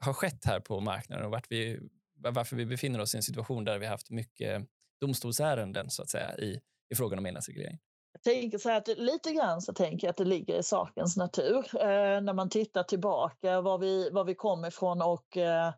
har 0.00 0.12
skett 0.12 0.44
här 0.44 0.60
på 0.60 0.80
marknaden 0.80 1.24
och 1.24 1.30
vart 1.30 1.46
vi, 1.50 1.80
varför 2.18 2.56
vi 2.56 2.66
befinner 2.66 3.00
oss 3.00 3.14
i 3.14 3.16
en 3.16 3.22
situation 3.22 3.64
där 3.64 3.78
vi 3.78 3.86
haft 3.86 4.10
mycket 4.10 4.62
domstolsärenden 5.00 5.90
så 5.90 6.02
att 6.02 6.10
säga 6.10 6.38
i, 6.38 6.60
i 6.90 6.94
frågan 6.94 7.18
om 7.18 7.26
elnätsreglering? 7.26 7.78
Jag 8.12 8.22
tänker 8.22 8.58
så 8.58 8.68
här 8.68 8.76
att 8.76 8.88
lite 8.98 9.32
grann 9.32 9.60
så 9.60 9.72
tänker 9.72 10.06
jag 10.06 10.10
att 10.10 10.16
det 10.16 10.24
ligger 10.24 10.58
i 10.58 10.62
sakens 10.62 11.16
natur 11.16 11.64
eh, 11.74 12.20
när 12.20 12.32
man 12.32 12.50
tittar 12.50 12.82
tillbaka 12.82 13.60
var 13.60 13.78
vi, 13.78 14.10
var 14.10 14.24
vi 14.24 14.34
kom 14.34 14.64
ifrån 14.64 15.02
och 15.02 15.36
eh, 15.36 15.72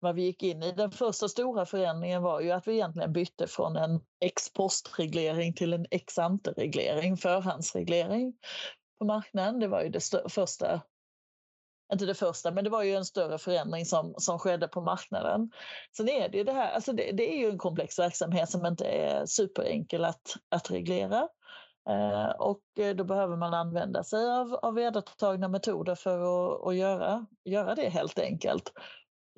vad 0.00 0.14
vi 0.14 0.22
gick 0.22 0.42
in 0.42 0.62
i. 0.62 0.72
Den 0.72 0.90
första 0.90 1.28
stora 1.28 1.66
förändringen 1.66 2.22
var 2.22 2.40
ju 2.40 2.50
att 2.50 2.68
vi 2.68 2.72
egentligen 2.72 3.12
bytte 3.12 3.46
från 3.46 3.76
en 3.76 4.00
ex-postreglering 4.20 5.54
till 5.54 5.72
en 5.72 5.86
ex 5.90 6.18
ante-reglering, 6.18 7.16
förhandsreglering 7.16 8.34
på 8.98 9.04
marknaden. 9.04 9.60
Det 9.60 9.68
var 9.68 9.82
ju 9.82 9.88
det 9.88 10.02
första 10.28 10.80
inte 11.92 12.06
det 12.06 12.14
första, 12.14 12.50
men 12.50 12.64
det 12.64 12.70
var 12.70 12.82
ju 12.82 12.94
en 12.94 13.04
större 13.04 13.38
förändring 13.38 13.86
som, 13.86 14.14
som 14.18 14.38
skedde 14.38 14.68
på 14.68 14.80
marknaden. 14.80 15.50
Sen 15.96 16.08
är 16.08 16.28
det 16.28 16.38
ju 16.38 16.44
det 16.44 16.52
här, 16.52 16.72
alltså 16.72 16.92
det, 16.92 17.12
det 17.12 17.34
är 17.34 17.38
ju 17.38 17.50
en 17.50 17.58
komplex 17.58 17.98
verksamhet 17.98 18.50
som 18.50 18.66
inte 18.66 18.84
är 18.84 19.26
superenkel 19.26 20.04
att, 20.04 20.36
att 20.48 20.70
reglera. 20.70 21.28
Eh, 21.88 22.30
och 22.38 22.62
eh, 22.78 22.96
då 22.96 23.04
behöver 23.04 23.36
man 23.36 23.54
använda 23.54 24.04
sig 24.04 24.30
av, 24.30 24.54
av 24.54 24.74
vedertagna 24.74 25.48
metoder 25.48 25.94
för 25.94 26.18
att, 26.18 26.66
att 26.66 26.76
göra, 26.76 27.26
göra 27.44 27.74
det 27.74 27.88
helt 27.88 28.18
enkelt. 28.18 28.72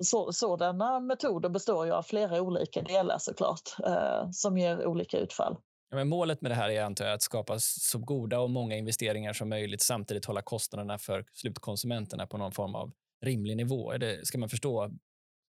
Så, 0.03 0.31
sådana 0.33 0.99
metoder 0.99 1.49
består 1.49 1.85
ju 1.85 1.91
av 1.91 2.03
flera 2.03 2.41
olika 2.41 2.81
delar 2.81 3.17
såklart, 3.17 3.75
eh, 3.85 4.29
som 4.31 4.57
ger 4.57 4.85
olika 4.85 5.17
utfall. 5.17 5.57
Ja, 5.89 5.97
men 5.97 6.09
målet 6.09 6.41
med 6.41 6.51
det 6.51 6.55
här 6.55 6.69
är 6.69 6.83
antar 6.83 7.05
jag, 7.05 7.13
att 7.13 7.21
skapa 7.21 7.59
så 7.59 7.99
goda 7.99 8.39
och 8.39 8.49
många 8.49 8.75
investeringar 8.75 9.33
som 9.33 9.49
möjligt 9.49 9.81
samtidigt 9.81 10.25
hålla 10.25 10.41
kostnaderna 10.41 10.97
för 10.97 11.25
slutkonsumenterna 11.33 12.27
på 12.27 12.37
någon 12.37 12.51
form 12.51 12.75
av 12.75 12.91
rimlig 13.25 13.57
nivå. 13.57 13.91
Är 13.91 13.97
det, 13.97 14.25
ska 14.27 14.37
man 14.37 14.49
förstå 14.49 14.91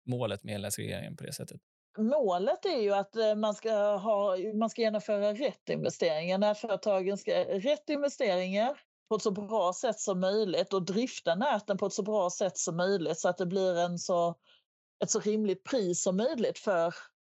målet 0.07 0.45
med 0.45 0.55
elnätsregleringen 0.55 1.17
på 1.17 1.25
det 1.25 1.33
sättet? 1.33 1.61
Målet 1.99 2.65
är 2.65 2.83
ju 2.83 2.95
att 2.95 3.17
eh, 3.17 3.35
man 3.35 3.55
ska, 3.55 3.97
ha, 3.97 4.37
man 4.55 4.71
ska 4.71 4.83
genomföra 4.83 5.33
rätt 5.33 5.69
investeringar. 5.69 6.39
När 6.39 6.55
företagen 6.55 7.19
ska 7.19 7.33
rätt 7.45 7.89
investeringar 7.89 8.79
på 9.09 9.15
ett 9.15 9.23
så 9.23 9.31
bra 9.31 9.73
sätt 9.73 10.01
som 10.01 10.21
möjligt 10.21 10.73
och 10.73 10.83
drifta 10.83 11.35
näten 11.35 11.79
på 11.79 11.87
ett 11.87 11.93
så 11.93 12.03
bra 12.03 12.31
sätt 12.31 12.59
som 12.59 12.77
möjligt 12.77 13.19
så 13.19 13.29
att 13.29 13.39
det 13.39 13.47
blir 13.47 13.79
en 13.79 13.99
så, 13.99 14.35
ett 15.05 15.11
så 15.11 15.21
rimligt 15.21 15.65
pris 15.65 16.03
som 16.03 16.17
möjligt 16.17 16.59
för 16.59 16.95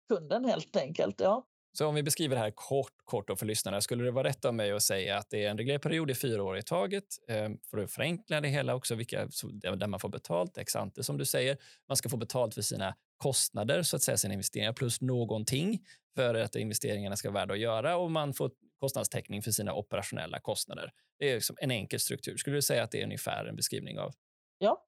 kunden 0.09 0.45
helt 0.45 0.75
enkelt. 0.75 1.19
Ja. 1.19 1.45
Så 1.77 1.87
om 1.87 1.95
vi 1.95 2.03
beskriver 2.03 2.35
det 2.35 2.41
här 2.41 2.51
kort, 2.51 2.93
kort 3.05 3.39
för 3.39 3.45
lyssnarna, 3.45 3.81
skulle 3.81 4.03
det 4.03 4.11
vara 4.11 4.27
rätt 4.27 4.45
av 4.45 4.53
mig 4.53 4.71
att 4.71 4.83
säga 4.83 5.17
att 5.17 5.29
det 5.29 5.45
är 5.45 5.49
en 5.49 5.57
reglerperiod 5.57 6.11
i 6.11 6.15
fyra 6.15 6.43
år 6.43 6.57
i 6.57 6.61
taget 6.61 7.03
ehm, 7.27 7.57
för 7.69 7.77
att 7.77 7.91
förenkla 7.91 8.41
det 8.41 8.47
hela 8.47 8.75
också, 8.75 8.95
vilka, 8.95 9.27
där 9.51 9.87
man 9.87 9.99
får 9.99 10.09
betalt, 10.09 10.57
ex 10.57 10.75
ante 10.75 11.03
som 11.03 11.17
du 11.17 11.25
säger. 11.25 11.57
Man 11.87 11.97
ska 11.97 12.09
få 12.09 12.17
betalt 12.17 12.53
för 12.53 12.61
sina 12.61 12.95
kostnader, 13.17 13.83
så 13.83 13.95
att 13.95 14.01
säga 14.01 14.17
sina 14.17 14.33
investeringar, 14.33 14.73
plus 14.73 15.01
någonting 15.01 15.79
för 16.15 16.35
att 16.35 16.55
investeringarna 16.55 17.15
ska 17.15 17.31
vara 17.31 17.41
värda 17.41 17.53
att 17.53 17.59
göra 17.59 17.97
och 17.97 18.11
man 18.11 18.33
får 18.33 18.51
kostnadstäckning 18.79 19.41
för 19.41 19.51
sina 19.51 19.73
operationella 19.73 20.39
kostnader. 20.39 20.91
Det 21.19 21.29
är 21.29 21.35
liksom 21.35 21.57
en 21.59 21.71
enkel 21.71 21.99
struktur. 21.99 22.37
Skulle 22.37 22.55
du 22.55 22.61
säga 22.61 22.83
att 22.83 22.91
det 22.91 23.01
är 23.01 23.03
ungefär 23.03 23.45
en 23.45 23.55
beskrivning 23.55 23.99
av? 23.99 24.13
Ja. 24.57 24.85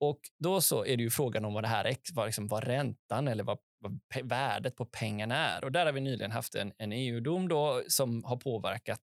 Och 0.00 0.20
då 0.38 0.60
så 0.60 0.84
är 0.84 0.96
det 0.96 1.02
ju 1.02 1.10
frågan 1.10 1.44
om 1.44 1.54
vad 1.54 1.64
det 1.64 1.68
här 1.68 1.84
är, 1.84 1.96
vad, 2.14 2.26
liksom, 2.26 2.46
vad 2.46 2.64
räntan 2.64 3.28
eller 3.28 3.44
vad 3.44 3.58
vad 3.82 4.00
värdet 4.24 4.76
på 4.76 4.86
pengarna 4.86 5.36
är. 5.36 5.64
Och 5.64 5.72
där 5.72 5.86
har 5.86 5.92
vi 5.92 6.00
nyligen 6.00 6.30
haft 6.30 6.54
en, 6.54 6.72
en 6.78 6.92
EU-dom 6.92 7.48
då 7.48 7.82
som 7.88 8.24
har 8.24 8.36
påverkat 8.36 9.00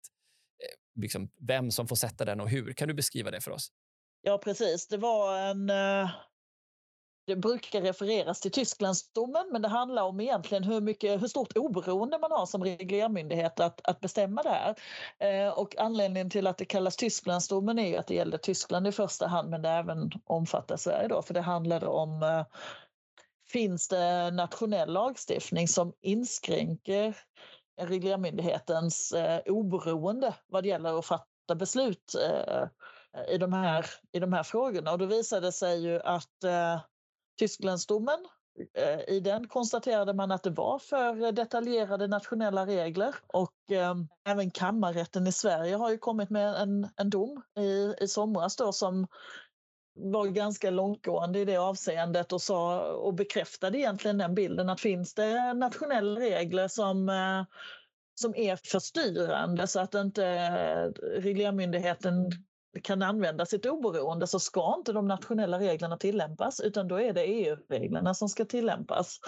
eh, 0.64 1.02
liksom, 1.02 1.30
vem 1.48 1.72
som 1.72 1.88
får 1.88 1.96
sätta 1.96 2.26
den 2.26 2.42
och 2.42 2.50
hur. 2.50 2.74
Kan 2.74 2.88
du 2.88 2.94
beskriva 2.94 3.32
det 3.32 3.42
för 3.42 3.52
oss? 3.52 3.72
Ja, 4.22 4.38
precis. 4.38 4.88
Det 4.88 4.98
var 4.98 5.40
en... 5.40 5.70
Eh, 5.70 6.10
det 7.30 7.36
brukar 7.36 7.82
refereras 7.82 8.40
till 8.40 8.52
Tysklandsdomen, 8.52 9.50
men 9.52 9.62
det 9.62 9.68
handlar 9.68 10.04
om 10.04 10.20
egentligen 10.20 10.64
hur, 10.64 10.82
mycket, 10.82 11.22
hur 11.22 11.28
stort 11.28 11.58
oberoende 11.58 12.18
man 12.20 12.32
har 12.32 12.46
som 12.46 12.64
reglermyndighet 12.64 13.60
att, 13.60 13.82
att 13.88 14.00
bestämma 14.00 14.44
det 14.44 14.50
här. 14.50 14.76
Eh, 15.20 15.50
och 15.50 15.78
anledningen 15.78 16.30
till 16.30 16.48
att 16.48 16.58
det 16.58 16.66
kallas 16.66 16.96
Tysklandsdomen 16.96 17.80
är 17.80 17.88
ju 17.88 17.98
att 17.98 18.08
det 18.08 18.16
gällde 18.16 18.38
Tyskland 18.38 18.88
i 18.88 18.92
första 18.92 19.28
hand, 19.28 19.50
men 19.50 19.62
det 19.62 19.70
även 19.70 20.12
omfattar 20.26 20.78
Sverige 20.78 21.08
då, 21.08 21.22
för 21.22 21.34
det 21.34 21.42
handlade 21.42 21.88
om 21.88 22.24
eh, 22.24 22.46
finns 23.52 23.88
det 23.88 24.32
nationell 24.32 24.94
lagstiftning 24.94 25.68
som 25.68 25.94
inskränker 26.02 27.16
reglermyndighetens 27.82 29.12
eh, 29.12 29.42
oberoende 29.46 30.36
vad 30.48 30.64
det 30.64 30.70
gäller 30.70 31.00
att 31.00 31.06
fatta 31.06 31.56
beslut 31.56 32.16
eh, 32.16 32.68
i, 33.28 33.38
de 33.38 33.54
här, 33.54 33.86
i 34.12 34.20
de 34.20 34.34
här 34.34 34.44
frågorna. 34.44 34.92
Och 34.92 34.98
då 34.98 35.06
visade 35.06 35.48
det 35.48 35.52
sig 35.52 35.84
ju 35.84 36.02
att 36.02 36.44
eh, 36.44 36.80
Tysklandsdomen. 37.40 38.26
Eh, 38.74 39.16
I 39.16 39.20
den 39.20 39.48
konstaterade 39.48 40.14
man 40.14 40.32
att 40.32 40.44
det 40.44 40.50
var 40.50 40.80
för 40.80 41.32
detaljerade 41.32 42.08
nationella 42.08 42.66
regler 42.66 43.16
och 43.28 43.72
eh, 43.72 43.96
även 44.26 44.52
kammarrätten 44.52 45.28
i 45.28 45.32
Sverige 45.32 45.76
har 45.76 45.92
ju 45.92 45.98
kommit 45.98 46.30
med 46.30 46.56
en, 46.56 46.88
en 46.96 47.10
dom 47.10 47.42
i, 47.60 48.04
i 48.04 48.08
somras 48.08 48.56
då 48.56 48.72
som 48.72 49.08
var 49.96 50.28
ganska 50.28 50.70
långtgående 50.70 51.40
i 51.40 51.46
det 51.46 51.58
avseendet 51.58 52.34
och, 52.34 52.42
sa, 52.42 52.92
och 52.92 53.14
bekräftade 53.14 53.78
egentligen 53.78 54.18
den 54.18 54.36
bilden 54.36 54.70
att 54.70 54.82
finns 54.82 55.14
det 55.14 55.54
nationella 55.54 56.20
regler 56.20 56.68
som, 56.68 57.10
eh, 57.10 57.44
som 58.22 58.36
är 58.36 58.56
förstyrande 58.56 59.68
så 59.68 59.80
att 59.80 59.96
inte 59.96 60.26
eh, 60.26 61.02
reglermyndigheten 61.22 62.32
kan 62.84 63.02
använda 63.02 63.46
sitt 63.46 63.66
oberoende 63.66 64.28
så 64.28 64.40
ska 64.40 64.76
inte 64.78 64.94
de 64.94 65.08
nationella 65.08 65.60
reglerna 65.60 65.98
tillämpas 65.98 66.60
utan 66.60 66.88
då 66.88 67.02
är 67.02 67.14
det 67.14 67.24
EU-reglerna 67.24 68.14
som 68.14 68.30
ska 68.30 68.46
tillämpas. 68.46 69.20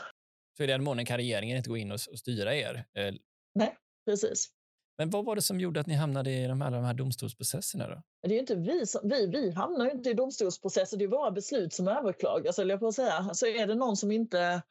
Så 0.57 0.63
i 0.63 0.67
den 0.67 0.83
månen 0.83 1.05
kan 1.05 1.17
regeringen 1.17 1.57
inte 1.57 1.69
gå 1.69 1.77
in 1.77 1.91
och 1.91 1.99
styra 1.99 2.55
er? 2.55 2.85
Eh, 2.93 3.13
Nej, 3.53 3.77
precis. 4.05 4.49
Men 4.97 5.09
vad 5.09 5.25
var 5.25 5.35
det 5.35 5.41
som 5.41 5.59
gjorde 5.59 5.79
att 5.79 5.87
ni 5.87 5.93
hamnade 5.93 6.31
i 6.31 6.47
de, 6.47 6.61
alla 6.61 6.77
de 6.77 6.85
här 6.85 6.93
domstolsprocesserna? 6.93 7.87
Då? 7.87 8.01
Det 8.27 8.35
är 8.35 8.39
inte 8.39 8.55
vi, 8.55 8.85
som, 8.85 9.09
vi, 9.09 9.27
vi 9.27 9.51
hamnar 9.51 9.91
inte 9.91 10.09
i 10.09 10.13
domstolsprocesser, 10.13 10.97
det 10.97 11.03
är 11.03 11.07
våra 11.07 11.31
beslut 11.31 11.73
som 11.73 11.87
överklagas. 11.87 12.59
Eller 12.59 12.77
på 12.77 12.87
att 12.87 12.95
säga. 12.95 13.29
Så 13.33 13.45
är 13.45 13.67
det 13.67 13.75
någon 13.75 13.97
som 13.97 14.11
inte 14.11 14.61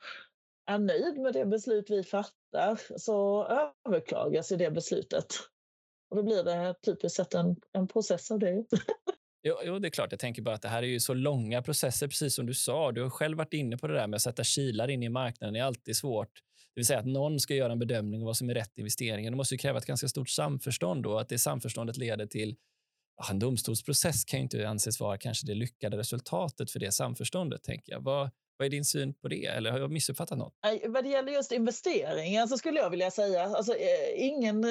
är 0.67 0.79
nöjd 0.79 1.19
med 1.19 1.33
det 1.33 1.45
beslut 1.45 1.91
vi 1.91 2.03
fattar 2.03 2.99
så 2.99 3.45
överklagas 3.89 4.53
i 4.53 4.57
det 4.57 4.71
beslutet. 4.71 5.27
Och 6.11 6.17
då 6.17 6.23
blir 6.23 6.45
det 6.45 6.75
typiskt 6.87 7.17
sett 7.17 7.35
en, 7.35 7.57
en 7.73 7.89
process 7.89 8.31
av 8.31 8.39
det. 8.39 8.65
Jo, 9.43 9.55
jo, 9.65 9.79
det 9.79 9.89
är 9.89 9.91
klart. 9.91 10.13
Jag 10.13 10.21
tänker 10.21 10.43
bara 10.43 10.55
att 10.55 10.63
det 10.63 10.69
här 10.69 10.83
är 10.83 10.87
ju 10.87 11.01
så 11.01 11.15
långa 11.15 11.63
processer, 11.63 12.07
precis 12.07 12.35
som 12.35 12.47
du 12.47 12.55
sa. 12.55 12.93
Du 12.93 13.03
har 13.03 13.11
själv 13.11 13.39
varit 13.39 13.53
inne 13.53 13.77
på 13.79 13.87
det 13.87 13.95
där 13.95 14.07
med 14.07 14.17
att 14.17 14.23
sätta 14.23 14.45
kilar 14.45 14.91
in 14.91 15.03
i 15.03 15.09
marknaden. 15.09 15.55
Det 15.55 15.61
är 15.61 15.65
alltid 15.65 15.97
svårt. 15.97 16.31
Det 16.75 16.81
vill 16.81 16.87
säga 16.87 16.99
att 16.99 17.07
någon 17.07 17.41
ska 17.41 17.55
göra 17.55 17.73
en 17.73 17.79
bedömning 17.79 18.21
av 18.21 18.27
vad 18.27 18.37
som 18.37 18.51
är 18.51 18.55
rätt 18.55 18.79
investering. 18.79 19.31
Det 19.31 19.37
måste 19.37 19.55
ju 19.55 19.59
kräva 19.59 19.79
ett 19.79 19.87
ganska 19.87 20.09
stort 20.09 20.29
samförstånd 20.29 21.03
då, 21.03 21.19
att 21.19 21.29
det 21.29 21.39
samförståndet 21.39 21.97
leder 21.97 22.27
till 22.27 22.57
en 23.31 23.39
domstolsprocess 23.39 24.25
kan 24.25 24.39
ju 24.39 24.43
inte 24.43 24.69
anses 24.69 25.01
vara 25.01 25.19
kanske 25.19 25.47
det 25.47 25.55
lyckade 25.55 25.97
resultatet 25.97 26.71
för 26.71 26.79
det 26.79 26.93
samförståndet, 26.93 27.63
tänker 27.63 27.93
jag. 27.93 28.01
Vad, 28.01 28.31
vad 28.57 28.67
är 28.67 28.71
din 28.71 28.85
syn 28.85 29.15
på 29.15 29.29
det? 29.29 29.47
Eller 29.47 29.71
har 29.71 29.79
jag 29.79 29.91
missuppfattat 29.91 30.39
något? 30.39 30.55
Vad 30.87 31.05
det 31.05 31.11
gäller 31.11 31.33
just 31.33 31.53
investeringar 31.53 32.47
så 32.47 32.59
skulle 32.59 32.81
jag 32.81 32.91
vilja 32.91 33.11
säga, 33.11 33.43
alltså, 33.43 33.73
eh, 33.75 34.27
ingen 34.27 34.65
eh, 34.65 34.71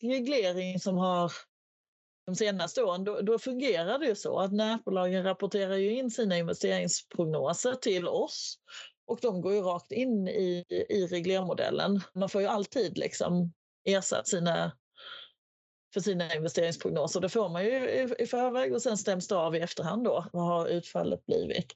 reglering 0.00 0.80
som 0.80 0.96
har 0.96 1.32
de 2.26 2.36
senaste 2.36 2.82
åren, 2.82 3.04
då, 3.04 3.20
då 3.20 3.38
fungerar 3.38 3.98
det 3.98 4.06
ju 4.06 4.14
så 4.14 4.38
att 4.38 4.52
nätbolagen 4.52 5.24
rapporterar 5.24 5.76
ju 5.76 5.98
in 5.98 6.10
sina 6.10 6.38
investeringsprognoser 6.38 7.74
till 7.74 8.08
oss 8.08 8.58
och 9.06 9.18
de 9.22 9.40
går 9.40 9.52
ju 9.54 9.60
rakt 9.60 9.92
in 9.92 10.28
i, 10.28 10.64
i 10.88 11.06
reglermodellen. 11.06 12.00
Man 12.14 12.28
får 12.28 12.40
ju 12.40 12.46
alltid 12.46 12.98
liksom 12.98 13.52
ersatt 13.84 14.28
sina 14.28 14.72
för 15.94 16.00
sina 16.00 16.34
investeringsprognoser. 16.34 17.20
Det 17.20 17.28
får 17.28 17.48
man 17.48 17.64
ju 17.64 17.70
i, 17.70 18.14
i 18.18 18.26
förväg 18.26 18.74
och 18.74 18.82
sen 18.82 18.96
stäms 18.96 19.28
det 19.28 19.36
av 19.36 19.56
i 19.56 19.60
efterhand 19.60 20.04
då. 20.04 20.26
Vad 20.32 20.46
har 20.46 20.68
utfallet 20.68 21.26
blivit? 21.26 21.72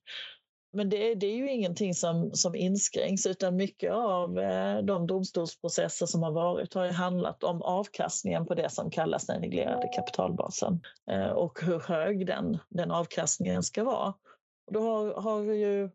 Men 0.73 0.89
det, 0.89 1.15
det, 1.15 1.27
är 1.27 1.37
ju 1.37 1.51
ingenting 1.51 1.95
som, 1.95 2.31
som 2.35 2.55
inskränks 2.55 3.27
utan 3.27 3.57
mycket 3.57 3.93
av 3.93 4.39
eh, 4.39 4.79
de 4.79 5.07
domstolsprocesser 5.07 6.07
som 6.07 6.23
har 6.23 6.33
varit 6.33 6.75
har 6.75 6.85
ju 6.85 6.91
handlat 6.91 7.45
om 7.45 7.63
avkastningen 7.63 8.47
på 8.47 8.55
det 8.55 8.71
som 8.71 8.91
kallas 8.91 9.27
den 9.27 9.41
reglerade 9.41 9.89
kapitalbasen 9.89 10.81
eh, 11.11 11.31
och 11.31 11.59
hur 11.63 11.81
hög 11.81 12.27
den, 12.27 12.59
den 12.69 12.91
avkastningen 12.91 13.63
ska 13.63 13.85
vara. 13.85 14.15
Och 14.67 14.73
då 14.73 14.81
har, 14.81 15.15
har 15.21 15.41
ju 15.41 15.91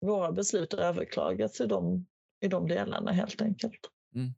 våra 0.00 0.32
beslut 0.32 0.74
överklagats 0.74 1.60
i 1.60 1.66
de, 1.66 2.06
i 2.40 2.48
de 2.48 2.68
delarna 2.68 3.12
helt 3.12 3.42
enkelt. 3.42 3.80
Mm. 4.14 4.34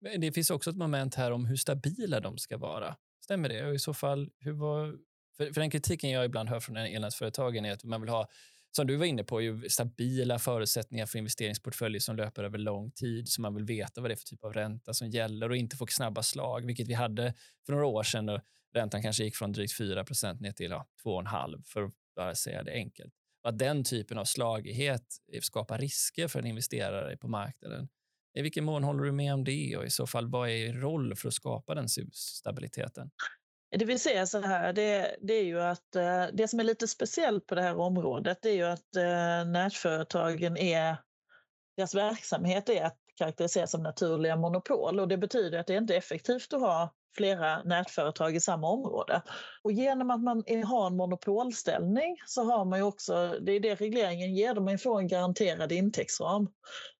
Men 0.00 0.20
det 0.20 0.32
finns 0.32 0.50
också 0.50 0.70
ett 0.70 0.76
moment 0.76 1.14
här 1.14 1.30
om 1.30 1.46
hur 1.46 1.56
stabila 1.56 2.20
de 2.20 2.38
ska 2.38 2.58
vara. 2.58 2.96
Stämmer 3.24 3.48
det? 3.48 3.66
Och 3.66 3.74
i 3.74 3.78
så 3.78 3.94
fall, 3.94 4.30
hur 4.38 4.52
var... 4.52 4.96
För, 5.36 5.52
för 5.52 5.60
den 5.60 5.70
kritiken 5.70 6.10
jag 6.10 6.24
ibland 6.24 6.48
hör 6.48 6.60
från 6.60 6.76
elnätsföretagen 6.76 7.64
är 7.64 7.72
att 7.72 7.84
man 7.84 8.00
vill 8.00 8.10
ha 8.10 8.28
som 8.72 8.86
du 8.86 8.96
var 8.96 9.06
inne 9.06 9.24
på, 9.24 9.40
ju 9.40 9.68
stabila 9.68 10.38
förutsättningar 10.38 11.06
för 11.06 11.18
investeringsportföljer 11.18 12.00
som 12.00 12.16
löper 12.16 12.44
över 12.44 12.58
lång 12.58 12.90
tid, 12.90 13.28
så 13.28 13.40
man 13.40 13.54
vill 13.54 13.64
veta 13.64 14.00
vad 14.00 14.10
det 14.10 14.14
är 14.14 14.16
för 14.16 14.24
typ 14.24 14.44
av 14.44 14.52
ränta 14.52 14.94
som 14.94 15.08
gäller 15.08 15.48
och 15.48 15.56
inte 15.56 15.76
få 15.76 15.86
snabba 15.86 16.22
slag, 16.22 16.66
vilket 16.66 16.88
vi 16.88 16.94
hade 16.94 17.34
för 17.66 17.72
några 17.72 17.86
år 17.86 18.02
sedan. 18.02 18.28
Och 18.28 18.40
räntan 18.74 19.02
kanske 19.02 19.24
gick 19.24 19.36
från 19.36 19.52
drygt 19.52 19.76
4 19.76 20.04
ner 20.40 20.52
till 20.52 20.70
ja, 20.70 20.86
2,5 21.04 21.62
för 21.64 21.82
att 21.82 21.92
bara 22.16 22.34
säga 22.34 22.62
det 22.62 22.72
enkelt. 22.72 23.14
att 23.42 23.58
den 23.58 23.84
typen 23.84 24.18
av 24.18 24.24
slagighet 24.24 25.04
skapar 25.40 25.78
risker 25.78 26.28
för 26.28 26.38
en 26.38 26.46
investerare 26.46 27.16
på 27.16 27.28
marknaden. 27.28 27.88
I 28.34 28.42
vilken 28.42 28.64
mån 28.64 28.84
håller 28.84 29.04
du 29.04 29.12
med 29.12 29.34
om 29.34 29.44
det 29.44 29.76
och 29.76 29.84
i 29.84 29.90
så 29.90 30.06
fall 30.06 30.30
vad 30.30 30.48
är 30.48 30.52
er 30.52 30.72
roll 30.72 31.16
för 31.16 31.28
att 31.28 31.34
skapa 31.34 31.74
den 31.74 31.88
stabiliteten? 32.12 33.10
Det 33.78 33.84
vi 33.84 33.98
ser 33.98 34.24
så 34.24 34.40
här, 34.40 34.72
det, 34.72 35.16
det, 35.20 35.34
är 35.34 35.44
ju 35.44 35.60
att 35.60 35.96
eh, 35.96 36.26
det 36.32 36.48
som 36.48 36.60
är 36.60 36.64
lite 36.64 36.88
speciellt 36.88 37.46
på 37.46 37.54
det 37.54 37.62
här 37.62 37.78
området 37.78 38.38
det 38.42 38.48
är 38.50 38.54
ju 38.54 38.66
att 38.66 38.96
eh, 38.96 39.50
nätföretagen 39.52 40.56
är, 40.56 40.96
deras 41.76 41.94
verksamhet 41.94 42.68
är 42.68 42.84
att 42.84 42.98
karaktäriseras 43.20 43.70
som 43.70 43.82
naturliga 43.82 44.36
monopol 44.36 45.00
och 45.00 45.08
det 45.08 45.16
betyder 45.16 45.58
att 45.58 45.66
det 45.66 45.74
inte 45.74 45.94
är 45.94 45.98
effektivt 45.98 46.52
att 46.52 46.60
ha 46.60 46.94
flera 47.16 47.62
nätföretag 47.62 48.36
i 48.36 48.40
samma 48.40 48.70
område. 48.70 49.22
Och 49.62 49.72
genom 49.72 50.10
att 50.10 50.22
man 50.22 50.44
har 50.64 50.86
en 50.86 50.96
monopolställning 50.96 52.16
så 52.26 52.42
har 52.42 52.64
man 52.64 52.78
ju 52.78 52.84
också, 52.84 53.36
det 53.40 53.52
är 53.52 53.60
det 53.60 53.74
regleringen 53.74 54.34
ger, 54.34 54.54
man 54.54 54.78
får 54.78 54.98
en 54.98 55.08
garanterad 55.08 55.72
intäktsram. 55.72 56.48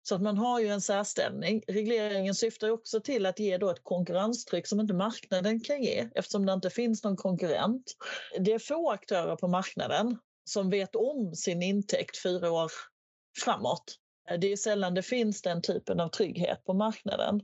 Så 0.02 0.14
att 0.14 0.22
man 0.22 0.38
har 0.38 0.60
ju 0.60 0.68
en 0.68 0.80
särställning. 0.80 1.62
Regleringen 1.68 2.34
syftar 2.34 2.70
också 2.70 3.00
till 3.00 3.26
att 3.26 3.38
ge 3.38 3.58
då 3.58 3.70
ett 3.70 3.84
konkurrenstryck 3.84 4.66
som 4.66 4.80
inte 4.80 4.94
marknaden 4.94 5.60
kan 5.60 5.82
ge 5.82 6.08
eftersom 6.14 6.46
det 6.46 6.52
inte 6.52 6.70
finns 6.70 7.04
någon 7.04 7.16
konkurrent. 7.16 7.96
Det 8.38 8.52
är 8.52 8.58
få 8.58 8.90
aktörer 8.90 9.36
på 9.36 9.48
marknaden 9.48 10.18
som 10.44 10.70
vet 10.70 10.96
om 10.96 11.34
sin 11.34 11.62
intäkt 11.62 12.22
fyra 12.22 12.50
år 12.50 12.70
framåt. 13.44 13.99
Eh, 14.30 14.38
det 14.38 14.52
är 14.52 14.56
sällan 14.56 14.94
det 14.94 15.02
finns 15.02 15.42
den 15.42 15.62
typen 15.62 16.00
av 16.00 16.08
trygghet 16.08 16.64
på 16.64 16.72
marknaden. 16.72 17.40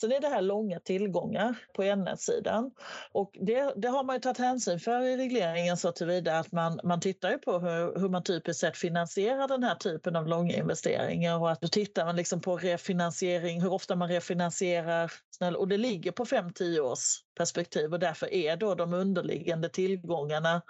Sen 0.00 0.12
är 0.12 0.20
det 0.20 0.28
här 0.28 0.42
långa 0.42 0.80
tillgångar 0.80 1.54
på 1.74 1.82
elnätssidan. 1.82 2.70
Och 3.12 3.30
det, 3.40 3.72
det 3.76 3.88
har 3.88 4.04
man 4.04 4.16
ju 4.16 4.20
tagit 4.20 4.38
hänsyn 4.38 4.80
för 4.80 5.02
i 5.02 5.16
regleringen 5.16 5.76
så 5.76 5.92
tillvida 5.92 6.38
att 6.38 6.52
man, 6.52 6.80
man 6.84 7.00
tittar 7.00 7.38
på 7.38 7.58
hur, 7.58 8.00
hur 8.00 8.08
man 8.08 8.22
typiskt 8.22 8.60
sett 8.60 8.76
finansierar 8.76 9.48
den 9.48 9.62
här 9.62 9.74
typen 9.74 10.16
av 10.16 10.28
långa 10.28 10.56
investeringar 10.56 11.38
och 11.38 11.50
att 11.50 11.60
då 11.60 11.68
tittar 11.68 12.04
man 12.04 12.16
liksom 12.16 12.40
på 12.40 12.56
refinansiering, 12.56 13.62
hur 13.62 13.72
ofta 13.72 13.96
man 13.96 14.08
refinansierar 14.08 15.12
och 15.56 15.68
det 15.68 15.76
ligger 15.76 16.12
på 16.12 16.24
5-10 16.24 16.80
års 16.80 17.22
perspektiv 17.36 17.92
och 17.92 17.98
därför 17.98 18.34
är 18.34 18.56
då 18.56 18.74
de 18.74 18.94
underliggande 18.94 19.68
tillgångarna 19.68 20.62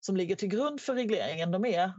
som 0.00 0.16
ligger 0.16 0.36
till 0.36 0.48
grund 0.48 0.80
för 0.80 0.94
regleringen, 0.94 1.50
de 1.50 1.64
är 1.64 1.92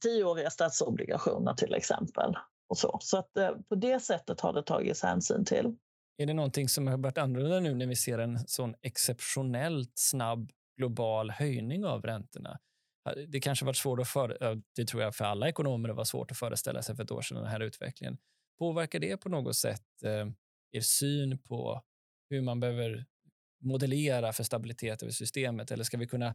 tioåriga 0.00 0.50
statsobligationer 0.50 1.54
till 1.54 1.74
exempel. 1.74 2.34
Och 2.68 2.78
så 2.78 2.98
så 3.00 3.18
att, 3.18 3.36
eh, 3.36 3.50
på 3.68 3.74
det 3.74 4.00
sättet 4.00 4.40
har 4.40 4.52
det 4.52 4.62
tagits 4.62 5.02
hänsyn 5.02 5.44
till. 5.44 5.76
Är 6.16 6.26
det 6.26 6.34
någonting 6.34 6.68
som 6.68 6.86
har 6.86 6.98
varit 6.98 7.18
annorlunda 7.18 7.60
nu 7.60 7.74
när 7.74 7.86
vi 7.86 7.96
ser 7.96 8.18
en 8.18 8.38
sån 8.38 8.74
exceptionellt 8.82 9.92
snabb 9.94 10.50
global 10.76 11.30
höjning 11.30 11.84
av 11.84 12.02
räntorna? 12.02 12.58
Det 13.28 13.40
kanske 13.40 13.64
varit 13.64 13.76
svårt 13.76 14.00
att 14.00 14.08
för, 14.08 14.60
det 14.76 14.84
tror 14.84 15.02
jag 15.02 15.14
för 15.14 15.24
alla 15.24 15.48
ekonomer 15.48 15.88
det 15.88 15.94
var 15.94 16.04
svårt 16.04 16.30
att 16.30 16.36
föreställa 16.36 16.82
sig 16.82 16.96
för 16.96 17.02
ett 17.02 17.10
år 17.10 17.22
sedan, 17.22 17.36
den 17.36 17.46
här 17.46 17.60
utvecklingen. 17.60 18.18
Påverkar 18.58 18.98
det 18.98 19.16
på 19.16 19.28
något 19.28 19.56
sätt 19.56 20.02
eh, 20.04 20.26
er 20.72 20.80
syn 20.80 21.38
på 21.38 21.82
hur 22.30 22.40
man 22.40 22.60
behöver 22.60 23.06
modellera 23.60 24.32
för 24.32 24.44
stabilitet 24.44 25.02
över 25.02 25.12
systemet? 25.12 25.70
Eller 25.70 25.84
ska 25.84 25.96
vi 25.96 26.06
kunna 26.06 26.34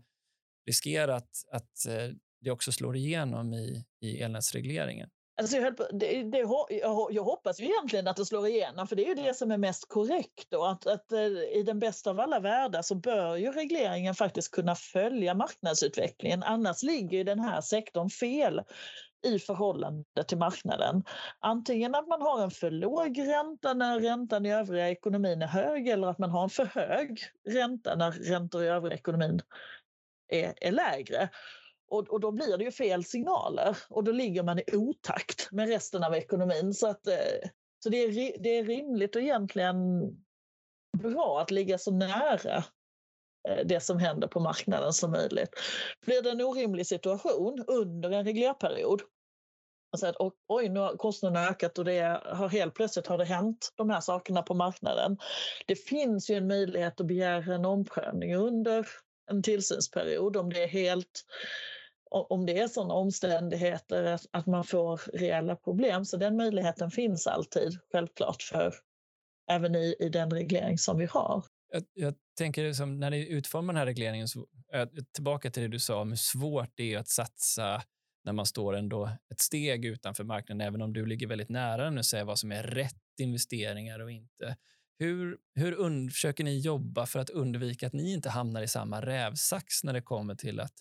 riskera 0.68 1.16
att, 1.16 1.46
att 1.52 1.86
eh, 1.88 2.10
det 2.46 2.52
också 2.52 2.72
slår 2.72 2.96
igenom 2.96 3.54
i, 3.54 3.86
i 4.02 4.22
elnätsregleringen? 4.22 5.10
Alltså 5.38 5.58
jag, 5.58 5.76
det, 5.92 6.24
det, 6.24 6.40
jag, 7.12 7.24
hoppas 7.24 7.60
ju 7.60 7.66
egentligen 7.66 8.08
att 8.08 8.16
det 8.16 8.26
slår 8.26 8.48
igenom, 8.48 8.88
för 8.88 8.96
det 8.96 9.06
är 9.06 9.16
ju 9.16 9.24
det 9.24 9.34
som 9.34 9.52
är 9.52 9.58
mest 9.58 9.90
korrekt. 9.90 10.48
Då, 10.50 10.66
att, 10.66 10.88
att 10.88 11.12
eh, 11.12 11.20
I 11.54 11.64
den 11.66 11.80
bästa 11.80 12.10
av 12.10 12.20
alla 12.20 12.40
världar 12.40 12.82
så 12.82 12.96
bör 12.96 13.36
ju 13.36 13.52
regleringen 13.52 14.16
faktiskt 14.16 14.52
kunna 14.52 14.76
följa 14.76 15.34
marknadsutvecklingen. 15.34 16.44
Annars 16.44 16.84
ligger 16.84 17.18
ju 17.18 17.24
den 17.24 17.40
här 17.40 17.62
sektorn 17.62 18.10
fel 18.10 18.62
i 19.26 19.40
förhållande 19.40 20.24
till 20.28 20.38
marknaden. 20.38 21.04
Antingen 21.40 21.96
att 21.96 22.08
man 22.08 22.22
har 22.22 22.44
en 22.44 22.52
för 22.52 22.72
låg 22.72 23.20
ränta 23.20 23.74
när 23.74 24.00
räntan 24.00 24.46
i 24.46 24.54
övriga 24.54 24.90
ekonomin 24.90 25.42
är 25.42 25.48
hög 25.48 25.88
eller 25.88 26.08
att 26.08 26.20
man 26.20 26.30
har 26.30 26.44
en 26.44 26.50
för 26.50 26.66
hög 26.66 27.20
ränta 27.50 27.96
när 27.96 28.12
räntor 28.12 28.64
i 28.64 28.68
övriga 28.68 28.96
ekonomin 28.96 29.42
är, 30.28 30.54
är 30.62 30.72
lägre. 30.72 31.30
Och, 31.96 32.14
och, 32.14 32.20
då 32.20 32.32
blir 32.32 32.58
det 32.58 32.64
ju 32.64 32.72
fel 32.72 33.04
signaler 33.04 33.78
och 33.90 34.04
då 34.04 34.12
ligger 34.12 34.44
man 34.44 34.60
i 34.60 34.64
otakt 34.74 35.52
med 35.52 35.68
resten 35.70 36.04
av 36.04 36.16
ekonomin. 36.16 36.74
Så, 36.74 36.88
att, 36.88 37.08
eh, 37.08 37.50
så 37.84 37.90
det, 37.90 37.98
är, 37.98 38.38
det 38.40 38.50
är 38.50 38.64
rimligt 38.64 39.16
och 39.16 39.22
egentligen 39.22 39.78
bra 40.98 41.42
att 41.42 41.52
ligga 41.52 41.78
så 41.78 41.92
nära 41.92 42.58
eh, 43.50 43.66
det 43.66 43.80
som 43.80 44.00
händer 44.00 44.28
på 44.28 44.40
marknaden 44.40 44.94
som 44.94 45.12
möjligt. 45.12 45.50
Blir 46.06 46.22
det 46.22 46.32
en 46.32 46.42
orimlig 46.42 46.88
situation 46.88 47.64
under 47.68 48.12
en 48.12 48.26
reglerperiod 48.26 49.02
Alltså 49.96 50.08
att, 50.08 50.16
oj, 50.48 50.70
nu 50.70 50.80
har 50.80 50.98
kostnaderna 50.98 51.48
ökat 51.50 51.78
och 51.78 51.86
det 51.86 52.22
har 52.26 52.50
helt 52.50 52.74
plötsligt 52.74 53.08
har 53.08 53.18
det 53.18 53.26
hänt 53.26 53.70
de 53.76 53.90
här 53.90 54.02
sakerna 54.02 54.42
på 54.42 54.54
marknaden. 54.54 55.18
Det 55.68 55.76
finns 55.76 56.30
ju 56.30 56.36
en 56.36 56.48
möjlighet 56.48 57.02
att 57.02 57.08
begära 57.08 57.56
en 57.56 57.66
omprövning 57.66 58.36
under 58.36 58.88
en 59.32 59.44
tillsynsperiod 59.44 60.38
om 60.38 60.54
det 60.54 60.64
är 60.64 60.68
helt 60.68 61.26
om 62.16 62.46
det 62.46 62.60
är 62.60 62.68
sådana 62.68 62.94
omständigheter 62.94 64.20
att 64.32 64.46
man 64.46 64.64
får 64.64 65.02
reella 65.14 65.56
problem. 65.56 66.06
Så 66.06 66.18
den 66.18 66.38
möjligheten 66.38 66.92
finns 66.92 67.28
alltid, 67.28 67.80
självklart, 67.92 68.42
för 68.42 68.74
även 69.52 69.76
i, 69.76 69.96
i 70.00 70.10
den 70.10 70.32
reglering 70.32 70.78
som 70.78 70.98
vi 70.98 71.06
har. 71.06 71.44
Jag, 71.72 71.84
jag 71.94 72.14
tänker 72.38 72.74
som 72.74 73.00
när 73.00 73.10
ni 73.10 73.28
utformar 73.28 73.74
den 73.74 73.80
här 73.80 73.86
regleringen, 73.86 74.28
så, 74.28 74.48
tillbaka 75.14 75.52
till 75.52 75.64
det 75.64 75.70
du 75.70 75.80
sa 75.80 76.02
om 76.02 76.10
hur 76.10 76.16
svårt 76.16 76.72
det 76.76 76.94
är 76.94 77.00
att 77.00 77.08
satsa 77.08 77.82
när 78.24 78.34
man 78.34 78.46
står 78.46 78.76
ändå 78.76 79.10
ett 79.32 79.40
steg 79.40 79.86
utanför 79.86 80.24
marknaden, 80.24 80.68
även 80.68 80.82
om 80.82 80.94
du 80.94 81.06
ligger 81.06 81.28
väldigt 81.28 81.50
nära 81.50 81.84
den 81.84 81.98
och 81.98 82.06
säger 82.06 82.24
vad 82.24 82.40
som 82.40 82.52
är 82.52 82.64
rätt 82.64 83.20
investeringar 83.22 84.00
och 84.00 84.12
inte. 84.12 84.58
Hur, 85.00 85.38
hur 85.56 86.10
försöker 86.10 86.44
ni 86.44 86.60
jobba 86.60 87.06
för 87.06 87.20
att 87.20 87.30
undvika 87.30 87.88
att 87.88 87.94
ni 87.94 88.14
inte 88.14 88.30
hamnar 88.30 88.62
i 88.62 88.68
samma 88.68 89.02
rävsax 89.02 89.84
när 89.84 89.94
det 89.94 90.02
kommer 90.02 90.36
till 90.36 90.60
att 90.60 90.74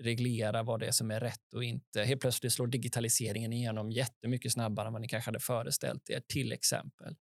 reglera 0.00 0.62
vad 0.62 0.80
det 0.80 0.86
är 0.86 0.92
som 0.92 1.10
är 1.10 1.20
rätt 1.20 1.54
och 1.54 1.64
inte. 1.64 2.02
Helt 2.02 2.20
plötsligt 2.20 2.52
slår 2.52 2.66
digitaliseringen 2.66 3.52
igenom 3.52 3.90
jättemycket 3.90 4.52
snabbare 4.52 4.86
än 4.86 4.92
vad 4.92 5.02
ni 5.02 5.08
kanske 5.08 5.28
hade 5.28 5.40
föreställt 5.40 6.10
er, 6.10 6.20
till 6.28 6.52
exempel. 6.52 7.16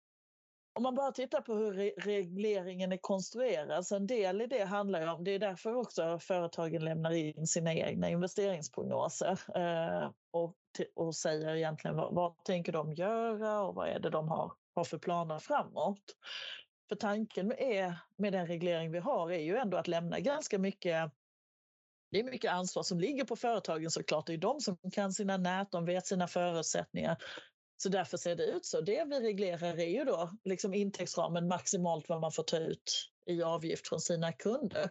Om 0.78 0.84
man 0.84 0.96
bara 0.96 1.12
tittar 1.12 1.42
på 1.42 1.54
hur 1.56 1.74
re 1.74 1.92
regleringen 1.98 2.92
är 2.92 2.98
konstruerad, 3.02 3.88
så 3.88 3.96
en 3.96 4.08
del 4.08 4.42
i 4.42 4.48
det 4.48 4.64
handlar 4.64 5.02
ju 5.02 5.10
om, 5.10 5.24
det 5.24 5.32
är 5.32 5.40
därför 5.40 5.76
också 5.76 6.20
företagen 6.20 6.86
lämnar 6.86 7.12
in 7.12 7.48
sina 7.48 7.74
egna 7.74 8.10
investeringsprognoser 8.10 9.40
eh, 9.56 10.12
och, 10.32 10.56
och 10.96 11.16
säger 11.16 11.56
egentligen 11.56 11.98
vad, 11.98 12.16
vad 12.16 12.44
tänker 12.46 12.72
de 12.72 12.94
göra 12.94 13.62
och 13.62 13.76
vad 13.76 13.90
är 13.90 14.00
det 14.00 14.10
de 14.10 14.28
har, 14.28 14.52
har 14.76 14.84
för 14.84 14.98
planer 14.98 15.40
framåt. 15.40 16.04
För 16.90 16.96
tanken 16.96 17.52
är, 17.52 18.00
med 18.18 18.34
den 18.34 18.48
reglering 18.48 18.92
vi 18.92 19.00
har 19.00 19.32
är 19.32 19.40
ju 19.40 19.58
ändå 19.58 19.78
att 19.78 19.88
lämna 19.88 20.20
ganska 20.20 20.60
mycket 20.60 21.12
det 22.12 22.20
är 22.20 22.24
mycket 22.24 22.52
ansvar 22.52 22.84
som 22.84 23.00
ligger 23.00 23.26
på 23.26 23.36
företagen 23.36 23.92
såklart. 23.92 24.28
Det 24.28 24.34
är 24.34 24.38
de 24.38 24.60
som 24.60 24.78
kan 24.92 25.14
sina 25.14 25.38
nät, 25.38 25.72
de 25.72 25.86
vet 25.86 26.08
sina 26.08 26.28
förutsättningar. 26.28 27.18
Så 27.78 27.90
därför 27.90 28.18
ser 28.18 28.36
det 28.36 28.46
ut 28.46 28.66
så. 28.66 28.82
Det 28.82 29.06
vi 29.10 29.20
reglerar 29.20 29.80
är 29.80 29.88
ju 29.88 30.04
då 30.04 30.32
liksom 30.44 30.74
intäktsramen 30.74 31.48
maximalt 31.48 32.10
vad 32.10 32.22
man 32.22 32.32
får 32.32 32.44
ta 32.44 32.58
ut 32.58 33.12
i 33.26 33.44
avgift 33.44 33.88
från 33.88 34.02
sina 34.02 34.32
kunder. 34.32 34.90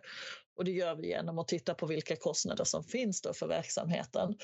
Och 0.56 0.64
det 0.64 0.70
gör 0.70 0.94
vi 0.94 1.08
genom 1.08 1.38
att 1.38 1.48
titta 1.48 1.74
på 1.74 1.86
vilka 1.86 2.16
kostnader 2.16 2.64
som 2.64 2.84
finns 2.84 3.22
då 3.22 3.32
för 3.32 3.46
verksamheten. 3.46 4.38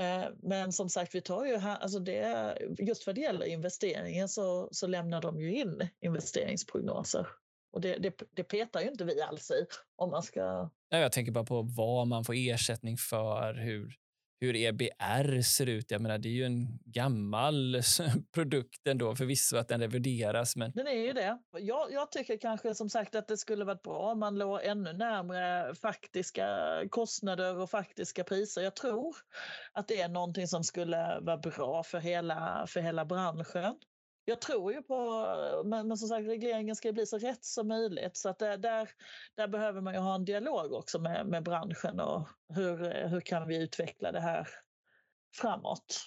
Eh, 0.00 0.24
men 0.42 0.72
som 0.72 0.88
sagt, 0.88 1.14
vi 1.14 1.20
tar 1.20 1.44
ju 1.44 1.56
här, 1.56 1.76
alltså 1.76 1.98
det, 1.98 2.58
just 2.78 3.06
vad 3.06 3.14
det 3.14 3.20
gäller 3.20 3.46
investeringen 3.46 4.28
så, 4.28 4.68
så 4.72 4.86
lämnar 4.86 5.20
de 5.20 5.40
ju 5.40 5.54
in 5.54 5.88
investeringsprognoser. 6.00 7.26
Och 7.72 7.80
det, 7.80 7.96
det, 7.98 8.22
det 8.30 8.44
petar 8.44 8.80
ju 8.80 8.88
inte 8.88 9.04
vi 9.04 9.20
alls 9.20 9.50
i 9.50 9.66
om 9.96 10.10
man 10.10 10.22
ska... 10.22 10.70
Nej, 10.94 11.02
jag 11.02 11.12
tänker 11.12 11.32
bara 11.32 11.44
på 11.44 11.62
vad 11.62 12.06
man 12.06 12.24
får 12.24 12.34
ersättning 12.36 12.96
för, 12.96 13.54
hur, 13.54 13.94
hur 14.40 14.56
EBR 14.56 15.42
ser 15.42 15.66
ut. 15.66 15.90
Jag 15.90 16.00
menar, 16.00 16.18
det 16.18 16.28
är 16.28 16.32
ju 16.32 16.44
en 16.44 16.78
gammal 16.84 17.80
produkt 18.34 18.86
ändå, 18.86 19.16
förvisso 19.16 19.56
att 19.56 19.68
den 19.68 19.80
revideras. 19.80 20.56
Men... 20.56 20.72
Den 20.74 20.86
är 20.86 21.06
ju 21.06 21.12
det. 21.12 21.38
Jag, 21.58 21.92
jag 21.92 22.12
tycker 22.12 22.36
kanske 22.36 22.74
som 22.74 22.90
sagt 22.90 23.14
att 23.14 23.28
det 23.28 23.36
skulle 23.36 23.64
varit 23.64 23.82
bra 23.82 24.12
om 24.12 24.18
man 24.18 24.38
låg 24.38 24.60
ännu 24.62 24.92
närmare 24.92 25.74
faktiska 25.74 26.48
kostnader 26.90 27.56
och 27.56 27.70
faktiska 27.70 28.24
priser. 28.24 28.62
Jag 28.62 28.76
tror 28.76 29.16
att 29.72 29.88
det 29.88 30.00
är 30.00 30.08
någonting 30.08 30.48
som 30.48 30.64
skulle 30.64 31.20
vara 31.20 31.38
bra 31.38 31.82
för 31.82 31.98
hela, 31.98 32.66
för 32.68 32.80
hela 32.80 33.04
branschen 33.04 33.74
jag 34.24 34.40
tror 34.40 34.72
ju 34.72 34.82
på, 34.82 35.26
men, 35.64 35.88
men 35.88 35.96
som 35.96 36.08
sagt 36.08 36.28
regleringen 36.28 36.76
ska 36.76 36.92
bli 36.92 37.06
så 37.06 37.18
rätt 37.18 37.44
som 37.44 37.68
möjligt 37.68 38.16
så 38.16 38.28
att 38.28 38.38
där, 38.38 38.58
där, 38.58 38.88
där 39.36 39.48
behöver 39.48 39.80
man 39.80 39.94
ju 39.94 40.00
ha 40.00 40.14
en 40.14 40.24
dialog 40.24 40.72
också 40.72 40.98
med, 40.98 41.26
med 41.26 41.42
branschen 41.42 42.00
och 42.00 42.28
hur, 42.48 43.08
hur 43.08 43.20
kan 43.20 43.48
vi 43.48 43.62
utveckla 43.62 44.12
det 44.12 44.20
här 44.20 44.48
framåt. 45.34 46.00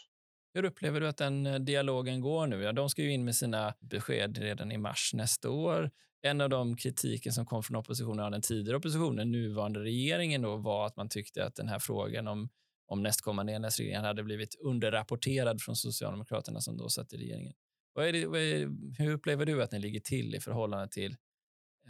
Hur 0.53 0.65
upplever 0.65 0.99
du 0.99 1.07
att 1.07 1.17
den 1.17 1.45
eh, 1.45 1.59
dialogen 1.59 2.21
går 2.21 2.47
nu? 2.47 2.61
Ja, 2.61 2.71
de 2.71 2.89
ska 2.89 3.01
ju 3.01 3.11
in 3.11 3.25
med 3.25 3.35
sina 3.35 3.73
besked 3.79 4.37
redan 4.37 4.71
i 4.71 4.77
mars 4.77 5.11
nästa 5.13 5.49
år. 5.49 5.91
En 6.21 6.41
av 6.41 6.49
de 6.49 6.77
kritiken 6.77 7.33
som 7.33 7.45
kom 7.45 7.63
från 7.63 7.77
oppositionen 7.77 8.31
den 8.31 8.41
tidigare 8.41 8.77
oppositionen, 8.77 9.31
nuvarande 9.31 9.79
regeringen, 9.79 10.41
då, 10.41 10.55
var 10.55 10.85
att 10.85 10.95
man 10.95 11.09
tyckte 11.09 11.45
att 11.45 11.55
den 11.55 11.67
här 11.67 11.79
frågan 11.79 12.27
om, 12.27 12.49
om 12.87 13.03
nästkommande 13.03 13.53
enhetsregering 13.53 14.03
hade 14.03 14.23
blivit 14.23 14.55
underrapporterad 14.59 15.61
från 15.61 15.75
Socialdemokraterna 15.75 16.61
som 16.61 16.77
då 16.77 16.89
satt 16.89 17.13
i 17.13 17.17
regeringen. 17.17 17.53
Vad 17.97 18.07
är 18.07 18.13
det, 18.13 18.27
vad 18.27 18.39
är, 18.39 18.69
hur 18.97 19.13
upplever 19.13 19.45
du 19.45 19.63
att 19.63 19.71
ni 19.71 19.79
ligger 19.79 19.99
till 19.99 20.35
i 20.35 20.39
förhållande 20.39 20.87
till 20.87 21.11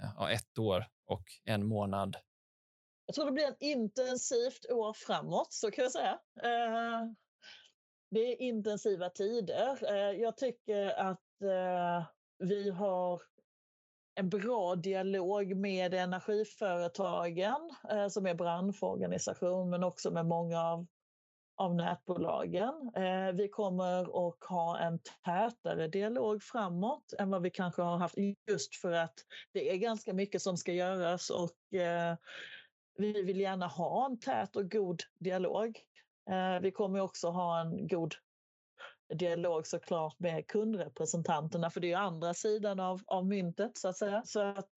eh, 0.01 0.09
ja, 0.17 0.31
ett 0.31 0.57
år 0.57 0.85
och 1.05 1.23
en 1.45 1.67
månad? 1.67 2.15
Jag 3.05 3.15
tror 3.15 3.25
det 3.25 3.31
blir 3.31 3.47
ett 3.47 3.61
intensivt 3.61 4.65
år 4.71 4.93
framåt, 4.93 5.53
så 5.53 5.71
kan 5.71 5.83
jag 5.83 5.91
säga. 5.91 6.19
Eh, 6.43 7.05
det 8.11 8.19
är 8.19 8.41
intensiva 8.41 9.09
tider. 9.09 9.91
Eh, 9.91 10.21
jag 10.21 10.37
tycker 10.37 10.87
att 10.87 11.41
eh, 11.41 12.05
vi 12.37 12.69
har 12.69 13.21
en 14.15 14.29
bra 14.29 14.75
dialog 14.75 15.55
med 15.55 15.93
energiföretagen 15.93 17.69
eh, 17.91 18.07
som 18.07 18.25
är 18.25 18.33
branschorganisation 18.33 19.69
men 19.69 19.83
också 19.83 20.11
med 20.11 20.25
många 20.25 20.61
av 20.61 20.87
av 21.57 21.75
nätbolagen. 21.75 22.91
Eh, 22.95 23.31
vi 23.33 23.49
kommer 23.49 24.27
att 24.29 24.43
ha 24.43 24.79
en 24.79 24.99
tätare 25.25 25.87
dialog 25.87 26.43
framåt 26.43 27.13
än 27.19 27.29
vad 27.29 27.41
vi 27.41 27.49
kanske 27.49 27.81
har 27.81 27.97
haft 27.97 28.15
just 28.47 28.75
för 28.75 28.91
att 28.91 29.13
det 29.53 29.71
är 29.71 29.77
ganska 29.77 30.13
mycket 30.13 30.41
som 30.41 30.57
ska 30.57 30.73
göras 30.73 31.29
och 31.29 31.79
eh, 31.79 32.15
vi 32.97 33.23
vill 33.23 33.39
gärna 33.39 33.67
ha 33.67 34.05
en 34.05 34.19
tät 34.19 34.55
och 34.55 34.71
god 34.71 35.01
dialog. 35.19 35.79
Eh, 36.29 36.59
vi 36.61 36.71
kommer 36.71 36.99
också 36.99 37.29
ha 37.29 37.61
en 37.61 37.87
god 37.87 38.13
dialog 39.13 39.67
såklart 39.67 40.19
med 40.19 40.47
kundrepresentanterna 40.47 41.69
för 41.69 41.79
det 41.79 41.91
är 41.91 41.97
andra 41.97 42.33
sidan 42.33 42.79
av, 42.79 43.01
av 43.05 43.25
myntet 43.25 43.77
så 43.77 43.87
att 43.87 43.97
säga. 43.97 44.21
Så 44.25 44.39
att 44.41 44.71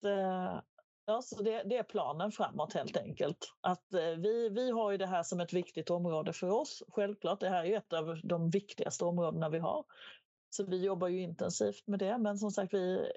Ja, 1.05 1.21
så 1.21 1.43
det, 1.43 1.63
det, 1.63 1.77
är 1.77 1.83
planen 1.83 2.31
framåt 2.31 2.73
helt 2.73 2.97
enkelt. 2.97 3.37
Att 3.61 3.93
eh, 3.93 4.01
vi, 4.01 4.49
vi 4.49 4.71
har 4.71 4.91
ju 4.91 4.97
det 4.97 5.07
här 5.07 5.23
som 5.23 5.39
ett 5.39 5.53
viktigt 5.53 5.89
område 5.89 6.33
för 6.33 6.49
oss. 6.49 6.83
Självklart, 6.87 7.39
det 7.39 7.49
här 7.49 7.65
är 7.65 7.77
ett 7.77 7.93
av 7.93 8.21
de 8.23 8.49
viktigaste 8.49 9.05
områdena 9.05 9.49
vi 9.49 9.59
har. 9.59 9.85
Så 10.49 10.65
vi 10.65 10.85
jobbar 10.85 11.07
ju 11.07 11.21
intensivt 11.21 11.87
med 11.87 11.99
det. 11.99 12.17
Men 12.17 12.37
som 12.37 12.51
sagt, 12.51 12.73
vi 12.73 13.11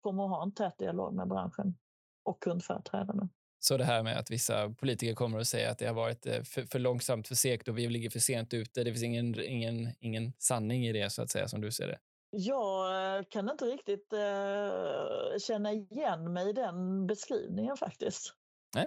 kommer 0.00 0.24
att 0.24 0.30
ha 0.30 0.42
en 0.42 0.54
tät 0.54 0.78
dialog 0.78 1.14
med 1.14 1.28
branschen 1.28 1.78
och 2.24 2.42
kundföreträdarna. 2.42 3.28
Så 3.60 3.76
det 3.76 3.84
här 3.84 4.02
med 4.02 4.18
att 4.18 4.30
vissa 4.30 4.70
politiker 4.70 5.14
kommer 5.14 5.38
att 5.38 5.46
säga 5.46 5.70
att 5.70 5.78
det 5.78 5.86
har 5.86 5.94
varit 5.94 6.26
eh, 6.26 6.42
för, 6.42 6.62
för 6.62 6.78
långsamt, 6.78 7.28
för 7.28 7.34
segt 7.34 7.68
och 7.68 7.78
vi 7.78 7.88
ligger 7.88 8.10
för 8.10 8.18
sent 8.18 8.54
ute. 8.54 8.84
Det 8.84 8.92
finns 8.92 9.04
ingen, 9.04 9.40
ingen, 9.40 9.88
ingen 10.00 10.32
sanning 10.38 10.86
i 10.86 10.92
det, 10.92 11.10
så 11.10 11.22
att 11.22 11.30
säga, 11.30 11.48
som 11.48 11.60
du 11.60 11.72
ser 11.72 11.86
det. 11.86 11.98
Jag 12.30 13.28
kan 13.30 13.50
inte 13.50 13.64
riktigt 13.64 14.12
eh, 14.12 15.38
känna 15.40 15.72
igen 15.72 16.32
mig 16.32 16.50
i 16.50 16.52
den 16.52 17.06
beskrivningen 17.06 17.76
faktiskt. 17.76 18.34
Nej. 18.74 18.86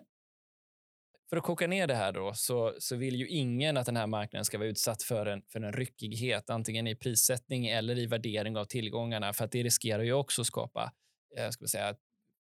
För 1.29 1.37
att 1.37 1.43
koka 1.43 1.67
ner 1.67 1.87
det 1.87 1.95
här 1.95 2.11
då, 2.11 2.33
så, 2.33 2.75
så 2.79 2.95
vill 2.95 3.15
ju 3.15 3.27
ingen 3.27 3.77
att 3.77 3.85
den 3.85 3.97
här 3.97 4.07
marknaden 4.07 4.45
ska 4.45 4.57
vara 4.57 4.67
utsatt 4.67 5.03
för 5.03 5.25
en, 5.25 5.41
för 5.47 5.61
en 5.61 5.73
ryckighet, 5.73 6.49
antingen 6.49 6.87
i 6.87 6.95
prissättning 6.95 7.67
eller 7.67 7.99
i 7.99 8.05
värdering 8.05 8.57
av 8.57 8.65
tillgångarna, 8.65 9.33
för 9.33 9.45
att 9.45 9.51
det 9.51 9.63
riskerar 9.63 10.03
ju 10.03 10.13
också 10.13 10.41
att 10.41 10.47
skapa 10.47 10.91
eh, 11.37 11.49
ska 11.49 11.67
säga, 11.67 11.95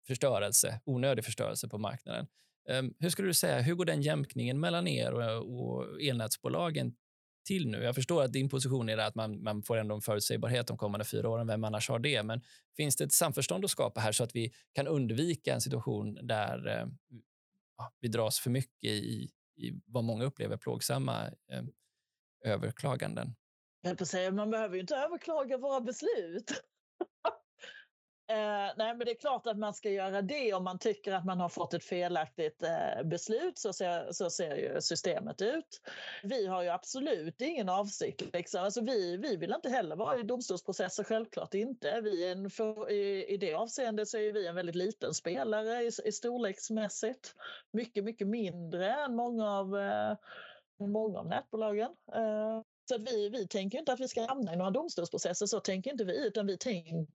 förstörelse, 0.06 0.80
onödig 0.84 1.24
förstörelse 1.24 1.68
på 1.68 1.78
marknaden. 1.78 2.26
Ehm, 2.68 2.94
hur 2.98 3.10
skulle 3.10 3.28
du 3.28 3.34
säga, 3.34 3.60
hur 3.60 3.74
går 3.74 3.84
den 3.84 4.02
jämkningen 4.02 4.60
mellan 4.60 4.88
er 4.88 5.12
och, 5.12 5.60
och 5.60 6.02
elnätsbolagen 6.02 6.94
till 7.46 7.68
nu? 7.68 7.82
Jag 7.82 7.94
förstår 7.94 8.22
att 8.22 8.32
din 8.32 8.48
position 8.48 8.88
är 8.88 8.98
att 8.98 9.14
man, 9.14 9.42
man 9.42 9.62
får 9.62 9.76
ändå 9.76 9.94
en 9.94 10.00
förutsägbarhet 10.00 10.66
de 10.66 10.78
kommande 10.78 11.04
fyra 11.04 11.28
åren. 11.28 11.46
Vem 11.46 11.64
annars 11.64 11.88
har 11.88 11.98
det? 11.98 12.22
Men 12.22 12.40
finns 12.76 12.96
det 12.96 13.04
ett 13.04 13.12
samförstånd 13.12 13.64
att 13.64 13.70
skapa 13.70 14.00
här 14.00 14.12
så 14.12 14.24
att 14.24 14.36
vi 14.36 14.52
kan 14.72 14.86
undvika 14.86 15.54
en 15.54 15.60
situation 15.60 16.18
där 16.22 16.68
eh, 16.68 16.86
vi 18.00 18.08
dras 18.08 18.40
för 18.40 18.50
mycket 18.50 18.90
i, 18.90 19.30
i 19.56 19.80
vad 19.86 20.04
många 20.04 20.24
upplever 20.24 20.56
plågsamma 20.56 21.26
eh, 21.26 21.64
överklaganden? 22.44 23.34
Jag 23.80 23.98
på 23.98 24.06
säga, 24.06 24.30
man 24.30 24.50
behöver 24.50 24.74
ju 24.74 24.80
inte 24.80 24.96
överklaga 24.96 25.58
våra 25.58 25.80
beslut. 25.80 26.62
Eh, 28.28 28.72
nej, 28.76 28.94
men 28.96 28.98
det 28.98 29.10
är 29.10 29.20
klart 29.20 29.46
att 29.46 29.58
man 29.58 29.74
ska 29.74 29.90
göra 29.90 30.22
det 30.22 30.54
om 30.54 30.64
man 30.64 30.78
tycker 30.78 31.12
att 31.12 31.24
man 31.24 31.40
har 31.40 31.48
fått 31.48 31.74
ett 31.74 31.84
felaktigt 31.84 32.62
eh, 32.62 33.02
beslut. 33.04 33.58
Så 33.58 33.72
ser, 33.72 34.12
så 34.12 34.30
ser 34.30 34.56
ju 34.56 34.80
systemet 34.80 35.42
ut. 35.42 35.80
Vi 36.22 36.46
har 36.46 36.62
ju 36.62 36.68
absolut 36.68 37.40
ingen 37.40 37.68
avsikt. 37.68 38.32
Liksom. 38.32 38.64
Alltså 38.64 38.80
vi, 38.80 39.16
vi 39.16 39.36
vill 39.36 39.52
inte 39.52 39.68
heller 39.68 39.96
vara 39.96 40.18
i 40.18 40.22
domstolsprocesser, 40.22 41.04
självklart 41.04 41.54
inte. 41.54 42.00
Vi 42.00 42.30
en, 42.30 42.50
för, 42.50 42.90
i, 42.90 43.26
I 43.26 43.36
det 43.36 43.54
avseendet 43.54 44.08
så 44.08 44.18
är 44.18 44.32
vi 44.32 44.46
en 44.46 44.54
väldigt 44.54 44.76
liten 44.76 45.14
spelare 45.14 45.82
i, 45.82 45.90
i 46.04 46.12
storleksmässigt. 46.12 47.34
Mycket, 47.72 48.04
mycket 48.04 48.28
mindre 48.28 48.94
än 48.94 49.14
många 49.14 49.50
av, 49.50 49.78
eh, 49.78 50.16
många 50.80 51.18
av 51.18 51.26
nätbolagen. 51.26 51.90
Eh, 52.14 52.62
så 52.88 52.98
vi, 52.98 53.28
vi 53.28 53.48
tänker 53.48 53.78
inte 53.78 53.92
att 53.92 54.00
vi 54.00 54.08
ska 54.08 54.26
hamna 54.26 54.52
i 54.52 54.56
några 54.56 54.70
domstolsprocesser, 54.70 55.46
så 55.46 55.60
tänker 55.60 55.90
inte 55.90 56.04
vi, 56.04 56.26
utan 56.26 56.46
vi 56.46 56.58
tänker 56.58 57.06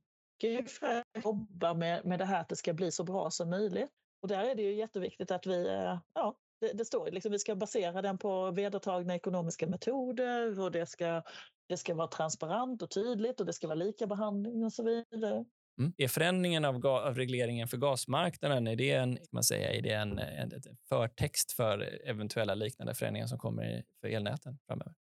för 0.67 0.85
att 0.85 1.23
jobba 1.23 1.73
med, 1.73 2.05
med 2.05 2.19
det 2.19 2.25
här 2.25 2.41
att 2.41 2.49
det 2.49 2.55
ska 2.55 2.73
bli 2.73 2.91
så 2.91 3.03
bra 3.03 3.31
som 3.31 3.49
möjligt. 3.49 3.89
Och 4.21 4.27
där 4.27 4.43
är 4.43 4.55
det 4.55 4.61
ju 4.61 4.73
jätteviktigt 4.73 5.31
att 5.31 5.47
vi, 5.47 5.67
eh, 5.67 5.99
ja, 6.13 6.35
det, 6.61 6.73
det 6.73 6.85
står 6.85 7.11
liksom, 7.11 7.31
vi 7.31 7.39
ska 7.39 7.55
basera 7.55 8.01
den 8.01 8.17
på 8.17 8.51
vedertagna 8.51 9.15
ekonomiska 9.15 9.67
metoder 9.67 10.59
och 10.59 10.71
det 10.71 10.85
ska, 10.85 11.23
det 11.69 11.77
ska 11.77 11.93
vara 11.93 12.07
transparent 12.07 12.81
och 12.81 12.89
tydligt 12.89 13.39
och 13.39 13.45
det 13.45 13.53
ska 13.53 13.67
vara 13.67 13.75
lika 13.75 14.07
behandling 14.07 14.63
och 14.63 14.73
så 14.73 14.83
vidare. 14.83 15.45
Mm. 15.79 15.93
Är 15.97 16.07
förändringen 16.07 16.65
av, 16.65 16.87
av, 16.87 17.15
regleringen 17.15 17.67
för 17.67 17.77
gasmarknaden 17.77 18.67
är 18.67 18.75
det 18.75 18.91
en, 18.91 19.17
man 19.31 19.43
säga, 19.43 19.73
är 19.73 19.81
det 19.81 19.93
en, 19.93 20.19
en, 20.19 20.51
en 20.53 20.77
förtext 20.89 21.51
för 21.51 21.99
eventuella 22.05 22.55
liknande 22.55 22.95
förändringar 22.95 23.27
som 23.27 23.37
kommer 23.37 23.83
för 24.01 24.07
elnäten 24.07 24.57
framöver? 24.67 24.93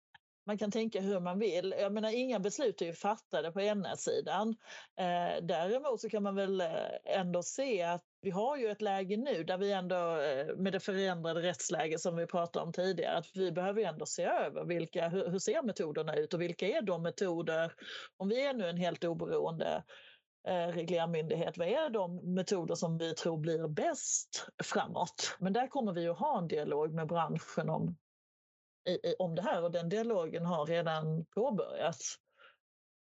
Man 0.50 0.58
kan 0.58 0.70
tänka 0.70 1.00
hur 1.00 1.20
man 1.20 1.38
vill. 1.38 1.74
Jag 1.78 1.92
menar, 1.92 2.10
inga 2.10 2.38
beslut 2.38 2.82
är 2.82 2.86
ju 2.86 2.92
fattade 2.92 3.52
på 3.52 3.60
elnätssidan. 3.60 4.48
Eh, 4.96 5.42
däremot 5.42 6.00
så 6.00 6.08
kan 6.08 6.22
man 6.22 6.34
väl 6.34 6.60
eh, 6.60 6.66
ändå 7.04 7.42
se 7.42 7.82
att 7.82 8.02
vi 8.20 8.30
har 8.30 8.56
ju 8.56 8.68
ett 8.70 8.80
läge 8.80 9.16
nu 9.16 9.44
där 9.44 9.58
vi 9.58 9.72
ändå 9.72 10.20
eh, 10.20 10.56
med 10.56 10.72
det 10.72 10.80
förändrade 10.80 11.42
rättsläge 11.42 11.98
som 11.98 12.16
vi 12.16 12.26
pratade 12.26 12.66
om 12.66 12.72
tidigare, 12.72 13.16
att 13.16 13.26
vi 13.34 13.52
behöver 13.52 13.82
ändå 13.82 14.06
se 14.06 14.24
över 14.24 14.64
vilka, 14.64 15.08
hur, 15.08 15.30
hur 15.30 15.38
ser 15.38 15.62
metoderna 15.62 16.16
ut 16.16 16.34
och 16.34 16.40
vilka 16.40 16.66
är 16.66 16.82
de 16.82 17.02
metoder, 17.02 17.72
om 18.16 18.28
vi 18.28 18.46
är 18.46 18.54
nu 18.54 18.68
en 18.68 18.76
helt 18.76 19.04
oberoende 19.04 19.84
eh, 20.48 20.68
reglermyndighet, 20.68 21.58
vad 21.58 21.68
är 21.68 21.90
de 21.90 22.34
metoder 22.34 22.74
som 22.74 22.98
vi 22.98 23.14
tror 23.14 23.38
blir 23.38 23.68
bäst 23.68 24.46
framåt? 24.62 25.36
Men 25.38 25.52
där 25.52 25.66
kommer 25.66 25.92
vi 25.92 26.08
att 26.08 26.18
ha 26.18 26.38
en 26.38 26.48
dialog 26.48 26.94
med 26.94 27.06
branschen 27.06 27.70
om 27.70 27.96
i, 28.88 29.14
om 29.18 29.34
det 29.34 29.42
här 29.42 29.64
och 29.64 29.70
den 29.70 29.88
dialogen 29.88 30.46
har 30.46 30.66
redan 30.66 31.24
påbörjats. 31.24 32.14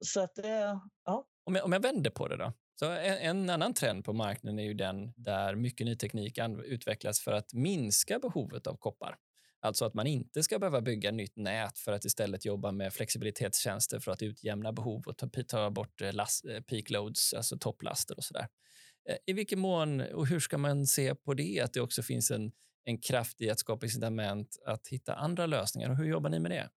Så 0.05 0.21
att 0.21 0.35
det, 0.35 0.81
ja. 1.05 1.27
Om 1.45 1.55
jag, 1.55 1.65
om 1.65 1.73
jag 1.73 1.81
vänder 1.81 2.11
på 2.11 2.29
det 2.29 2.37
då? 2.37 2.53
Så 2.79 2.91
en, 2.91 3.19
en, 3.19 3.51
annan 3.51 3.75
trend 3.75 4.05
på 4.05 4.13
marknaden 4.13 4.59
är 4.59 4.65
ju 4.65 4.75
den 4.75 5.13
där 5.17 5.55
mycket 5.55 5.87
ny 5.87 5.97
teknik 5.97 6.39
utvecklas 6.65 7.21
för 7.21 7.33
att 7.33 7.53
minska 7.53 8.19
behovet 8.19 8.67
av 8.67 8.77
koppar. 8.77 9.17
Alltså 9.61 9.85
att 9.85 9.95
man 9.95 10.07
inte 10.07 10.43
ska 10.43 10.59
behöva 10.59 10.81
bygga 10.81 11.11
nytt 11.11 11.37
nät 11.37 11.79
för 11.79 11.93
att 11.93 12.05
istället 12.05 12.45
jobba 12.45 12.73
med 12.73 12.93
flexibilitetstjänster 12.93 14.01
för 14.01 14.13
att 14.13 14.23
utjämna 14.23 14.73
behov 14.73 15.03
och 15.07 15.17
ta, 15.17 15.29
ta 15.49 15.71
bort 15.71 16.01
eh, 16.01 16.13
last, 16.13 16.45
eh, 16.45 16.61
peak 16.61 16.91
loads, 16.91 17.35
alltså 17.35 17.59
topplaster 17.59 18.17
och 18.17 18.25
så 18.25 18.35
där. 18.35 18.49
I 19.27 19.33
vilken 19.33 19.59
mån 19.59 20.01
och 20.01 20.27
hur 20.27 20.41
ska 20.41 20.59
man 20.59 20.87
se 20.87 21.15
på 21.15 21.35
det, 21.35 21.61
att 21.61 21.73
det 21.73 21.81
också 21.81 22.03
finns 22.03 22.31
en 22.31 22.53
en 22.87 22.99
kraft 22.99 23.41
i 23.41 23.51
att 23.51 23.59
skapa 23.59 23.87
incitament 23.87 24.57
att 24.65 24.89
hitta 24.89 25.15
andra 25.15 25.47
lösningar. 25.47 25.91
Och 25.91 25.97
hur 25.97 26.05
jobbar 26.05 26.31
ni 26.31 26.39
med 26.41 26.51
det? 26.51 26.71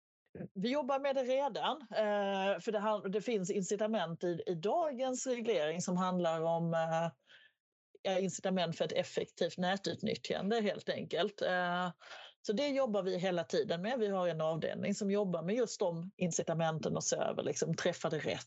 Vi 0.55 0.73
jobbar 0.73 0.99
med 0.99 1.17
det 1.17 1.23
redan, 1.23 1.81
eh, 1.81 2.61
för 2.61 2.73
det, 2.73 3.09
det 3.09 3.23
finns 3.23 3.51
incitament 3.51 4.25
i, 4.25 4.43
i, 4.47 4.55
dagens 4.55 5.27
reglering 5.27 5.83
som 5.83 5.97
handlar 5.97 6.41
om 6.41 6.75
eh, 8.09 8.25
incitament 8.25 8.77
för 8.77 8.85
ett 8.85 8.93
effektivt 8.93 9.59
nätutnyttjande 9.59 10.61
helt 10.61 10.89
enkelt. 10.89 11.43
Eh, 11.43 11.91
så 12.43 12.53
det 12.53 12.69
jobbar 12.69 13.03
vi 13.03 13.19
hela 13.19 13.45
tiden 13.45 13.83
med. 13.83 13.99
Vi 13.99 14.09
har 14.09 14.29
en 14.29 14.41
avdelning 14.41 14.95
som 14.95 15.11
jobbar 15.11 15.43
med 15.43 15.55
just 15.55 15.81
de 15.81 16.11
incitamenten 16.17 16.97
och 16.97 17.05
ser 17.05 17.23
över, 17.23 17.43
liksom, 17.43 17.75
träffar 17.75 18.11
det 18.11 18.19
rätt? 18.19 18.47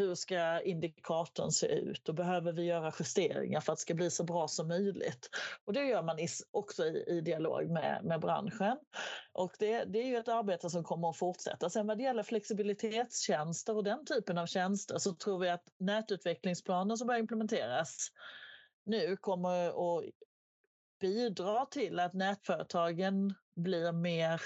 Hur 0.00 0.14
ska 0.14 0.60
indikatorn 0.60 1.50
se 1.50 1.66
ut? 1.66 2.08
Och 2.08 2.14
behöver 2.14 2.52
vi 2.52 2.62
göra 2.62 2.92
justeringar 2.98 3.60
för 3.60 3.72
att 3.72 3.78
det 3.78 3.82
ska 3.82 3.94
bli 3.94 4.10
så 4.10 4.24
bra 4.24 4.48
som 4.48 4.68
möjligt? 4.68 5.28
Och 5.64 5.72
det 5.72 5.84
gör 5.84 6.02
man 6.02 6.18
också 6.50 6.84
i, 6.84 7.04
i 7.08 7.20
dialog 7.20 7.70
med, 7.70 8.04
med 8.04 8.20
branschen. 8.20 8.78
Och 9.32 9.52
det, 9.58 9.84
det 9.84 9.98
är 9.98 10.06
ju 10.06 10.16
ett 10.16 10.28
arbete 10.28 10.70
som 10.70 10.84
kommer 10.84 11.10
att 11.10 11.16
fortsätta. 11.16 11.70
Sen 11.70 11.86
vad 11.86 11.98
det 11.98 12.04
gäller 12.04 12.22
flexibilitetstjänster 12.22 13.76
och 13.76 13.84
den 13.84 14.04
typen 14.04 14.38
av 14.38 14.46
tjänster 14.46 14.98
så 14.98 15.14
tror 15.14 15.38
vi 15.38 15.48
att 15.48 15.64
nätutvecklingsplanen 15.78 16.96
som 16.96 17.06
börjar 17.06 17.20
implementeras 17.20 18.08
nu 18.84 19.16
kommer 19.16 19.68
att 19.68 20.04
bidra 21.00 21.66
till 21.66 22.00
att 22.00 22.12
nätföretagen 22.12 23.34
blir 23.56 23.92
mer 23.92 24.40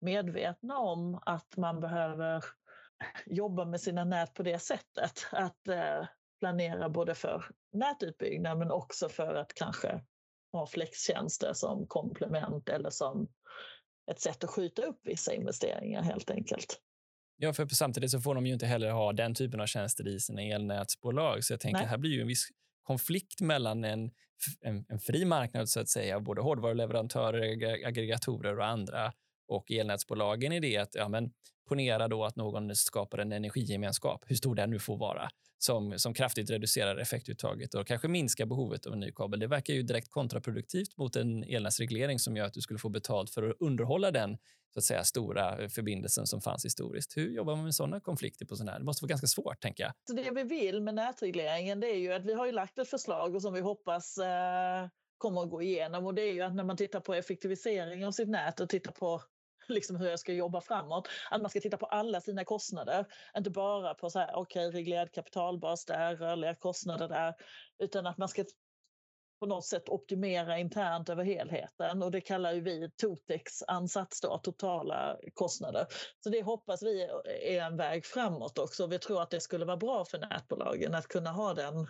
medvetna 0.00 0.78
om 0.78 1.22
att 1.26 1.56
man 1.56 1.80
behöver 1.80 2.44
jobba 3.26 3.64
med 3.64 3.80
sina 3.80 4.04
nät 4.04 4.34
på 4.34 4.42
det 4.42 4.58
sättet. 4.58 5.26
Att 5.32 5.68
eh, 5.68 6.06
planera 6.40 6.88
både 6.88 7.14
för 7.14 7.44
nätutbyggnad 7.72 8.58
men 8.58 8.70
också 8.70 9.08
för 9.08 9.34
att 9.34 9.54
kanske 9.54 10.00
ha 10.52 10.66
flextjänster 10.66 11.52
som 11.52 11.86
komplement 11.86 12.68
eller 12.68 12.90
som 12.90 13.28
ett 14.10 14.20
sätt 14.20 14.44
att 14.44 14.50
skjuta 14.50 14.82
upp 14.82 15.00
vissa 15.02 15.34
investeringar 15.34 16.02
helt 16.02 16.30
enkelt. 16.30 16.80
Ja, 17.36 17.52
för 17.52 17.66
samtidigt 17.66 18.10
så 18.10 18.20
får 18.20 18.34
de 18.34 18.46
ju 18.46 18.52
inte 18.52 18.66
heller 18.66 18.90
ha 18.90 19.12
den 19.12 19.34
typen 19.34 19.60
av 19.60 19.66
tjänster 19.66 20.08
i 20.08 20.20
sina 20.20 20.42
elnätsbolag. 20.42 21.44
Så 21.44 21.52
jag 21.52 21.60
tänker, 21.60 21.80
Nej. 21.80 21.88
här 21.88 21.98
blir 21.98 22.10
ju 22.10 22.20
en 22.20 22.26
viss 22.26 22.48
konflikt 22.82 23.40
mellan 23.40 23.84
en, 23.84 24.10
en, 24.60 24.84
en, 24.88 24.98
fri 24.98 25.24
marknad, 25.24 25.68
så 25.68 25.80
att 25.80 25.88
säga, 25.88 26.20
både 26.20 26.42
hårdvaruleverantörer, 26.42 27.86
aggregatorer 27.86 28.58
och 28.58 28.66
andra 28.66 29.12
och 29.50 29.70
elnätsbolagen 29.70 30.52
i 30.52 30.60
det 30.60 30.76
att 30.76 30.94
ja, 30.94 31.08
men, 31.08 31.30
ponera 31.68 32.08
då 32.08 32.24
att 32.24 32.36
någon 32.36 32.76
skapar 32.76 33.18
en 33.18 33.32
energigemenskap, 33.32 34.24
hur 34.26 34.36
stor 34.36 34.54
den 34.54 34.70
nu 34.70 34.78
får 34.78 34.96
vara, 34.96 35.28
som, 35.58 35.98
som 35.98 36.14
kraftigt 36.14 36.50
reducerar 36.50 36.96
effektuttaget 36.96 37.74
och 37.74 37.86
kanske 37.86 38.08
minskar 38.08 38.46
behovet 38.46 38.86
av 38.86 38.92
en 38.92 39.00
ny 39.00 39.12
kabel. 39.12 39.40
Det 39.40 39.46
verkar 39.46 39.74
ju 39.74 39.82
direkt 39.82 40.10
kontraproduktivt 40.10 40.96
mot 40.96 41.16
en 41.16 41.44
elnätsreglering 41.44 42.18
som 42.18 42.36
gör 42.36 42.44
att 42.44 42.54
du 42.54 42.60
skulle 42.60 42.78
få 42.78 42.88
betalt 42.88 43.30
för 43.30 43.50
att 43.50 43.56
underhålla 43.60 44.10
den 44.10 44.38
så 44.74 44.78
att 44.78 44.84
säga, 44.84 45.04
stora 45.04 45.68
förbindelsen 45.68 46.26
som 46.26 46.40
fanns 46.40 46.64
historiskt. 46.64 47.16
Hur 47.16 47.30
jobbar 47.30 47.56
man 47.56 47.64
med 47.64 47.74
sådana 47.74 48.00
konflikter? 48.00 48.46
på 48.46 48.56
sådana 48.56 48.72
här? 48.72 48.78
Det 48.78 48.84
måste 48.84 49.04
vara 49.04 49.08
ganska 49.08 49.26
svårt, 49.26 49.60
tänker 49.60 49.84
jag. 49.84 49.92
Så 50.08 50.12
det 50.12 50.30
vi 50.30 50.42
vill 50.42 50.82
med 50.82 50.94
nätregleringen 50.94 51.80
det 51.80 51.86
är 51.86 51.98
ju 51.98 52.12
att 52.12 52.24
vi 52.24 52.34
har 52.34 52.46
ju 52.46 52.52
lagt 52.52 52.78
ett 52.78 52.88
förslag 52.88 53.34
och 53.34 53.42
som 53.42 53.54
vi 53.54 53.60
hoppas 53.60 54.18
eh, 54.18 54.88
kommer 55.18 55.42
att 55.42 55.50
gå 55.50 55.62
igenom 55.62 56.06
och 56.06 56.14
det 56.14 56.22
är 56.22 56.32
ju 56.32 56.40
att 56.40 56.54
när 56.54 56.64
man 56.64 56.76
tittar 56.76 57.00
på 57.00 57.14
effektivisering 57.14 58.06
av 58.06 58.12
sitt 58.12 58.28
nät 58.28 58.60
och 58.60 58.68
tittar 58.68 58.92
på 58.92 59.22
liksom 59.74 59.96
hur 59.96 60.08
jag 60.08 60.20
ska 60.20 60.32
jobba 60.32 60.60
framåt. 60.60 61.08
Att 61.30 61.40
man 61.40 61.50
ska 61.50 61.60
titta 61.60 61.76
på 61.76 61.86
alla 61.86 62.20
sina 62.20 62.44
kostnader, 62.44 63.06
inte 63.36 63.50
bara 63.50 63.94
på 63.94 64.10
så 64.10 64.18
här, 64.18 64.38
okay, 64.38 64.70
reglerad 64.70 65.12
kapitalbas 65.12 65.84
där, 65.84 66.16
rörliga 66.16 66.54
kostnader 66.54 67.08
där, 67.08 67.34
utan 67.78 68.06
att 68.06 68.18
man 68.18 68.28
ska 68.28 68.44
på 69.40 69.46
något 69.46 69.66
sätt 69.66 69.88
optimera 69.88 70.58
internt 70.58 71.08
över 71.08 71.24
helheten 71.24 72.02
och 72.02 72.10
det 72.10 72.20
kallar 72.20 72.52
ju 72.52 72.60
vi 72.60 72.90
Totex 72.96 73.62
ansats 73.62 74.20
då, 74.20 74.38
totala 74.38 75.16
kostnader. 75.34 75.86
Så 76.24 76.30
det 76.30 76.42
hoppas 76.42 76.82
vi 76.82 77.02
är 77.42 77.62
en 77.62 77.76
väg 77.76 78.06
framåt 78.06 78.58
också. 78.58 78.86
Vi 78.86 78.98
tror 78.98 79.22
att 79.22 79.30
det 79.30 79.40
skulle 79.40 79.64
vara 79.64 79.76
bra 79.76 80.04
för 80.04 80.18
nätbolagen 80.18 80.94
att 80.94 81.08
kunna 81.08 81.30
ha 81.30 81.54
den 81.54 81.86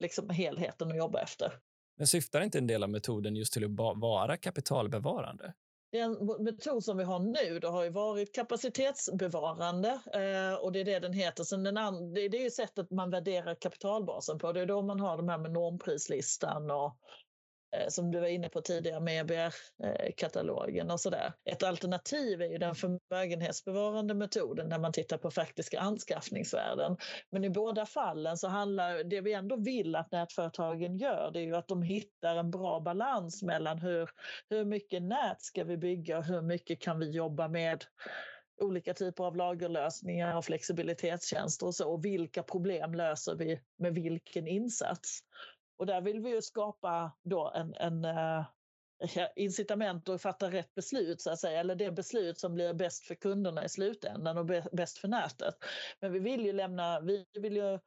liksom, 0.00 0.30
helheten 0.30 0.90
att 0.90 0.96
jobba 0.96 1.20
efter. 1.20 1.52
Men 1.96 2.06
syftar 2.06 2.40
inte 2.40 2.58
en 2.58 2.66
del 2.66 2.82
av 2.82 2.90
metoden 2.90 3.36
just 3.36 3.52
till 3.52 3.64
att 3.64 3.70
vara 3.96 4.36
kapitalbevarande? 4.36 5.54
Den 5.92 6.12
metod 6.44 6.84
som 6.84 6.96
vi 6.96 7.04
har 7.04 7.18
nu 7.18 7.58
då 7.58 7.68
har 7.68 7.84
ju 7.84 7.90
varit 7.90 8.34
kapacitetsbevarande 8.34 9.88
eh, 9.88 10.54
och 10.54 10.72
det 10.72 10.80
är 10.80 10.84
det 10.84 10.98
den 10.98 11.12
heter. 11.12 11.44
Sen 11.44 11.62
den 11.62 11.76
and, 11.76 12.14
det, 12.14 12.20
är 12.20 12.42
ju 12.42 12.50
sättet 12.50 12.90
man 12.90 13.10
värderar 13.10 13.54
kapitalbasen 13.54 14.38
på. 14.38 14.52
Det 14.52 14.60
är 14.60 14.66
då 14.66 14.82
man 14.82 15.00
har 15.00 15.16
de 15.16 15.28
här 15.28 15.38
med 15.38 15.52
normprislistan 15.52 16.70
och 16.70 16.96
Eh, 17.76 17.88
som 17.88 18.10
du 18.10 18.20
var 18.20 18.26
inne 18.26 18.48
på 18.48 18.60
tidigare 18.60 19.00
med 19.00 19.20
EBR-katalogen 19.20 20.90
och 20.90 21.00
sådär. 21.00 21.32
Ett 21.44 21.62
alternativ 21.62 22.42
är 22.42 22.48
ju 22.48 22.58
den 22.58 22.74
förmögenhetsbevarande 22.74 24.14
metoden 24.14 24.68
där 24.68 24.78
man 24.78 24.92
tittar 24.92 25.18
på 25.18 25.30
faktiska 25.30 25.80
anskaffningsvärden. 25.80 26.96
Men 27.30 27.44
i 27.44 27.50
båda 27.50 27.86
fallen 27.86 28.36
så 28.38 28.48
handlar 28.48 29.04
det 29.04 29.20
vi 29.20 29.32
ändå 29.32 29.56
vill 29.56 29.96
att 29.96 30.12
nätföretagen 30.12 30.96
gör, 30.96 31.30
det 31.30 31.40
är 31.40 31.44
ju 31.44 31.56
att 31.56 31.68
de 31.68 31.82
hittar 31.82 32.36
en 32.36 32.50
bra 32.50 32.80
balans 32.80 33.42
mellan 33.42 33.78
hur, 33.78 34.10
hur 34.48 34.64
mycket 34.64 35.02
nät 35.02 35.42
ska 35.42 35.64
vi 35.64 35.76
bygga 35.76 36.18
och 36.18 36.24
hur 36.24 36.42
mycket 36.42 36.80
kan 36.80 36.98
vi 36.98 37.10
jobba 37.10 37.48
med 37.48 37.84
olika 38.60 38.94
typer 38.94 39.24
av 39.24 39.36
lagerlösningar 39.36 40.36
och 40.36 40.44
flexibilitetstjänster 40.44 41.66
och 41.66 41.74
så. 41.74 41.92
Och 41.92 42.04
vilka 42.04 42.42
problem 42.42 42.94
löser 42.94 43.34
vi 43.34 43.60
med 43.78 43.94
vilken 43.94 44.46
insats? 44.46 45.20
Och 45.76 45.86
där 45.86 46.00
vill 46.00 46.20
vi 46.20 46.30
ju 46.30 46.42
skapa 46.42 47.12
då 47.22 47.52
en, 47.54 47.74
en 47.74 48.04
uh, 48.04 48.44
incitament 49.36 50.08
att 50.08 50.22
fatta 50.22 50.50
rätt 50.50 50.74
beslut, 50.74 51.20
så 51.20 51.30
att 51.30 51.38
säga, 51.38 51.60
eller 51.60 51.74
det 51.74 51.92
beslut 51.92 52.38
som 52.38 52.54
blir 52.54 52.74
bäst 52.74 53.04
för 53.04 53.14
kunderna 53.14 53.64
i 53.64 53.68
slutändan 53.68 54.38
och 54.38 54.46
bäst 54.72 54.98
för 54.98 55.08
nätet. 55.08 55.54
Men 56.00 56.12
vi 56.12 56.18
vill 56.18 56.46
ju 56.46 56.52
lämna, 56.52 57.00
vi 57.00 57.26
vill 57.40 57.56
ju 57.56 57.78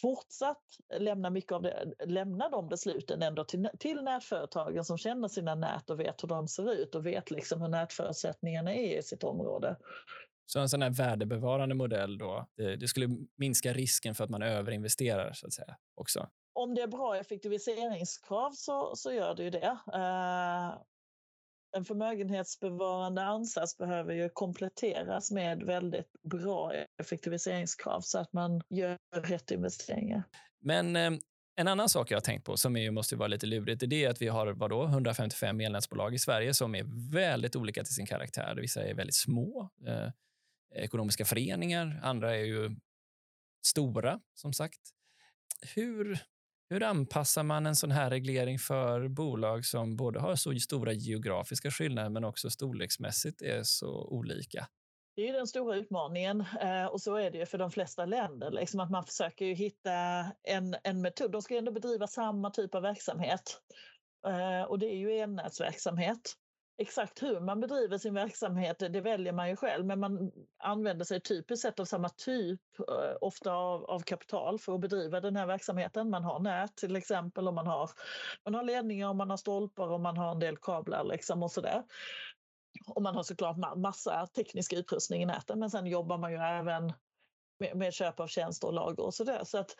fortsatt 0.00 0.64
lämna 0.98 1.30
mycket 1.30 1.52
av 1.52 1.62
det, 1.62 1.94
lämna 2.04 2.48
de 2.48 2.68
besluten 2.68 3.22
ändå 3.22 3.44
till, 3.44 3.68
till 3.78 4.02
nätföretagen 4.02 4.84
som 4.84 4.98
känner 4.98 5.28
sina 5.28 5.54
nät 5.54 5.90
och 5.90 6.00
vet 6.00 6.22
hur 6.22 6.28
de 6.28 6.48
ser 6.48 6.72
ut 6.72 6.94
och 6.94 7.06
vet 7.06 7.30
liksom 7.30 7.62
hur 7.62 7.68
nätförutsättningarna 7.68 8.74
är 8.74 8.98
i 8.98 9.02
sitt 9.02 9.24
område. 9.24 9.76
Så 10.46 10.60
en 10.60 10.68
sån 10.68 10.82
här 10.82 10.90
värdebevarande 10.90 11.74
modell 11.74 12.18
då, 12.18 12.48
det, 12.56 12.76
det, 12.76 12.88
skulle 12.88 13.08
minska 13.36 13.72
risken 13.72 14.14
för 14.14 14.24
att 14.24 14.30
man 14.30 14.42
överinvesterar 14.42 15.32
så 15.32 15.46
att 15.46 15.52
säga 15.52 15.76
också? 15.94 16.28
Om 16.58 16.74
det 16.74 16.82
är 16.82 16.86
bra 16.86 17.16
effektiviseringskrav 17.16 18.50
så, 18.52 18.96
så 18.96 19.12
gör 19.12 19.34
det 19.34 19.42
ju 19.42 19.50
det. 19.50 19.78
Eh, 19.94 20.78
en 21.76 21.84
förmögenhetsbevarande 21.84 23.22
ansats 23.22 23.78
behöver 23.78 24.14
ju 24.14 24.28
kompletteras 24.28 25.30
med 25.30 25.62
väldigt 25.62 26.12
bra 26.22 26.72
effektiviseringskrav 27.00 28.00
så 28.00 28.18
att 28.18 28.32
man 28.32 28.62
gör 28.68 28.98
rätt 29.14 29.50
investeringar. 29.50 30.22
Men 30.60 30.96
eh, 30.96 31.10
en 31.56 31.68
annan 31.68 31.88
sak 31.88 32.10
jag 32.10 32.16
har 32.16 32.20
tänkt 32.20 32.44
på 32.44 32.56
som 32.56 32.76
är, 32.76 32.90
måste 32.90 33.16
vara 33.16 33.28
lite 33.28 33.46
lurigt, 33.46 33.82
det 33.86 34.04
är 34.04 34.10
att 34.10 34.22
vi 34.22 34.28
har 34.28 34.46
vadå, 34.46 34.84
155 34.84 35.60
elnätsbolag 35.60 36.14
i 36.14 36.18
Sverige 36.18 36.54
som 36.54 36.74
är 36.74 37.12
väldigt 37.12 37.56
olika 37.56 37.84
till 37.84 37.94
sin 37.94 38.06
karaktär. 38.06 38.54
Vissa 38.60 38.82
är 38.82 38.94
väldigt 38.94 39.16
små 39.16 39.68
eh, 39.86 40.10
ekonomiska 40.74 41.24
föreningar, 41.24 42.00
andra 42.02 42.36
är 42.36 42.44
ju 42.44 42.76
stora, 43.66 44.20
som 44.34 44.52
sagt. 44.52 44.80
Hur 45.74 46.18
hur 46.70 46.82
anpassar 46.82 47.42
man 47.42 47.66
en 47.66 47.76
sån 47.76 47.90
här 47.90 48.10
reglering 48.10 48.58
för 48.58 49.08
bolag 49.08 49.64
som 49.64 49.96
både 49.96 50.20
har 50.20 50.36
så 50.36 50.54
stora 50.54 50.92
geografiska 50.92 51.70
skillnader 51.70 52.10
men 52.10 52.24
också 52.24 52.50
storleksmässigt 52.50 53.42
är 53.42 53.62
så 53.62 54.08
olika? 54.08 54.66
Det 55.16 55.28
är 55.28 55.32
den 55.32 55.46
stora 55.46 55.76
utmaningen 55.76 56.44
eh, 56.60 56.86
och 56.86 57.00
så 57.00 57.16
är 57.16 57.30
det 57.30 57.38
ju 57.38 57.46
för 57.46 57.58
de 57.58 57.70
flesta 57.70 58.06
länder. 58.06 58.50
Liksom 58.50 58.80
att 58.80 58.90
man 58.90 59.04
försöker 59.04 59.44
ju 59.44 59.54
hitta 59.54 59.92
en, 60.42 60.76
en 60.82 61.02
metod. 61.02 61.30
De 61.30 61.42
ska 61.42 61.56
ändå 61.56 61.72
bedriva 61.72 62.06
samma 62.06 62.50
typ 62.50 62.74
av 62.74 62.82
verksamhet 62.82 63.60
eh, 64.26 64.62
och 64.62 64.78
det 64.78 64.86
är 64.86 64.96
ju 64.96 65.12
elnätsverksamhet. 65.12 66.34
Exakt 66.80 67.22
hur 67.22 67.40
man 67.40 67.60
bedriver 67.60 67.98
sin 67.98 68.14
verksamhet 68.14 68.78
det 68.78 69.00
väljer 69.00 69.32
man 69.32 69.48
ju 69.48 69.56
själv 69.56 69.86
men 69.86 70.00
man 70.00 70.32
använder 70.58 71.04
sig 71.04 71.20
typiskt 71.20 71.62
sett 71.62 71.80
av 71.80 71.84
samma 71.84 72.08
typ, 72.08 72.60
eh, 72.78 73.16
ofta 73.20 73.52
av, 73.52 73.84
av 73.84 74.00
kapital 74.00 74.58
för 74.58 74.74
att 74.74 74.80
bedriva 74.80 75.20
den 75.20 75.36
här 75.36 75.46
verksamheten. 75.46 76.10
Man 76.10 76.24
har 76.24 76.40
nät 76.40 76.76
till 76.76 76.96
exempel 76.96 77.48
och 77.48 77.54
man 77.54 77.66
har, 77.66 77.90
man 78.44 78.54
har 78.54 78.62
ledningar 78.62 79.08
och 79.08 79.16
man 79.16 79.30
har 79.30 79.36
stolpar 79.36 79.88
och 79.88 80.00
man 80.00 80.16
har 80.16 80.32
en 80.32 80.38
del 80.38 80.56
kablar 80.56 81.04
liksom 81.04 81.42
och 81.42 81.50
sådär. 81.50 81.84
Och 82.86 83.02
man 83.02 83.14
har 83.14 83.22
såklart 83.22 83.76
massa 83.76 84.26
teknisk 84.26 84.72
utrustning 84.72 85.22
i 85.22 85.26
näten 85.26 85.58
men 85.58 85.70
sen 85.70 85.86
jobbar 85.86 86.18
man 86.18 86.32
ju 86.32 86.38
även 86.38 86.92
med, 87.60 87.76
med 87.76 87.92
köp 87.92 88.20
av 88.20 88.26
tjänster 88.26 88.66
och 88.66 88.74
lager 88.74 89.04
och 89.04 89.14
sådär. 89.14 89.44
Så 89.44 89.58
att 89.58 89.76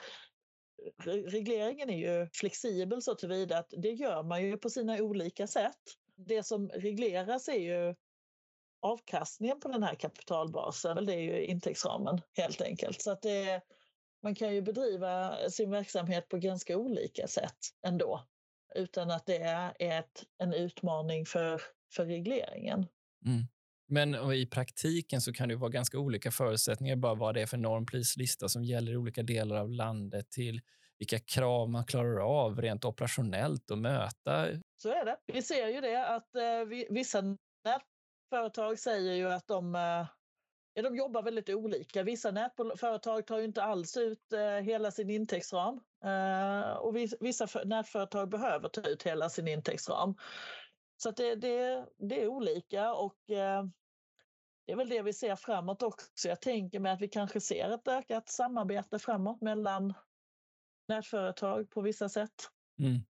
eh, 1.06 1.12
regleringen 1.12 1.90
är 1.90 1.98
ju 1.98 2.28
flexibel 2.32 3.02
så 3.02 3.14
tillvida 3.14 3.58
att 3.58 3.74
det 3.76 3.92
gör 3.92 4.22
man 4.22 4.42
ju 4.42 4.56
på 4.56 4.70
sina 4.70 4.96
olika 4.96 5.46
sätt 5.46 5.98
det 6.26 6.42
som 6.42 6.68
regleras 6.68 7.48
är 7.48 7.60
ju 7.60 7.94
avkastningen 8.80 9.60
på 9.60 9.68
den 9.68 9.82
här 9.82 9.94
kapitalbasen. 9.94 11.06
Det 11.06 11.14
är 11.14 11.20
ju 11.20 11.44
intäktsramen 11.44 12.20
helt 12.36 12.60
enkelt. 12.60 13.02
Så 13.02 13.10
att 13.10 13.22
det, 13.22 13.62
man 14.22 14.34
kan 14.34 14.54
ju 14.54 14.62
bedriva 14.62 15.36
sin 15.50 15.70
verksamhet 15.70 16.28
på 16.28 16.38
ganska 16.38 16.76
olika 16.76 17.26
sätt 17.26 17.58
ändå 17.86 18.24
utan 18.74 19.10
att 19.10 19.26
det 19.26 19.36
är 19.36 19.72
ett, 19.78 20.24
en 20.38 20.52
utmaning 20.52 21.26
för, 21.26 21.62
för 21.92 22.06
regleringen. 22.06 22.86
Mm. 23.26 23.46
Men 23.88 24.32
i 24.32 24.46
praktiken 24.46 25.20
så 25.20 25.32
kan 25.32 25.48
det 25.48 25.56
vara 25.56 25.70
ganska 25.70 25.98
olika 25.98 26.30
förutsättningar 26.30 26.96
bara 26.96 27.14
vad 27.14 27.34
det 27.34 27.42
är 27.42 27.46
för 27.46 27.56
normprislista 27.56 28.48
som 28.48 28.64
gäller 28.64 28.92
i 28.92 28.96
olika 28.96 29.22
delar 29.22 29.56
av 29.56 29.70
landet 29.70 30.30
till 30.30 30.60
vilka 30.98 31.18
krav 31.18 31.70
man 31.70 31.84
klarar 31.84 32.44
av 32.44 32.60
rent 32.60 32.84
operationellt 32.84 33.70
att 33.70 33.78
möta. 33.78 34.46
Så 34.82 34.88
är 34.88 35.04
det. 35.04 35.16
Vi 35.26 35.42
ser 35.42 35.68
ju 35.68 35.80
det 35.80 36.08
att 36.08 36.34
eh, 36.34 36.64
vissa 36.90 37.22
nätföretag 37.64 38.78
säger 38.78 39.14
ju 39.14 39.28
att 39.30 39.46
de, 39.46 39.74
eh, 39.74 40.06
ja, 40.74 40.82
de 40.82 40.96
jobbar 40.96 41.22
väldigt 41.22 41.48
olika. 41.48 42.02
Vissa 42.02 42.30
nätföretag 42.30 43.26
tar 43.26 43.38
ju 43.38 43.44
inte 43.44 43.62
alls 43.62 43.96
ut 43.96 44.32
eh, 44.32 44.40
hela 44.40 44.90
sin 44.90 45.10
intäktsram 45.10 45.80
eh, 46.04 46.70
och 46.70 46.96
vissa 47.20 47.46
nätföretag 47.64 48.28
behöver 48.28 48.68
ta 48.68 48.80
ut 48.80 49.02
hela 49.02 49.28
sin 49.28 49.48
intäktsram. 49.48 50.14
Så 50.96 51.10
det, 51.10 51.34
det, 51.34 51.86
det 51.98 52.22
är 52.22 52.28
olika 52.28 52.94
och 52.94 53.30
eh, 53.30 53.64
det 54.66 54.72
är 54.72 54.76
väl 54.76 54.88
det 54.88 55.02
vi 55.02 55.12
ser 55.12 55.36
framåt 55.36 55.82
också. 55.82 56.28
Jag 56.28 56.40
tänker 56.40 56.80
mig 56.80 56.92
att 56.92 57.00
vi 57.00 57.08
kanske 57.08 57.40
ser 57.40 57.70
ett 57.70 57.88
ökat 57.88 58.28
samarbete 58.28 58.98
framåt 58.98 59.40
mellan 59.40 59.94
nätföretag 60.88 61.70
på 61.70 61.80
vissa 61.80 62.08
sätt. 62.08 62.34
Mm. 62.80 63.02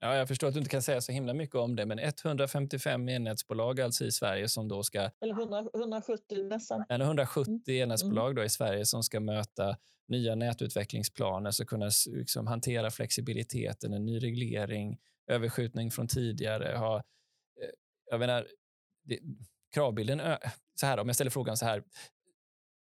Ja, 0.00 0.16
jag 0.16 0.28
förstår 0.28 0.48
att 0.48 0.54
du 0.54 0.58
inte 0.58 0.70
kan 0.70 0.82
säga 0.82 1.00
så 1.00 1.12
himla 1.12 1.34
mycket 1.34 1.54
om 1.54 1.76
det, 1.76 1.86
men 1.86 1.98
155 1.98 3.08
elnätsbolag 3.08 3.80
alltså 3.80 4.04
i 4.04 4.12
Sverige 4.12 4.48
som 4.48 4.68
då 4.68 4.82
ska... 4.82 5.10
Eller 5.20 5.34
100, 5.34 5.64
170 5.74 6.44
nästan. 6.44 6.84
Eller 6.88 7.04
170 7.04 7.52
mm. 7.66 7.82
elnätsbolag 7.82 8.36
då 8.36 8.44
i 8.44 8.48
Sverige 8.48 8.86
som 8.86 9.02
ska 9.02 9.20
möta 9.20 9.76
nya 10.08 10.34
nätutvecklingsplaner, 10.34 11.50
så 11.50 11.66
kunna 11.66 11.90
liksom 12.06 12.46
hantera 12.46 12.90
flexibiliteten, 12.90 13.92
en 13.92 14.06
ny 14.06 14.18
reglering, 14.18 14.98
överskjutning 15.26 15.90
från 15.90 16.08
tidigare. 16.08 16.76
Ha, 16.76 16.96
eh, 16.96 17.02
jag 18.10 18.20
menar, 18.20 18.46
det, 19.04 19.18
kravbilden... 19.74 20.20
Så 20.74 20.86
här, 20.86 20.98
om 20.98 21.06
jag 21.06 21.14
ställer 21.14 21.30
frågan 21.30 21.56
så 21.56 21.64
här. 21.64 21.82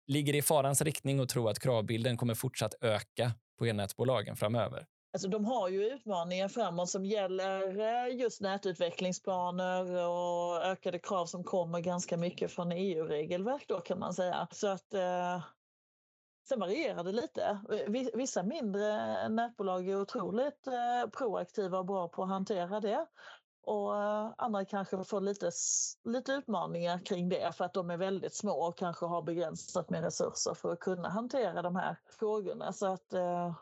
ligger 0.07 0.33
det 0.33 0.39
i 0.39 0.43
farans 0.43 0.83
riktning 0.83 1.21
att 1.21 1.29
tro 1.29 1.49
att 1.49 1.59
kravbilden 1.59 2.17
kommer 2.17 2.35
fortsatt 2.35 2.75
öka 2.81 3.33
på 3.59 3.65
elnätsbolagen 3.65 4.37
framöver? 4.37 4.87
Alltså, 5.13 5.29
de 5.29 5.45
har 5.45 5.69
ju 5.69 5.85
utmaningar 5.85 6.49
framåt 6.49 6.91
som 6.91 7.05
gäller 7.05 7.81
eh, 7.81 8.17
just 8.17 8.41
nätutvecklingsplaner 8.41 10.09
och 10.09 10.65
ökade 10.65 10.99
krav 10.99 11.27
som 11.27 11.45
kommer 11.45 11.81
ganska 11.81 12.17
mycket 12.17 12.51
från 12.51 12.73
EU-regelverk 12.73 13.65
då 13.69 13.81
kan 13.81 13.99
man 13.99 14.15
säga. 14.15 14.49
Så 14.51 14.69
att 14.69 14.95
eh, 14.95 15.43
Sen 16.49 16.61
varierar 16.61 17.05
det 17.05 17.13
lite. 17.13 17.59
Vissa 18.15 18.43
mindre 18.43 19.29
nätbolag 19.29 19.89
är 19.89 20.01
otroligt 20.01 20.67
eh, 20.67 21.11
proaktiva 21.11 21.79
och 21.79 21.87
bra 21.87 22.09
på 22.09 22.23
att 22.23 22.29
hantera 22.29 22.81
det. 22.81 23.07
Och 23.67 23.97
eh, 23.97 24.33
andra 24.39 24.65
kanske 24.65 25.05
får 25.05 25.21
lite, 25.21 25.51
lite 26.05 26.33
utmaningar 26.33 26.99
kring 26.99 27.29
det 27.29 27.57
för 27.57 27.65
att 27.65 27.75
de 27.75 27.91
är 27.91 27.97
väldigt 27.97 28.35
små 28.35 28.53
och 28.53 28.79
kanske 28.79 29.07
har 29.07 29.23
begränsat 29.23 29.91
med 29.91 30.05
resurser 30.05 30.55
för 30.55 30.73
att 30.73 30.81
kunna 30.81 31.09
hantera 31.09 31.63
de 31.63 31.77
här 31.77 31.97
frågorna. 32.19 32.73
Så 32.73 32.87
att 32.87 33.13
eh, 33.13 33.55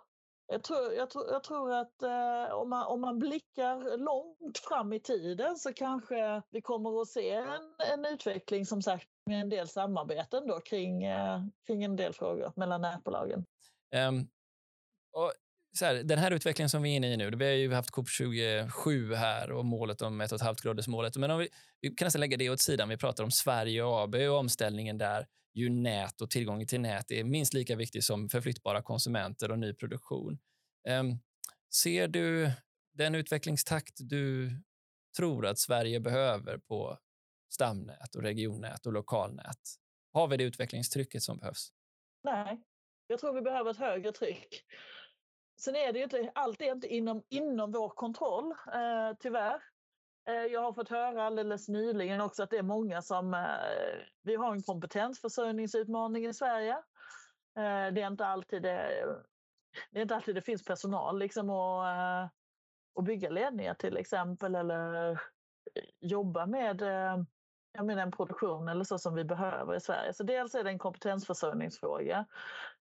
jag 0.46 0.62
tror, 0.62 0.92
jag 0.92 1.10
tror, 1.10 1.30
jag 1.30 1.44
tror 1.44 1.72
att 1.72 2.02
eh, 2.02 2.54
om, 2.54 2.70
man, 2.70 2.86
om 2.86 3.00
man 3.00 3.18
blickar 3.18 3.98
långt 3.98 4.58
fram 4.58 4.92
i 4.92 5.00
tiden 5.00 5.56
så 5.56 5.72
kanske 5.72 6.42
vi 6.50 6.62
kommer 6.62 7.02
att 7.02 7.08
se 7.08 7.30
en, 7.30 7.74
en 7.92 8.04
utveckling 8.04 8.66
som 8.66 8.82
sagt 8.82 9.08
med 9.26 9.40
en 9.40 9.48
del 9.48 9.68
samarbeten 9.68 10.46
då 10.46 10.60
kring, 10.60 11.04
eh, 11.04 11.40
kring 11.66 11.84
en 11.84 11.96
del 11.96 12.12
frågor 12.12 12.52
mellan 12.56 12.80
nätbolagen. 12.80 13.44
Um, 14.08 14.28
och 15.12 15.32
så 15.74 15.84
här, 15.84 15.94
den 15.94 16.18
här 16.18 16.30
utvecklingen 16.30 16.68
som 16.68 16.82
vi 16.82 16.92
är 16.92 16.96
inne 16.96 17.12
i 17.12 17.16
nu, 17.16 17.30
vi 17.30 17.44
har 17.44 17.52
ju 17.52 17.72
haft 17.72 17.90
COP27 17.90 19.14
här 19.14 19.52
och 19.52 19.64
målet 19.64 20.02
om 20.02 20.22
1,5 20.22 20.62
gradersmålet. 20.62 21.16
Men 21.16 21.30
om 21.30 21.38
vi, 21.38 21.48
vi 21.80 21.90
kan 21.90 22.06
nästan 22.06 22.20
lägga 22.20 22.36
det 22.36 22.50
åt 22.50 22.60
sidan. 22.60 22.88
Vi 22.88 22.96
pratar 22.96 23.24
om 23.24 23.30
Sverige 23.30 23.82
och 23.82 24.00
AB 24.00 24.14
och 24.14 24.36
omställningen 24.36 24.98
där 24.98 25.26
ju 25.54 25.70
nät 25.70 26.20
och 26.20 26.30
tillgången 26.30 26.66
till 26.66 26.80
nät 26.80 27.10
är 27.10 27.24
minst 27.24 27.54
lika 27.54 27.76
viktig 27.76 28.04
som 28.04 28.28
förflyttbara 28.28 28.82
konsumenter 28.82 29.50
och 29.50 29.58
ny 29.58 29.74
produktion. 29.74 30.38
Um, 30.88 31.18
ser 31.74 32.08
du 32.08 32.50
den 32.94 33.14
utvecklingstakt 33.14 33.94
du 33.98 34.50
tror 35.16 35.46
att 35.46 35.58
Sverige 35.58 36.00
behöver 36.00 36.58
på 36.58 36.98
stamnät 37.52 38.14
och 38.14 38.22
regionnät 38.22 38.86
och 38.86 38.92
lokalnät? 38.92 39.60
Har 40.12 40.28
vi 40.28 40.36
det 40.36 40.44
utvecklingstrycket 40.44 41.22
som 41.22 41.38
behövs? 41.38 41.68
Nej, 42.24 42.60
jag 43.06 43.20
tror 43.20 43.32
vi 43.34 43.40
behöver 43.40 43.70
ett 43.70 43.76
högre 43.76 44.12
tryck. 44.12 44.64
Sen 45.60 45.76
är 45.76 45.92
det 45.92 45.98
ju 45.98 46.04
inte, 46.04 46.32
allt 46.34 46.62
är 46.62 46.72
inte 46.72 46.94
inom, 46.94 47.22
inom 47.28 47.72
vår 47.72 47.88
kontroll, 47.88 48.50
eh, 48.50 49.16
tyvärr. 49.20 49.62
Eh, 50.28 50.34
jag 50.34 50.60
har 50.60 50.72
fått 50.72 50.88
höra 50.88 51.24
alldeles 51.24 51.68
nyligen 51.68 52.20
också 52.20 52.42
att 52.42 52.50
det 52.50 52.58
är 52.58 52.62
många 52.62 53.02
som... 53.02 53.34
Eh, 53.34 53.40
vi 54.22 54.36
har 54.36 54.52
en 54.52 54.62
kompetensförsörjningsutmaning 54.62 56.26
i 56.26 56.34
Sverige. 56.34 56.72
Eh, 57.56 57.92
det 57.92 58.02
är 58.02 58.06
inte 58.06 58.26
alltid 58.26 58.62
det, 58.62 59.06
det, 59.90 59.98
är 59.98 60.02
inte 60.02 60.16
alltid 60.16 60.34
det 60.34 60.42
finns 60.42 60.64
personal 60.64 61.18
liksom 61.18 61.50
att, 61.50 61.96
eh, 61.96 62.30
att 62.98 63.04
bygga 63.04 63.30
ledningar 63.30 63.74
till 63.74 63.96
exempel 63.96 64.54
eller 64.54 65.10
eh, 65.10 65.18
jobba 66.00 66.46
med 66.46 66.82
eh, 66.82 67.22
jag 67.72 67.86
menar, 67.86 68.02
en 68.02 68.10
produktion 68.10 68.68
eller 68.68 68.84
så 68.84 68.98
som 68.98 69.14
vi 69.14 69.24
behöver 69.24 69.74
i 69.74 69.80
Sverige. 69.80 70.12
Så 70.12 70.22
dels 70.22 70.54
är 70.54 70.64
det 70.64 70.70
en 70.70 70.78
kompetensförsörjningsfråga. 70.78 72.26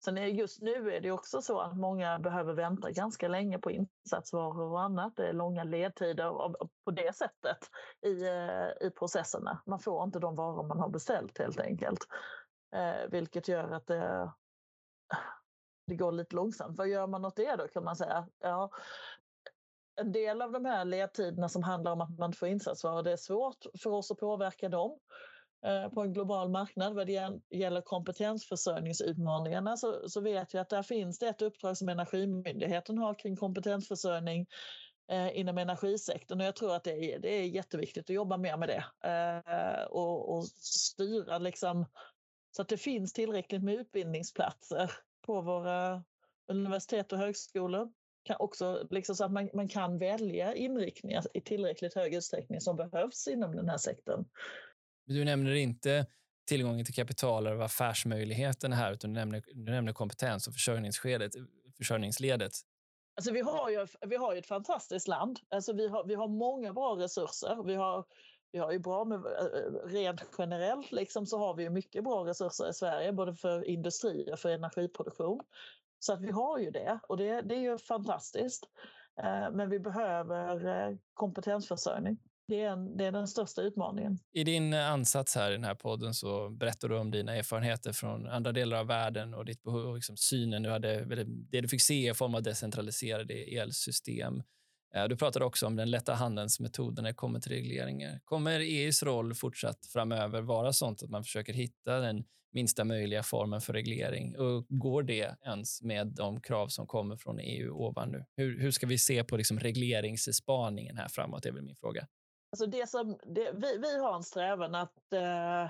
Sen 0.04 0.18
är 0.18 0.26
just 0.26 0.62
nu 0.62 0.92
är 0.92 1.00
det 1.00 1.10
också 1.10 1.42
så 1.42 1.60
att 1.60 1.76
många 1.76 2.18
behöver 2.18 2.54
vänta 2.54 2.90
ganska 2.90 3.28
länge 3.28 3.58
på 3.58 3.70
insatsvaror 3.70 4.72
och 4.72 4.80
annat. 4.80 5.16
Det 5.16 5.28
är 5.28 5.32
långa 5.32 5.64
ledtider 5.64 6.30
på 6.84 6.90
det 6.90 7.16
sättet 7.16 7.58
i, 8.06 8.26
eh, 8.26 8.86
i 8.86 8.90
processerna. 8.98 9.62
Man 9.66 9.80
får 9.80 10.04
inte 10.04 10.18
de 10.18 10.34
varor 10.34 10.66
man 10.66 10.80
har 10.80 10.88
beställt 10.88 11.38
helt 11.38 11.60
enkelt. 11.60 11.98
Eh, 12.76 13.10
vilket 13.10 13.48
gör 13.48 13.70
att 13.70 13.86
det, 13.86 14.32
det 15.86 15.96
går 15.96 16.12
lite 16.12 16.36
långsamt. 16.36 16.78
Vad 16.78 16.88
gör 16.88 17.06
man 17.06 17.24
åt 17.24 17.36
det 17.36 17.56
då 17.56 17.68
kan 17.68 17.84
man 17.84 17.96
säga? 17.96 18.28
Ja, 18.38 18.70
en 20.00 20.12
del 20.12 20.42
av 20.42 20.52
de 20.52 20.64
här 20.64 20.84
ledtiderna 20.84 21.48
som 21.48 21.62
handlar 21.62 21.92
om 21.92 22.00
att 22.00 22.18
man 22.18 22.32
får 22.32 22.48
insatsvaror, 22.48 23.02
det 23.02 23.12
är 23.12 23.16
svårt 23.16 23.66
för 23.82 23.90
oss 23.90 24.10
att 24.10 24.18
påverka 24.18 24.68
dem 24.68 24.90
eh, 24.90 24.96
Eh, 25.64 25.88
på 25.88 26.02
en 26.02 26.12
global 26.12 26.48
marknad. 26.48 26.94
Vad 26.94 27.06
det 27.06 27.40
gäller 27.50 27.80
kompetensförsörjningsutmaningarna 27.80 29.76
så, 29.76 30.08
så 30.08 30.20
vet 30.20 30.54
jag 30.54 30.60
att 30.60 30.68
där 30.68 30.82
finns 30.82 31.18
det 31.18 31.28
ett 31.28 31.42
uppdrag 31.42 31.76
som 31.76 31.88
Energimyndigheten 31.88 32.98
har 32.98 33.14
kring 33.14 33.36
kompetensförsörjning 33.36 34.46
eh, 35.10 35.38
inom 35.38 35.58
energisektorn 35.58 36.40
och 36.40 36.46
jag 36.46 36.56
tror 36.56 36.74
att 36.74 36.84
det 36.84 37.14
är, 37.14 37.18
det 37.18 37.28
är 37.28 37.42
jätteviktigt 37.42 38.10
att 38.10 38.14
jobba 38.14 38.36
mer 38.36 38.56
med 38.56 38.68
det 38.68 38.84
eh, 39.10 39.84
och, 39.84 40.36
och 40.36 40.46
styra 40.48 41.38
liksom 41.38 41.86
så 42.56 42.62
att 42.62 42.68
det 42.68 42.76
finns 42.76 43.12
tillräckligt 43.12 43.62
med 43.62 43.74
utbildningsplatser 43.74 44.92
på 45.26 45.40
våra 45.40 46.04
universitet 46.48 47.12
och 47.12 47.18
högskolor 47.18 47.92
kan 48.22 48.36
också 48.38 48.86
liksom 48.90 49.16
så 49.16 49.24
att 49.24 49.32
man, 49.32 49.50
man 49.54 49.68
kan 49.68 49.98
välja 49.98 50.54
inriktningar 50.54 51.24
i 51.34 51.40
tillräckligt 51.40 51.94
hög 51.94 52.14
utsträckning 52.14 52.60
som 52.60 52.76
behövs 52.76 53.28
inom 53.28 53.56
den 53.56 53.68
här 53.68 53.78
sektorn. 53.78 54.24
Du 55.06 55.24
nämner 55.24 55.54
inte 55.54 56.06
tillgången 56.46 56.84
till 56.84 56.94
kapital 56.94 57.46
och 57.46 57.64
affärsmöjligheterna 57.64 58.76
här, 58.76 58.92
utan 58.92 59.12
du 59.12 59.20
nämner, 59.20 59.42
du 59.54 59.72
nämner 59.72 59.92
kompetens 59.92 60.46
och 60.46 60.52
försörjningsledet. 60.52 61.32
försörjningsledet. 61.78 62.52
Alltså 63.16 63.32
vi, 63.32 63.40
har 63.40 63.70
ju, 63.70 63.86
vi 64.06 64.16
har 64.16 64.32
ju 64.32 64.38
ett 64.38 64.46
fantastiskt 64.46 65.08
land. 65.08 65.38
Alltså 65.48 65.72
vi, 65.72 65.88
har, 65.88 66.04
vi 66.04 66.14
har 66.14 66.28
många 66.28 66.72
bra 66.72 66.96
resurser. 66.96 67.62
Vi 67.62 67.74
har, 67.74 68.04
vi 68.52 68.58
har 68.58 68.72
ju 68.72 68.78
bra 68.78 69.04
med, 69.04 69.16
eh, 69.16 69.44
eh, 69.44 69.88
rent 69.88 70.22
generellt 70.38 70.92
liksom, 70.92 71.26
så 71.26 71.38
har 71.38 71.54
vi 71.54 71.70
mycket 71.70 72.04
bra 72.04 72.24
resurser 72.24 72.70
i 72.70 72.72
Sverige, 72.72 73.12
både 73.12 73.34
för 73.34 73.64
industri 73.64 74.30
och 74.32 74.38
för 74.38 74.48
energiproduktion. 74.48 75.40
Så 75.98 76.12
att 76.12 76.20
vi 76.20 76.30
har 76.30 76.58
ju 76.58 76.70
det 76.70 76.98
och 77.08 77.16
det, 77.16 77.40
det 77.40 77.54
är 77.54 77.60
ju 77.60 77.78
fantastiskt. 77.78 78.64
Eh, 79.22 79.50
men 79.52 79.70
vi 79.70 79.78
behöver 79.78 80.98
kompetensförsörjning. 81.14 82.18
Det 82.48 82.60
är, 82.60 82.70
en, 82.70 82.96
det 82.96 83.04
är 83.04 83.12
den 83.12 83.28
största 83.28 83.62
utmaningen. 83.62 84.18
I 84.32 84.44
din 84.44 84.72
eh, 84.72 84.90
ansats 84.90 85.34
här 85.34 85.50
i 85.50 85.54
den 85.54 85.64
här 85.64 85.74
podden 85.74 86.14
så 86.14 86.50
berättar 86.50 86.88
du 86.88 86.98
om 86.98 87.10
dina 87.10 87.36
erfarenheter 87.36 87.92
från 87.92 88.26
andra 88.26 88.52
delar 88.52 88.76
av 88.76 88.86
världen 88.86 89.34
och 89.34 89.44
ditt 89.44 89.62
behov, 89.62 89.94
liksom 89.94 90.16
synen 90.16 90.62
du 90.62 90.70
hade, 90.70 91.04
det 91.26 91.60
du 91.60 91.68
fick 91.68 91.82
se 91.82 92.10
i 92.10 92.14
form 92.14 92.34
av 92.34 92.42
decentraliserade 92.42 93.34
elsystem. 93.34 94.42
Eh, 94.94 95.08
du 95.08 95.16
pratade 95.16 95.44
också 95.44 95.66
om 95.66 95.76
den 95.76 95.90
lätta 95.90 96.14
handens 96.14 96.60
metod 96.60 96.96
när 96.96 97.02
det 97.02 97.14
kommer 97.14 97.40
till 97.40 97.52
regleringar. 97.52 98.20
Kommer 98.24 98.60
EUs 98.60 99.02
roll 99.02 99.34
fortsatt 99.34 99.86
framöver 99.86 100.40
vara 100.40 100.72
sånt 100.72 101.02
att 101.02 101.10
man 101.10 101.24
försöker 101.24 101.52
hitta 101.52 102.00
den 102.00 102.24
minsta 102.52 102.84
möjliga 102.84 103.22
formen 103.22 103.60
för 103.60 103.72
reglering? 103.72 104.36
Och 104.36 104.66
går 104.68 105.02
det 105.02 105.36
ens 105.46 105.82
med 105.82 106.06
de 106.06 106.40
krav 106.40 106.68
som 106.68 106.86
kommer 106.86 107.16
från 107.16 107.40
EU 107.40 107.72
ovan 107.72 108.10
nu? 108.10 108.24
Hur, 108.36 108.60
hur 108.60 108.70
ska 108.70 108.86
vi 108.86 108.98
se 108.98 109.24
på 109.24 109.36
liksom 109.36 109.60
regleringsspaningen 109.60 110.96
här 110.96 111.08
framåt? 111.08 111.42
Det 111.42 111.48
är 111.48 111.52
väl 111.52 111.62
min 111.62 111.76
fråga. 111.76 112.06
Alltså 112.56 112.66
det 112.66 112.86
som, 112.86 113.18
det, 113.22 113.52
vi, 113.52 113.78
vi 113.78 113.98
har 113.98 114.16
en 114.16 114.22
strävan 114.22 114.74
att, 114.74 115.12
eh, 115.12 115.64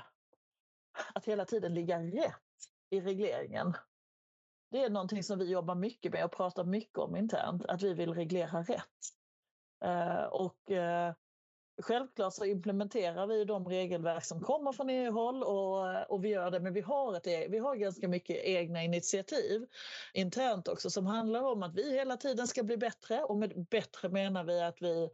att 1.14 1.24
hela 1.24 1.45
tiden 1.45 1.74
ligga 1.74 1.99
rätt 1.99 2.34
i 2.91 3.01
regleringen. 3.01 3.74
Det 4.70 4.84
är 4.84 4.91
någonting 4.91 5.22
som 5.22 5.39
vi 5.39 5.51
jobbar 5.51 5.74
mycket 5.74 6.12
med 6.12 6.24
och 6.24 6.32
pratar 6.32 6.64
mycket 6.64 6.99
om 6.99 7.16
internt, 7.16 7.66
att 7.66 7.82
vi 7.82 7.95
vill 7.95 8.14
reglera 8.14 8.62
rätt. 8.62 8.82
Eh, 9.84 10.24
och 10.24 10.70
eh, 10.70 11.14
Självklart 11.82 12.34
så 12.34 12.45
implementerar 12.45 13.26
vi 13.26 13.45
de 13.45 13.68
regelverk 13.68 14.24
som 14.24 14.41
kommer 14.41 14.72
från 14.72 14.91
EU-håll 14.91 15.43
och, 15.43 16.11
och 16.11 16.24
vi 16.24 16.28
gör 16.28 16.51
det, 16.51 16.61
men 16.61 16.72
vi 16.72 16.80
har, 16.80 17.16
ett, 17.16 17.26
e, 17.26 17.47
vi 17.51 17.59
har 17.59 17.76
ganska 17.76 18.09
mycket 18.09 18.37
egna 18.45 18.82
initiativ 18.82 19.66
internt 20.14 20.68
också 20.68 20.91
som 20.91 21.07
handlar 21.07 21.43
om 21.43 21.62
att 21.62 21.74
vi 21.74 21.93
hela 21.93 22.16
tiden 22.16 22.47
ska 22.47 22.62
bli 22.62 22.76
bättre 22.76 23.22
och 23.22 23.37
med 23.37 23.66
bättre 23.70 24.09
menar 24.09 24.45
vi 24.45 24.61
att 24.61 24.82
vi 24.82 25.11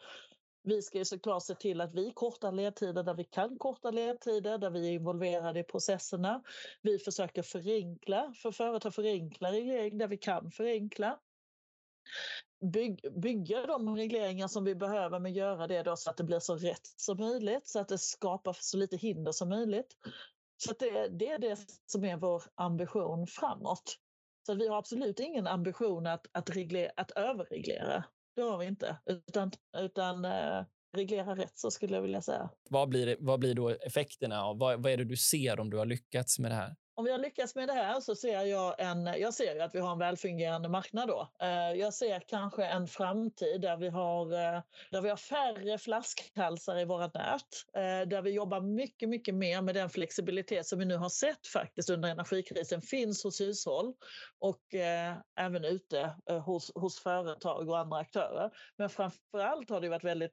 vi 0.63 0.83
ska 0.83 0.99
ju 0.99 1.05
såklart 1.05 1.43
se 1.43 1.55
till 1.55 1.81
att 1.81 1.95
vi 1.95 2.13
kortar 2.15 2.53
ledtider 2.53 3.03
där 3.03 3.15
vi 3.15 3.25
kan 3.25 3.59
korta 3.59 3.91
ledtider, 3.91 4.59
där 4.59 4.71
vi 4.71 4.89
är 4.89 4.93
involverade 4.93 5.61
i 5.61 5.65
processerna. 5.65 6.43
Vi 6.83 6.99
försöker 6.99 7.43
förenkla, 7.43 8.35
för 8.43 8.53
företag 8.53 8.95
förenkla 8.95 9.53
reglering 9.53 9.99
där 9.99 10.09
vi 10.09 10.19
kan 10.19 10.51
förenkla 10.51 11.19
Bygg, 12.73 13.13
bygga 13.13 13.67
de 13.67 13.97
regleringar 13.97 14.49
som 14.49 14.65
vi 14.65 14.75
behöver 14.75 15.19
men 15.19 15.33
göra 15.33 15.67
det 15.67 15.83
då 15.83 15.97
så 15.97 16.11
att 16.11 16.17
det 16.17 16.25
blir 16.25 16.39
så 16.39 16.57
rätt 16.57 16.87
som 16.97 17.19
möjligt 17.19 17.67
så 17.69 17.81
att 17.81 17.89
det 17.89 17.99
skapar 17.99 18.57
så 18.61 18.77
lite 18.77 18.97
hinder 18.97 19.33
som 19.33 19.49
möjligt. 19.49 19.97
Så 20.57 20.75
det, 20.79 21.09
det, 21.09 21.29
är 21.29 21.39
det 21.39 21.59
som 21.87 22.05
är 22.05 22.17
vår 22.17 22.43
ambition 22.55 23.27
framåt. 23.27 23.99
Så 24.47 24.55
vi 24.55 24.69
har 24.69 24.79
absolut 24.79 25.21
ingen 25.21 25.47
ambition 25.47 26.07
att, 26.07 26.27
att, 26.33 26.51
reglera, 26.51 26.93
att 26.97 27.11
överreglera. 27.11 28.05
Det 28.35 28.43
har 28.43 28.59
vi 28.59 28.67
inte. 28.67 28.97
Utan, 29.07 29.51
utan 29.79 30.25
eh, 30.25 30.65
reglera 30.97 31.37
rätt 31.37 31.59
så 31.59 31.71
skulle 31.71 31.95
jag 31.95 32.03
vilja 32.03 32.23
säga. 32.23 32.51
Vad 32.71 32.89
blir, 32.89 33.17
vad 33.21 33.41
blir 33.41 33.55
då 33.55 33.69
effekterna? 33.69 34.43
Av, 34.43 34.59
vad, 34.59 34.83
vad 34.83 34.93
är 34.93 34.97
det 34.97 35.05
du 35.05 35.17
ser 35.17 35.61
om 35.61 35.71
du 35.71 35.77
har 35.77 35.87
lyckats 35.87 36.39
med 36.39 36.51
det 36.51 36.55
här? 36.55 36.77
Om 36.95 37.05
vi 37.05 37.11
har 37.11 37.19
lyckats 37.19 37.55
med 37.55 37.69
det 37.69 37.73
här 37.73 38.01
så 38.01 38.15
ser 38.15 38.43
jag, 38.43 38.75
en, 38.79 39.07
jag 39.07 39.35
ser 39.35 39.61
att 39.61 39.75
vi 39.75 39.79
har 39.79 39.93
en 39.93 39.99
välfungerande 39.99 40.69
marknad 40.69 41.09
då. 41.09 41.29
Eh, 41.43 41.73
jag 41.73 41.95
ser 41.95 42.21
kanske 42.21 42.65
en 42.65 42.87
framtid 42.89 43.61
där 43.61 43.77
vi 43.77 43.89
har, 43.89 44.33
eh, 44.33 44.63
där 44.91 45.01
vi 45.01 45.09
har 45.09 45.17
färre 45.17 45.79
flaskhalsar 45.79 46.79
i 46.79 46.85
våra 46.85 47.07
nät. 47.07 47.43
Eh, 47.75 48.09
där 48.09 48.23
vi 48.23 48.31
jobbar 48.31 48.61
mycket, 48.61 49.09
mycket 49.09 49.35
mer 49.35 49.63
med 49.63 49.75
den 49.75 49.91
flexibilitet 49.91 50.67
som 50.67 50.79
vi 50.79 50.85
nu 50.85 50.97
har 50.97 51.09
sett 51.09 51.47
faktiskt 51.47 51.91
under 51.91 52.09
energikrisen 52.09 52.83
finns 52.83 53.25
hos 53.25 53.41
hushåll 53.41 53.95
och 54.39 54.75
även 55.37 55.65
ute 55.65 56.15
hos, 56.47 56.73
hos 56.75 57.01
företag 57.01 57.69
och 57.69 57.79
andra 57.79 57.99
aktörer. 57.99 58.51
Men 58.77 58.91
framför 58.91 59.39
allt 59.39 59.71
har 59.71 59.81
det 59.81 59.89
varit 59.89 60.05
väldigt 60.05 60.33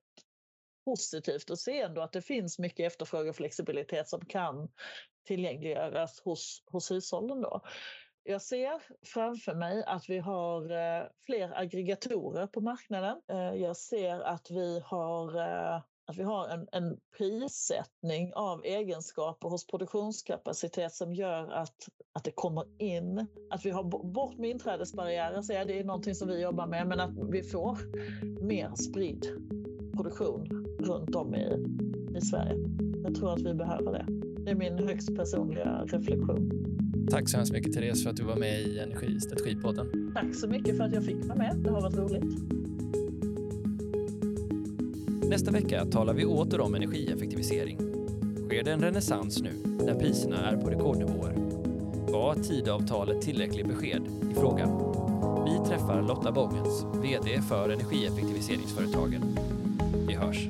positivt 0.90 1.50
att 1.50 1.60
se 1.60 1.82
ändå 1.82 2.02
att 2.02 2.12
det 2.12 2.22
finns 2.22 2.60
mycket 2.60 2.88
efterfrågeflexibilitet 2.88 4.10
som 4.10 4.26
kan 4.26 4.70
tillgängliggöras 5.28 6.22
hos, 6.22 6.64
hos 6.66 6.92
hushållen. 6.92 7.42
Då. 7.42 7.62
Jag 8.24 8.42
ser 8.42 8.82
framför 9.06 9.56
mig 9.56 9.84
att 9.88 10.10
vi 10.10 10.20
har 10.20 10.62
eh, 10.72 11.04
fler 11.26 11.60
aggregatorer 11.60 12.48
på 12.48 12.62
marknaden. 12.62 13.22
Eh, 13.28 13.54
jag 13.54 13.78
ser 13.78 14.20
att 14.20 14.52
vi 14.52 14.82
har 14.86 15.38
eh, 15.38 15.82
att 16.10 16.18
vi 16.18 16.24
har 16.24 16.48
en, 16.48 16.68
en 16.72 17.00
prissättning 17.18 18.34
av 18.34 18.66
egenskaper 18.66 19.50
hos 19.50 19.68
produktionskapacitet 19.68 20.94
som 20.94 21.14
gör 21.14 21.52
att, 21.52 21.88
att 22.14 22.24
det 22.24 22.32
kommer 22.32 22.82
in, 22.82 23.28
att 23.50 23.66
vi 23.66 23.70
har 23.70 23.84
bort 24.14 24.38
med 24.38 24.50
inträdesbarriärer, 24.50 25.42
så 25.42 25.54
är 25.54 25.66
det 25.66 25.80
är 25.80 25.84
någonting 25.84 26.16
som 26.16 26.28
vi 26.28 26.42
jobbar 26.42 26.68
med, 26.68 26.88
men 26.88 27.00
att 27.00 27.12
vi 27.32 27.44
får 27.44 27.78
mer 28.42 28.76
spridd 28.76 29.26
produktion 29.96 30.69
runt 30.82 31.16
om 31.16 31.36
i, 31.36 31.48
i 32.18 32.22
Sverige. 32.22 32.56
Jag 33.04 33.16
tror 33.16 33.34
att 33.34 33.42
vi 33.42 33.54
behöver 33.54 33.92
det. 33.92 34.06
Det 34.46 34.52
är 34.52 34.56
min 34.56 34.88
högst 34.88 35.16
personliga 35.16 35.84
reflektion. 35.86 36.52
Tack 37.12 37.30
så 37.30 37.38
hemskt 37.38 37.54
mycket 37.54 37.74
Therese 37.74 38.04
för 38.04 38.10
att 38.10 38.16
du 38.16 38.24
var 38.24 38.36
med 38.36 38.62
i 38.62 38.80
Energistrategipodden. 38.80 40.12
Tack 40.16 40.36
så 40.36 40.48
mycket 40.48 40.78
för 40.78 40.84
att 40.84 40.94
jag 40.94 41.04
fick 41.04 41.26
vara 41.26 41.38
med. 41.38 41.56
Det 41.64 41.70
har 41.70 41.82
varit 41.82 41.98
roligt. 41.98 42.60
Nästa 45.30 45.52
vecka 45.52 45.86
talar 45.86 46.14
vi 46.14 46.26
åter 46.26 46.62
om 46.62 46.76
energieffektivisering. 46.76 47.78
Sker 48.48 48.64
det 48.64 48.72
en 48.72 48.80
renässans 48.80 49.42
nu 49.42 49.52
när 49.86 49.96
priserna 49.96 50.38
är 50.52 50.58
på 50.58 50.70
rekordnivåer? 50.70 51.36
Var 52.12 52.36
Tidavtalet 52.36 53.22
tillräckligt 53.22 53.68
besked 53.68 54.02
i 54.32 54.34
frågan? 54.34 54.70
Vi 55.46 55.70
träffar 55.70 56.02
Lotta 56.02 56.32
Bångens, 56.32 56.86
VD 57.02 57.42
för 57.42 57.70
energieffektiviseringsföretagen. 57.70 59.22
Vi 60.08 60.14
hörs. 60.14 60.50